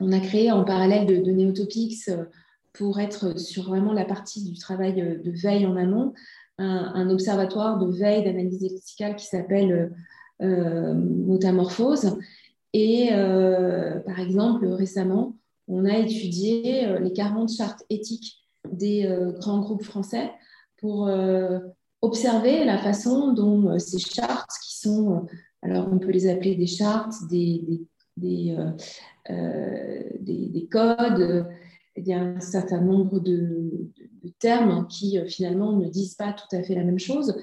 on 0.00 0.12
a 0.12 0.20
créé 0.20 0.50
en 0.50 0.64
parallèle 0.64 1.06
de, 1.06 1.16
de 1.16 2.10
euh, 2.10 2.24
pour 2.72 3.00
être 3.00 3.38
sur 3.38 3.64
vraiment 3.64 3.92
la 3.92 4.04
partie 4.04 4.44
du 4.44 4.58
travail 4.58 5.00
euh, 5.00 5.18
de 5.18 5.30
veille 5.30 5.66
en 5.66 5.76
amont, 5.76 6.14
un, 6.58 7.08
observatoire 7.08 7.78
de 7.78 7.90
veille 7.90 8.22
d'analyse 8.22 8.60
lexicale 8.60 9.16
qui 9.16 9.24
s'appelle 9.24 9.94
Motamorphose. 10.38 12.18
Et 12.72 13.10
par 14.06 14.20
exemple, 14.20 14.66
récemment, 14.66 15.36
on 15.66 15.84
a 15.84 15.98
étudié 15.98 16.86
les 17.00 17.12
40 17.12 17.50
chartes 17.52 17.84
éthiques 17.90 18.38
des 18.70 19.12
grands 19.40 19.60
groupes 19.60 19.82
français 19.82 20.30
pour 20.78 21.10
observer 22.02 22.64
la 22.64 22.78
façon 22.78 23.32
dont 23.32 23.78
ces 23.78 23.98
chartes, 23.98 24.50
qui 24.64 24.78
sont, 24.78 25.26
alors 25.62 25.88
on 25.92 25.98
peut 25.98 26.10
les 26.10 26.28
appeler 26.28 26.54
des 26.54 26.66
chartes, 26.66 27.14
des, 27.28 27.64
des, 28.16 28.56
euh, 28.56 28.70
euh, 29.30 30.02
des, 30.20 30.68
codes, 30.70 31.46
il 31.96 32.06
y 32.06 32.12
a 32.12 32.20
un 32.20 32.40
certain 32.40 32.80
nombre 32.80 33.20
de, 33.20 33.90
termes 34.38 34.86
qui 34.86 35.18
finalement 35.28 35.72
ne 35.72 35.88
disent 35.88 36.14
pas 36.14 36.32
tout 36.32 36.56
à 36.56 36.62
fait 36.62 36.74
la 36.74 36.84
même 36.84 36.98
chose, 36.98 37.34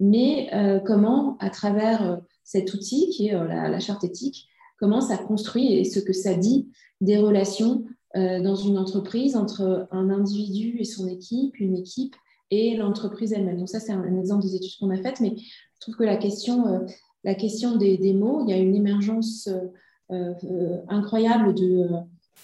mais 0.00 0.50
comment, 0.86 1.36
à 1.38 1.50
travers 1.50 2.20
cet 2.42 2.74
outil 2.74 3.10
qui 3.10 3.28
est 3.28 3.32
la, 3.32 3.80
charte 3.80 4.04
éthique, 4.04 4.48
comment 4.82 5.00
ça 5.00 5.16
construit 5.16 5.72
et 5.72 5.84
ce 5.84 6.00
que 6.00 6.12
ça 6.12 6.34
dit 6.34 6.68
des 7.00 7.16
relations 7.16 7.84
dans 8.14 8.56
une 8.56 8.76
entreprise 8.76 9.36
entre 9.36 9.88
un 9.90 10.10
individu 10.10 10.76
et 10.78 10.84
son 10.84 11.08
équipe, 11.08 11.58
une 11.58 11.78
équipe 11.78 12.14
et 12.50 12.76
l'entreprise 12.76 13.32
elle-même. 13.32 13.56
Donc 13.56 13.70
ça, 13.70 13.80
c'est 13.80 13.92
un, 13.92 14.18
exemple 14.18 14.42
des 14.42 14.54
études 14.54 14.78
qu'on 14.78 14.90
a 14.90 14.98
faites, 14.98 15.20
mais 15.20 15.32
je 15.36 15.80
trouve 15.80 15.96
que 15.96 16.04
la 16.04 16.18
question, 16.18 16.86
la 17.24 17.34
question 17.34 17.76
des, 17.76 18.12
mots, 18.12 18.44
il 18.44 18.50
y 18.50 18.52
a 18.52 18.58
une 18.58 18.76
émergence 18.76 19.48
incroyable 20.90 21.54
de 21.54 21.88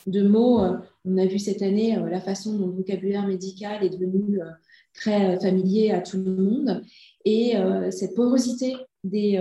de 0.06 0.26
mots. 0.26 0.62
Euh, 0.62 0.76
on 1.04 1.16
a 1.18 1.26
vu 1.26 1.38
cette 1.38 1.62
année 1.62 1.96
euh, 1.96 2.08
la 2.08 2.20
façon 2.20 2.56
dont 2.56 2.66
le 2.66 2.72
vocabulaire 2.72 3.26
médical 3.26 3.84
est 3.84 3.90
devenu 3.90 4.40
euh, 4.40 4.46
très 4.94 5.38
familier 5.40 5.90
à 5.90 6.00
tout 6.00 6.18
le 6.18 6.34
monde. 6.34 6.82
Et 7.24 7.54
cette 7.90 8.14
porosité 8.14 8.74
des, 9.04 9.38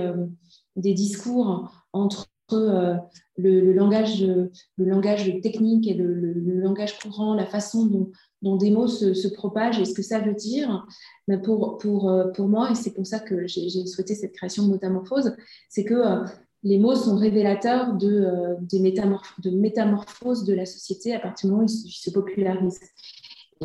des 0.75 0.93
discours 0.93 1.71
entre 1.93 2.27
le, 2.55 3.73
langage, 3.73 4.23
le 4.23 4.85
langage 4.85 5.41
technique 5.41 5.87
et 5.87 5.93
le, 5.93 6.33
langage 6.59 6.97
courant, 6.99 7.33
la 7.33 7.45
façon 7.45 8.09
dont, 8.41 8.57
des 8.57 8.71
mots 8.71 8.87
se, 8.87 9.27
propagent 9.33 9.79
et 9.79 9.85
ce 9.85 9.93
que 9.93 10.03
ça 10.03 10.19
veut 10.19 10.35
dire, 10.35 10.85
ben 11.27 11.41
pour, 11.41 11.77
pour, 11.77 12.11
pour 12.35 12.47
moi, 12.47 12.71
et 12.71 12.75
c'est 12.75 12.93
pour 12.93 13.05
ça 13.05 13.19
que 13.19 13.47
j'ai 13.47 13.85
souhaité 13.85 14.15
cette 14.15 14.33
création 14.33 14.67
de 14.67 14.71
métamorphose, 14.71 15.35
c'est 15.69 15.83
que 15.83 16.23
les 16.63 16.79
mots 16.79 16.95
sont 16.95 17.15
révélateurs 17.15 17.93
de, 17.93 18.25
euh, 18.25 18.55
des 18.61 18.79
de 18.79 19.49
métamorphoses 19.51 20.43
de 20.43 20.53
la 20.53 20.65
société 20.65 21.13
à 21.13 21.19
partir 21.19 21.47
du 21.47 21.53
moment 21.53 21.65
où 21.65 21.69
ils, 21.69 21.91
se 21.91 22.09
popularisent. 22.09 22.79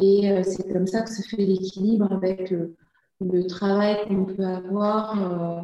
Et 0.01 0.31
euh, 0.31 0.43
c'est 0.45 0.71
comme 0.73 0.87
ça 0.87 1.03
que 1.03 1.11
se 1.11 1.23
fait 1.23 1.45
l'équilibre 1.45 2.11
avec 2.13 2.51
le, 2.51 2.77
travail 3.49 3.99
qu'on 4.09 4.25
peut 4.25 4.45
avoir 4.45 5.61
euh, 5.61 5.63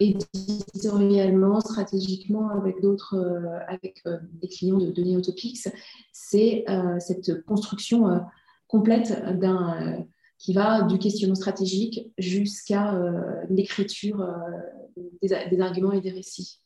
éditorialement, 0.00 1.60
stratégiquement 1.60 2.50
avec 2.50 2.80
d'autres, 2.80 3.16
avec 3.68 4.02
des 4.40 4.48
clients 4.48 4.78
de, 4.78 4.90
de 4.90 5.02
Neotopics. 5.02 5.68
C'est 6.12 6.64
cette 6.98 7.44
construction 7.44 8.20
complète 8.66 9.14
qui 10.38 10.52
va 10.52 10.82
du 10.82 10.98
questionnement 10.98 11.36
stratégique 11.36 12.12
jusqu'à 12.18 12.98
l'écriture 13.48 14.26
des, 15.22 15.60
arguments 15.60 15.92
et 15.92 16.00
des 16.00 16.10
récits. 16.10 16.60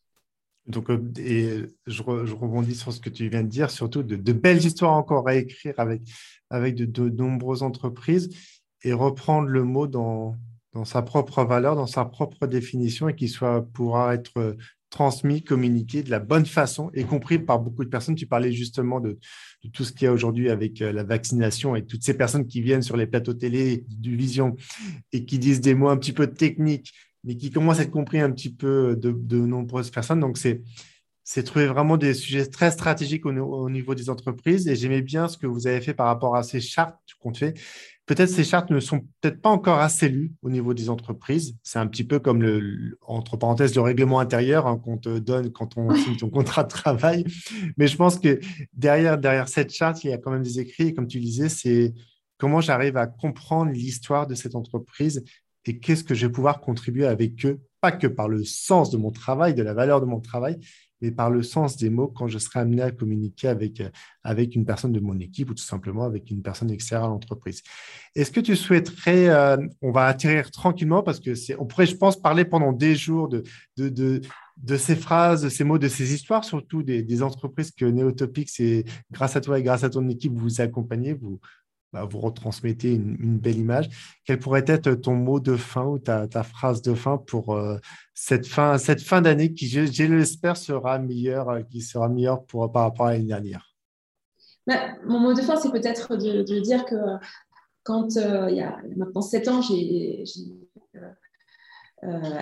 Donc, 0.67 0.91
euh, 0.91 1.03
et 1.17 1.63
je, 1.87 2.03
rebondis 2.03 2.75
sur 2.75 2.93
ce 2.93 3.01
que 3.01 3.09
tu 3.09 3.29
viens 3.29 3.43
de 3.43 3.49
dire, 3.49 3.71
surtout 3.71 4.03
de, 4.03 4.33
belles 4.33 4.65
histoires 4.65 4.93
encore 4.93 5.27
à 5.29 5.35
écrire 5.35 5.75
avec 6.51 6.75
de, 6.75 7.09
nombreuses 7.09 7.63
entreprises 7.63 8.29
et 8.85 8.93
reprendre 8.93 9.49
le 9.49 9.65
mot 9.65 9.87
dans, 9.87 10.37
dans 10.79 10.85
sa 10.85 11.03
propre 11.03 11.43
valeur, 11.45 11.75
dans 11.75 11.89
sa 11.89 12.05
propre 12.05 12.47
définition 12.47 13.09
et 13.09 13.17
qui 13.17 13.27
soit 13.27 13.63
pourra 13.73 14.15
être 14.15 14.57
transmis, 14.91 15.43
communiqué 15.43 16.05
de 16.05 16.11
la 16.11 16.21
bonne 16.21 16.47
façon 16.47 16.91
et 16.95 17.03
compris 17.03 17.41
par 17.41 17.59
beaucoup 17.59 17.85
de 17.85 17.91
personnes. 17.91 18.15
Tu 18.15 18.27
parlais 18.27 18.53
justement 18.53 19.01
de, 19.01 19.19
tout 19.73 19.85
ce 19.85 19.93
qu'il 19.93 20.05
y 20.05 20.07
a 20.07 20.13
aujourd'hui 20.13 20.51
avec 20.51 20.81
euh, 20.81 20.93
la 20.93 21.03
vaccination 21.03 21.75
et 21.75 21.85
toutes 21.85 22.05
ces 22.05 22.15
personnes 22.15 22.47
qui 22.47 22.63
viennent 22.63 22.83
sur 22.83 22.97
les 22.97 23.07
plateaux 23.07 23.35
télé 23.35 23.85
du 23.89 24.17
Vision 24.17 24.55
et 25.13 25.25
qui 25.25 25.41
disent 25.41 25.61
des 25.61 25.75
mots 25.75 25.89
un 25.89 25.97
petit 25.97 26.13
peu 26.13 26.29
techniques 26.29 26.95
mais 27.25 27.37
qui 27.37 27.51
commence 27.51 27.81
à 27.81 27.83
être 27.83 27.91
compris 27.91 28.21
un 28.21 28.31
petit 28.31 28.55
peu 28.55 28.97
de, 28.97 29.37
nombreuses 29.37 29.91
personnes. 29.91 30.21
Donc, 30.21 30.39
c'est 30.39 30.63
c'est 31.25 31.43
trouver 31.43 31.67
vraiment 31.67 31.99
des 31.99 32.15
sujets 32.15 32.47
très 32.47 32.71
stratégiques 32.71 33.27
au, 33.27 33.69
niveau 33.69 33.95
des 33.95 34.09
entreprises. 34.09 34.67
Et 34.67 34.77
j'aimais 34.77 35.03
bien 35.03 35.29
ce 35.29 35.37
que 35.37 35.47
vous 35.47 35.67
avez 35.67 35.83
fait 35.83 35.93
par 35.93 36.07
rapport 36.07 36.37
à 36.37 36.43
ces 36.43 36.61
chartes 36.61 36.97
qu'on 37.21 37.35
fait. 37.35 37.53
Peut-être 38.09 38.31
ces 38.31 38.43
chartes 38.43 38.71
ne 38.71 38.81
sont 38.81 39.01
peut-être 39.21 39.43
pas 39.43 39.51
encore 39.51 39.81
assez 39.81 40.09
lues 40.09 40.33
au 40.41 40.49
niveau 40.49 40.73
des 40.73 40.89
entreprises. 40.89 41.55
C'est 41.63 41.79
un 41.79 41.87
petit 41.87 42.05
peu 42.05 42.19
comme 42.19 42.43
le, 42.43 42.99
entre 43.03 43.37
parenthèses, 43.37 43.75
le 43.75 43.83
règlement 43.83 44.19
intérieur 44.19 44.67
hein, 44.67 44.81
qu'on 44.83 44.97
te 44.97 45.19
donne 45.19 45.53
quand 45.53 45.77
on 45.77 45.95
signe 45.95 46.17
ton 46.17 46.31
contrat 46.31 46.65
de 46.65 46.71
travail. 46.71 47.25
Mais 47.77 47.87
je 47.87 47.97
pense 47.99 48.19
que 48.19 48.41
derrière, 48.73 49.19
derrière 49.19 49.49
cette 49.49 49.73
charte, 49.75 50.03
il 50.05 50.11
y 50.11 50.13
a 50.15 50.19
quand 50.19 50.31
même 50.31 50.43
des 50.43 50.59
écrits. 50.59 50.89
Et 50.89 50.95
comme 50.95 51.07
tu 51.07 51.21
disais, 51.21 51.51
c'est 51.51 51.93
comment 52.39 52.63
j'arrive 52.63 52.97
à 52.97 53.07
comprendre 53.07 53.73
l'histoire 53.73 54.27
de 54.27 54.35
cette 54.35 54.55
entreprise 54.55 55.23
et 55.67 55.79
qu'est-ce 55.79 56.03
que 56.03 56.15
je 56.15 56.27
vais 56.27 56.33
pouvoir 56.33 56.61
contribuer 56.61 57.07
avec 57.07 57.45
eux, 57.45 57.61
pas 57.83 57.93
que 57.93 58.07
par 58.07 58.27
le 58.27 58.43
sens 58.43 58.91
de 58.91 58.97
mon 58.97 59.11
travail, 59.11 59.53
de 59.53 59.63
la 59.63 59.75
valeur 59.75 60.01
de 60.01 60.07
mon 60.07 60.19
travail, 60.19 60.59
mais 61.01 61.11
par 61.11 61.31
le 61.31 61.43
sens 61.43 61.77
des 61.77 61.91
mots 61.91 62.09
quand 62.09 62.29
je 62.29 62.39
serai 62.39 62.61
amené 62.61 62.83
à 62.83 62.91
communiquer 62.91 63.49
avec, 63.49 63.81
euh, 63.81 63.91
avec 64.23 64.55
une 64.55 64.65
personne 64.65 64.93
de 64.93 65.01
mon 65.01 65.19
équipe 65.19 65.51
ou 65.51 65.55
tout 65.55 65.63
simplement 65.63 66.05
avec 66.05 66.31
une 66.31 66.43
personne 66.43 66.71
extérieure 66.71 67.07
à 67.07 67.09
l'entreprise. 67.09 67.63
Est-ce 68.15 68.31
que 68.31 68.41
tu 68.41 68.57
souhaiterais, 68.57 69.29
euh, 69.29 69.57
on 69.83 69.93
va 69.93 70.07
atterrir 70.07 70.51
tranquillement 70.51 71.03
parce 71.03 71.21
que 71.21 71.35
c'est, 71.35 71.59
on 71.59 71.67
pourrait, 71.67 71.87
je 71.87 71.97
pense, 71.97 72.21
parler 72.21 72.45
pendant 72.45 72.73
des 72.73 72.95
jours 72.95 73.29
de, 73.29 73.43
de, 73.77 73.89
de, 73.89 74.21
de 74.63 74.77
ces 74.77 74.97
phrases, 74.97 75.43
de 75.43 75.49
ces 75.49 75.65
mots, 75.65 75.79
de 75.79 75.89
ces 75.89 76.13
histoires, 76.13 76.45
surtout 76.45 76.83
des, 76.83 77.23
entreprises 77.23 77.71
que 77.71 77.85
Neotopics 77.85 78.61
et 78.61 78.85
grâce 79.11 79.37
à 79.37 79.41
toi 79.41 79.59
et 79.59 79.63
grâce 79.63 79.85
à 79.85 79.91
ton 79.91 80.09
équipe, 80.09 80.33
vous 80.35 80.61
accompagnez, 80.61 81.15
vous, 81.15 81.41
bah, 81.93 82.05
vous 82.05 82.21
retransmettez 82.21 82.95
une, 82.95 83.39
belle 83.39 83.59
image. 83.59 83.89
Quel 84.27 84.39
pourrait 84.39 84.65
être 84.67 84.93
ton 84.95 85.15
mot 85.15 85.41
de 85.41 85.57
fin 85.57 85.85
ou 85.85 85.99
ta, 85.99 86.29
phrase 86.43 86.83
de 86.83 86.95
fin 86.95 87.17
pour 87.17 87.55
euh, 87.55 87.79
cette 88.15 88.47
fin, 88.47 88.77
cette 88.77 89.01
fin 89.01 89.23
d'année 89.23 89.55
qui, 89.55 89.69
je, 89.69 90.03
l'espère, 90.05 90.57
sera 90.57 90.99
meilleure, 90.99 91.49
euh, 91.49 91.63
qui 91.63 91.81
sera 91.81 92.09
meilleure 92.09 92.45
par 92.45 92.83
rapport 92.83 93.07
à 93.07 93.13
l'année 93.13 93.25
dernière? 93.25 93.75
Bah, 94.67 94.97
Mon 95.07 95.19
mot 95.19 95.33
de 95.33 95.41
fin, 95.41 95.57
c'est 95.57 95.71
peut-être 95.73 96.17
de, 96.17 96.61
dire 96.61 96.85
que 96.85 96.95
quand 97.85 98.19
euh, 98.19 98.51
il 98.51 98.57
y 98.57 98.61
a 98.61 98.77
maintenant 98.97 99.23
sept 99.23 99.49
ans, 99.49 99.63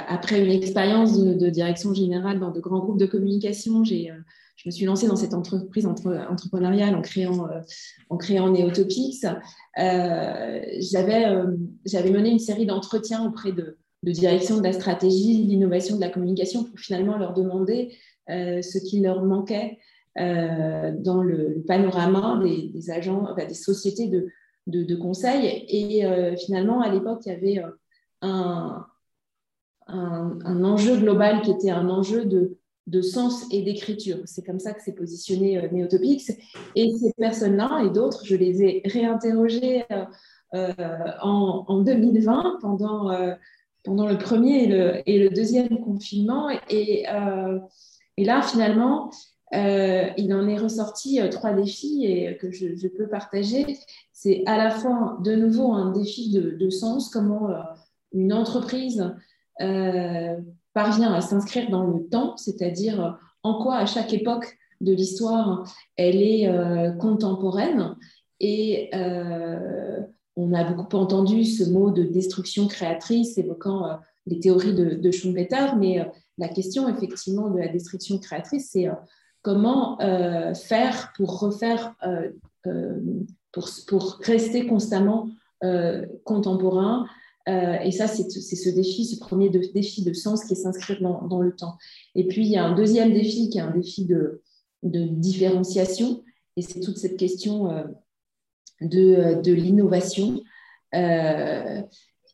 après 0.08 0.44
une 0.44 0.50
expérience 0.50 1.16
de, 1.16 1.34
de, 1.34 1.50
direction 1.50 1.94
générale 1.94 2.40
dans 2.40 2.50
de 2.50 2.60
grands 2.60 2.80
groupes 2.80 2.98
de 2.98 3.06
communication, 3.06 3.84
j'ai 3.84 4.12
je 4.56 4.68
me 4.68 4.70
suis 4.70 4.86
lancée 4.86 5.06
dans 5.06 5.16
cette 5.16 5.34
entreprise 5.34 5.86
entrepreneuriale 5.86 6.94
en 6.96 7.02
créant, 7.02 7.48
euh, 7.48 7.60
en 8.08 8.16
créant 8.16 8.50
Neotopics. 8.50 9.24
Euh, 9.78 10.60
j'avais, 10.80 11.26
euh, 11.26 11.56
j'avais 11.84 12.10
mené 12.10 12.30
une 12.30 12.38
série 12.38 12.64
d'entretiens 12.64 13.26
auprès 13.26 13.52
de, 13.52 13.76
de 14.02 14.12
direction 14.12 14.56
de 14.56 14.62
la 14.62 14.72
stratégie, 14.72 15.44
de 15.44 15.48
l'innovation, 15.48 15.96
de 15.96 16.00
la 16.00 16.08
communication 16.08 16.64
pour 16.64 16.78
finalement 16.78 17.18
leur 17.18 17.34
demander 17.34 17.96
ce 18.28 18.78
qui 18.78 19.00
leur 19.00 19.24
manquait 19.24 19.78
dans 20.16 21.22
le, 21.22 21.62
panorama 21.64 22.40
des, 22.42 22.90
agents, 22.90 23.36
des 23.36 23.54
sociétés 23.54 24.08
de, 24.08 24.26
de, 24.66 24.96
conseil. 24.96 25.64
Et 25.68 26.02
finalement, 26.36 26.80
à 26.80 26.90
l'époque, 26.90 27.20
il 27.26 27.28
y 27.28 27.32
avait 27.32 27.62
un, 28.22 28.84
un, 29.86 30.38
un, 30.44 30.64
enjeu 30.64 30.96
global 30.96 31.42
qui 31.42 31.52
était 31.52 31.70
un 31.70 31.88
enjeu 31.88 32.24
de 32.24 32.58
de 32.86 33.00
sens 33.00 33.44
et 33.50 33.62
d'écriture. 33.62 34.18
C'est 34.26 34.44
comme 34.44 34.60
ça 34.60 34.72
que 34.72 34.82
s'est 34.82 34.94
positionné 34.94 35.58
euh, 35.58 35.68
Neotopics. 35.72 36.30
Et 36.74 36.92
ces 36.96 37.12
personnes-là 37.14 37.82
et 37.84 37.90
d'autres, 37.90 38.24
je 38.24 38.36
les 38.36 38.62
ai 38.62 38.82
réinterrogées 38.84 39.84
euh, 39.90 40.04
euh, 40.54 40.72
en, 41.20 41.82
2020 41.82 42.58
pendant, 42.60 43.10
pendant 43.82 44.06
le 44.06 44.16
premier 44.16 45.02
et 45.06 45.18
le, 45.18 45.30
deuxième 45.30 45.80
confinement. 45.80 46.48
Et, 46.70 47.04
là, 47.04 48.42
finalement, 48.42 49.10
il 49.52 50.32
en 50.32 50.48
est 50.48 50.56
ressorti 50.56 51.20
trois 51.30 51.52
défis 51.52 52.06
et 52.06 52.36
que 52.36 52.52
je, 52.52 52.88
peux 52.88 53.08
partager. 53.08 53.76
C'est 54.12 54.44
à 54.46 54.56
la 54.56 54.70
fois 54.70 55.18
de 55.24 55.34
nouveau 55.34 55.72
un 55.72 55.90
défi 55.90 56.30
de 56.32 56.70
sens, 56.70 57.10
comment 57.10 57.48
une 58.12 58.32
entreprise 58.32 59.12
parvient 60.76 61.14
à 61.14 61.22
s'inscrire 61.22 61.70
dans 61.70 61.84
le 61.84 62.06
temps, 62.06 62.36
c'est-à-dire 62.36 63.02
euh, 63.02 63.10
en 63.42 63.62
quoi 63.62 63.76
à 63.76 63.86
chaque 63.86 64.12
époque 64.12 64.58
de 64.82 64.92
l'histoire 64.92 65.64
elle 65.96 66.20
est 66.20 66.48
euh, 66.48 66.92
contemporaine. 66.92 67.96
Et 68.40 68.90
euh, 68.94 70.00
on 70.36 70.52
a 70.52 70.64
beaucoup 70.70 70.98
entendu 70.98 71.46
ce 71.46 71.64
mot 71.64 71.90
de 71.90 72.02
destruction 72.02 72.68
créatrice 72.68 73.38
évoquant 73.38 73.98
les 74.26 74.38
théories 74.38 74.74
de, 74.74 75.10
Schumpeter, 75.10 75.78
mais 75.78 76.06
la 76.36 76.48
question 76.48 76.90
effectivement 76.90 77.48
de 77.48 77.58
la 77.58 77.68
destruction 77.68 78.18
créatrice, 78.18 78.72
c'est 78.72 78.90
comment 79.40 79.96
faire 80.52 81.14
pour 83.86 84.18
rester 84.24 84.66
constamment 84.66 85.30
contemporain, 86.24 87.06
euh, 87.48 87.78
et 87.78 87.92
ça, 87.92 88.08
c'est 88.08 88.28
ce 88.28 88.70
défi, 88.70 89.04
ce 89.04 89.18
premier 89.18 89.50
défi 89.50 90.02
de 90.02 90.12
sens 90.12 90.44
qui 90.44 90.54
est 90.54 90.56
s'inscrire 90.56 91.00
dans, 91.00 91.40
le 91.40 91.54
temps. 91.54 91.76
Et 92.14 92.26
puis, 92.26 92.44
il 92.44 92.50
y 92.50 92.56
a 92.56 92.64
un 92.64 92.74
deuxième 92.74 93.12
défi 93.12 93.48
qui 93.50 93.58
est 93.58 93.62
un 93.62 93.70
défi 93.70 94.04
de, 94.04 94.42
différenciation. 94.82 96.22
Et 96.56 96.62
c'est 96.62 96.80
toute 96.80 96.96
cette 96.96 97.16
question 97.16 97.70
euh, 97.70 97.84
de, 98.80 99.52
l'innovation. 99.52 100.40
Euh, 100.94 101.82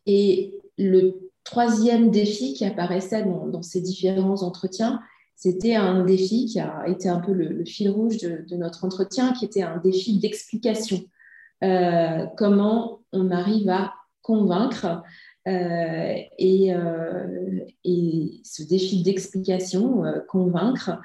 et 0.06 0.58
le 0.78 1.30
troisième 1.44 2.10
défi 2.10 2.54
qui 2.54 2.64
apparaissait 2.64 3.24
dans, 3.24 3.62
ces 3.62 3.82
différents 3.82 4.42
entretiens, 4.42 5.00
c'était 5.36 5.74
un 5.74 6.04
défi 6.04 6.46
qui 6.46 6.60
a 6.60 6.84
été 6.88 7.08
un 7.08 7.20
peu 7.20 7.32
le, 7.32 7.64
fil 7.64 7.90
rouge 7.90 8.16
de, 8.18 8.56
notre 8.56 8.84
entretien, 8.84 9.34
qui 9.34 9.44
était 9.44 9.62
un 9.62 9.76
défi 9.78 10.18
d'explication. 10.18 11.00
Comment 11.60 13.02
on 13.12 13.30
arrive 13.30 13.68
à 13.68 13.92
convaincre 14.22 15.02
euh, 15.48 16.14
et, 16.38 16.72
et, 17.84 18.40
ce 18.44 18.62
défi 18.62 19.02
d'explication, 19.02 20.04
convaincre, 20.28 21.00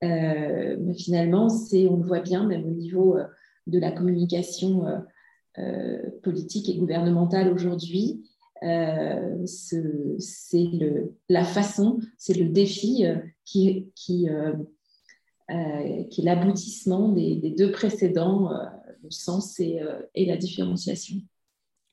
finalement, 0.00 1.48
c'est, 1.48 1.86
on 1.86 1.96
le 1.98 2.06
voit 2.06 2.20
bien, 2.20 2.46
même 2.46 2.64
au 2.64 2.70
niveau 2.70 3.18
de 3.66 3.78
la 3.78 3.92
communication 3.92 4.84
politique 6.22 6.68
et 6.68 6.78
gouvernementale 6.78 7.52
aujourd'hui, 7.52 8.24
euh, 8.62 9.44
c'est 9.46 10.62
la 11.28 11.44
façon, 11.44 11.98
c'est 12.16 12.34
le 12.34 12.48
défi 12.48 13.04
euh, 13.04 13.16
qui, 13.44 14.28
euh, 14.28 14.54
est 15.48 16.22
l'aboutissement 16.22 17.08
des, 17.08 17.54
deux 17.56 17.72
précédents, 17.72 18.50
le 19.02 19.10
sens 19.10 19.58
et 19.60 20.26
la 20.26 20.36
différenciation. 20.36 21.16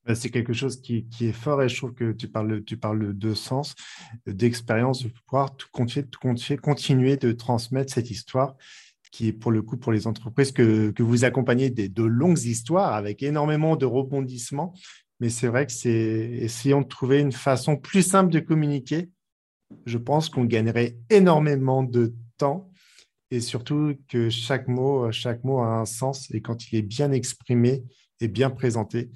Ben, 0.09 0.15
c'est 0.15 0.31
quelque 0.31 0.53
chose 0.53 0.81
qui, 0.81 1.05
qui, 1.05 1.27
est 1.27 1.31
fort 1.31 1.61
et 1.61 1.69
je 1.69 1.77
trouve 1.77 1.93
que 1.93 2.13
tu 2.13 2.27
parles, 2.27 2.63
tu 2.63 2.77
parles 2.77 3.15
de 3.15 3.35
sens, 3.35 3.75
d'expérience, 4.25 5.03
de 5.03 5.09
pouvoir 5.09 5.55
continuer, 5.71 6.57
continuer 6.57 7.15
de 7.15 7.31
transmettre 7.31 7.93
cette 7.93 8.09
histoire 8.09 8.55
qui 9.11 9.27
est 9.27 9.33
pour 9.33 9.51
le 9.51 9.61
coup 9.61 9.77
pour 9.77 9.91
les 9.91 10.07
entreprises 10.07 10.51
que, 10.51 10.89
que 10.89 11.03
vous 11.03 11.25
accompagnez 11.25 11.69
de 11.69 12.03
longues 12.03 12.41
histoires 12.43 12.95
avec 12.95 13.21
énormément 13.21 13.75
de 13.75 13.85
rebondissements 13.85 14.73
mais 15.19 15.29
c'est 15.29 15.47
vrai 15.47 15.67
que 15.67 15.71
c'est 15.71 15.91
essayons 16.41 16.81
de 16.81 16.87
trouver 16.87 17.19
une 17.19 17.31
façon 17.31 17.77
plus 17.77 18.01
simple 18.01 18.31
de 18.31 18.39
communiquer. 18.39 19.11
Je 19.85 19.99
pense 19.99 20.27
qu'on 20.29 20.45
gagnerait 20.45 20.97
énormément 21.11 21.83
de 21.83 22.15
temps 22.39 22.71
et 23.29 23.41
surtout 23.41 23.95
que 24.07 24.31
chaque 24.31 24.67
mot, 24.67 25.11
chaque 25.11 25.43
mot 25.43 25.59
a 25.59 25.67
un 25.67 25.85
sens 25.85 26.31
et 26.31 26.41
quand 26.41 26.71
il 26.71 26.79
est 26.79 26.81
bien 26.81 27.11
exprimé 27.11 27.83
et 28.21 28.27
bien 28.27 28.49
présenté, 28.49 29.11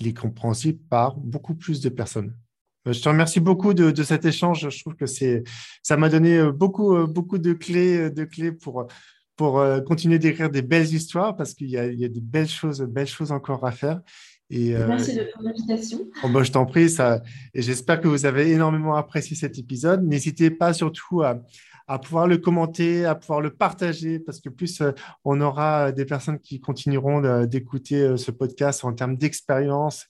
il 0.00 0.08
est 0.08 0.16
compréhensible 0.16 0.78
par 0.88 1.16
beaucoup 1.16 1.54
plus 1.54 1.80
de 1.80 1.88
personnes. 1.88 2.34
Je 2.84 3.00
te 3.00 3.08
remercie 3.08 3.40
beaucoup 3.40 3.74
de, 3.74 3.90
de 3.90 4.02
cet 4.02 4.24
échange. 4.24 4.68
Je 4.68 4.80
trouve 4.80 4.96
que 4.96 5.06
c'est, 5.06 5.44
ça 5.82 5.96
m'a 5.96 6.08
donné 6.08 6.50
beaucoup, 6.50 7.06
beaucoup 7.06 7.38
de 7.38 7.52
clés, 7.52 8.10
de 8.10 8.24
clés 8.24 8.50
pour, 8.50 8.88
pour 9.36 9.64
continuer 9.86 10.18
d'écrire 10.18 10.50
des 10.50 10.62
belles 10.62 10.92
histoires 10.92 11.36
parce 11.36 11.54
qu'il 11.54 11.70
y 11.70 11.78
a, 11.78 11.86
il 11.86 12.00
y 12.00 12.04
a 12.04 12.08
des 12.08 12.20
belles 12.20 12.48
choses, 12.48 12.82
belles 12.82 13.06
choses 13.06 13.30
encore 13.30 13.64
à 13.64 13.70
faire. 13.70 14.00
Euh, 14.52 14.86
Merci 14.86 15.16
de 15.16 15.26
ton 15.34 15.46
invitation. 15.46 16.00
Bon, 16.22 16.42
je 16.42 16.52
t'en 16.52 16.66
prie, 16.66 16.90
ça, 16.90 17.22
et 17.54 17.62
j'espère 17.62 18.00
que 18.00 18.08
vous 18.08 18.26
avez 18.26 18.50
énormément 18.50 18.94
apprécié 18.96 19.34
cet 19.34 19.58
épisode. 19.58 20.04
N'hésitez 20.04 20.50
pas 20.50 20.74
surtout 20.74 21.22
à, 21.22 21.42
à, 21.86 21.98
pouvoir 21.98 22.26
le 22.26 22.38
commenter, 22.38 23.04
à 23.04 23.14
pouvoir 23.14 23.40
le 23.40 23.50
partager, 23.50 24.18
parce 24.18 24.40
que 24.40 24.48
plus 24.48 24.80
euh, 24.80 24.92
on 25.24 25.40
aura 25.40 25.92
des 25.92 26.04
personnes 26.04 26.38
qui 26.38 26.60
continueront 26.60 27.46
d'écouter 27.46 28.02
euh, 28.02 28.16
ce 28.16 28.30
podcast 28.30 28.84
en 28.84 28.92
termes 28.92 29.16
d'expérience, 29.16 30.06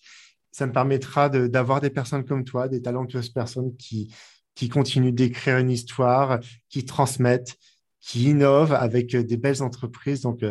ça 0.51 0.67
me 0.67 0.73
permettra 0.73 1.29
d'avoir 1.29 1.81
des 1.81 1.91
personnes 1.91 2.25
comme 2.25 2.45
toi, 2.45 2.69
des 2.69 2.83
talentueuses 2.83 3.31
personnes 3.31 3.75
qui, 3.77 4.15
qui 4.55 4.69
continuent 4.69 5.15
d'écrire 5.15 5.59
une 5.59 5.71
histoire, 5.71 6.41
qui 6.69 6.85
transmettent, 6.85 7.57
qui 8.01 8.25
innovent 8.25 8.75
avec 8.75 9.17
des 9.17 9.37
belles 9.39 9.63
entreprises. 9.63 10.21
Donc, 10.21 10.45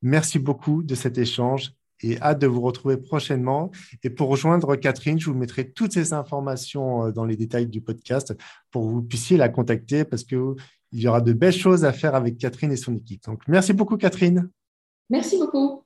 merci 0.00 0.38
beaucoup 0.38 0.82
de 0.82 0.94
cet 0.94 1.18
échange 1.18 1.72
et 2.02 2.20
hâte 2.20 2.40
de 2.40 2.46
vous 2.46 2.60
retrouver 2.60 2.96
prochainement. 2.96 3.70
Et 4.02 4.10
pour 4.10 4.28
rejoindre 4.28 4.76
Catherine, 4.76 5.18
je 5.18 5.30
vous 5.30 5.36
mettrai 5.36 5.70
toutes 5.70 5.92
ces 5.92 6.12
informations 6.12 7.06
euh, 7.06 7.12
dans 7.12 7.24
les 7.24 7.36
détails 7.36 7.66
du 7.66 7.80
podcast 7.80 8.34
pour 8.70 8.86
que 8.86 8.92
vous 8.92 9.02
puissiez 9.02 9.36
la 9.36 9.48
contacter 9.48 10.04
parce 10.04 10.24
qu'il 10.24 10.54
y 10.92 11.08
aura 11.08 11.20
de 11.20 11.32
belles 11.32 11.52
choses 11.52 11.84
à 11.84 11.92
faire 11.92 12.14
avec 12.14 12.38
Catherine 12.38 12.72
et 12.72 12.76
son 12.76 12.96
équipe. 12.96 13.24
Donc, 13.24 13.42
merci 13.48 13.72
beaucoup, 13.72 13.96
Catherine. 13.96 14.48
Merci 15.10 15.38
beaucoup. 15.38 15.81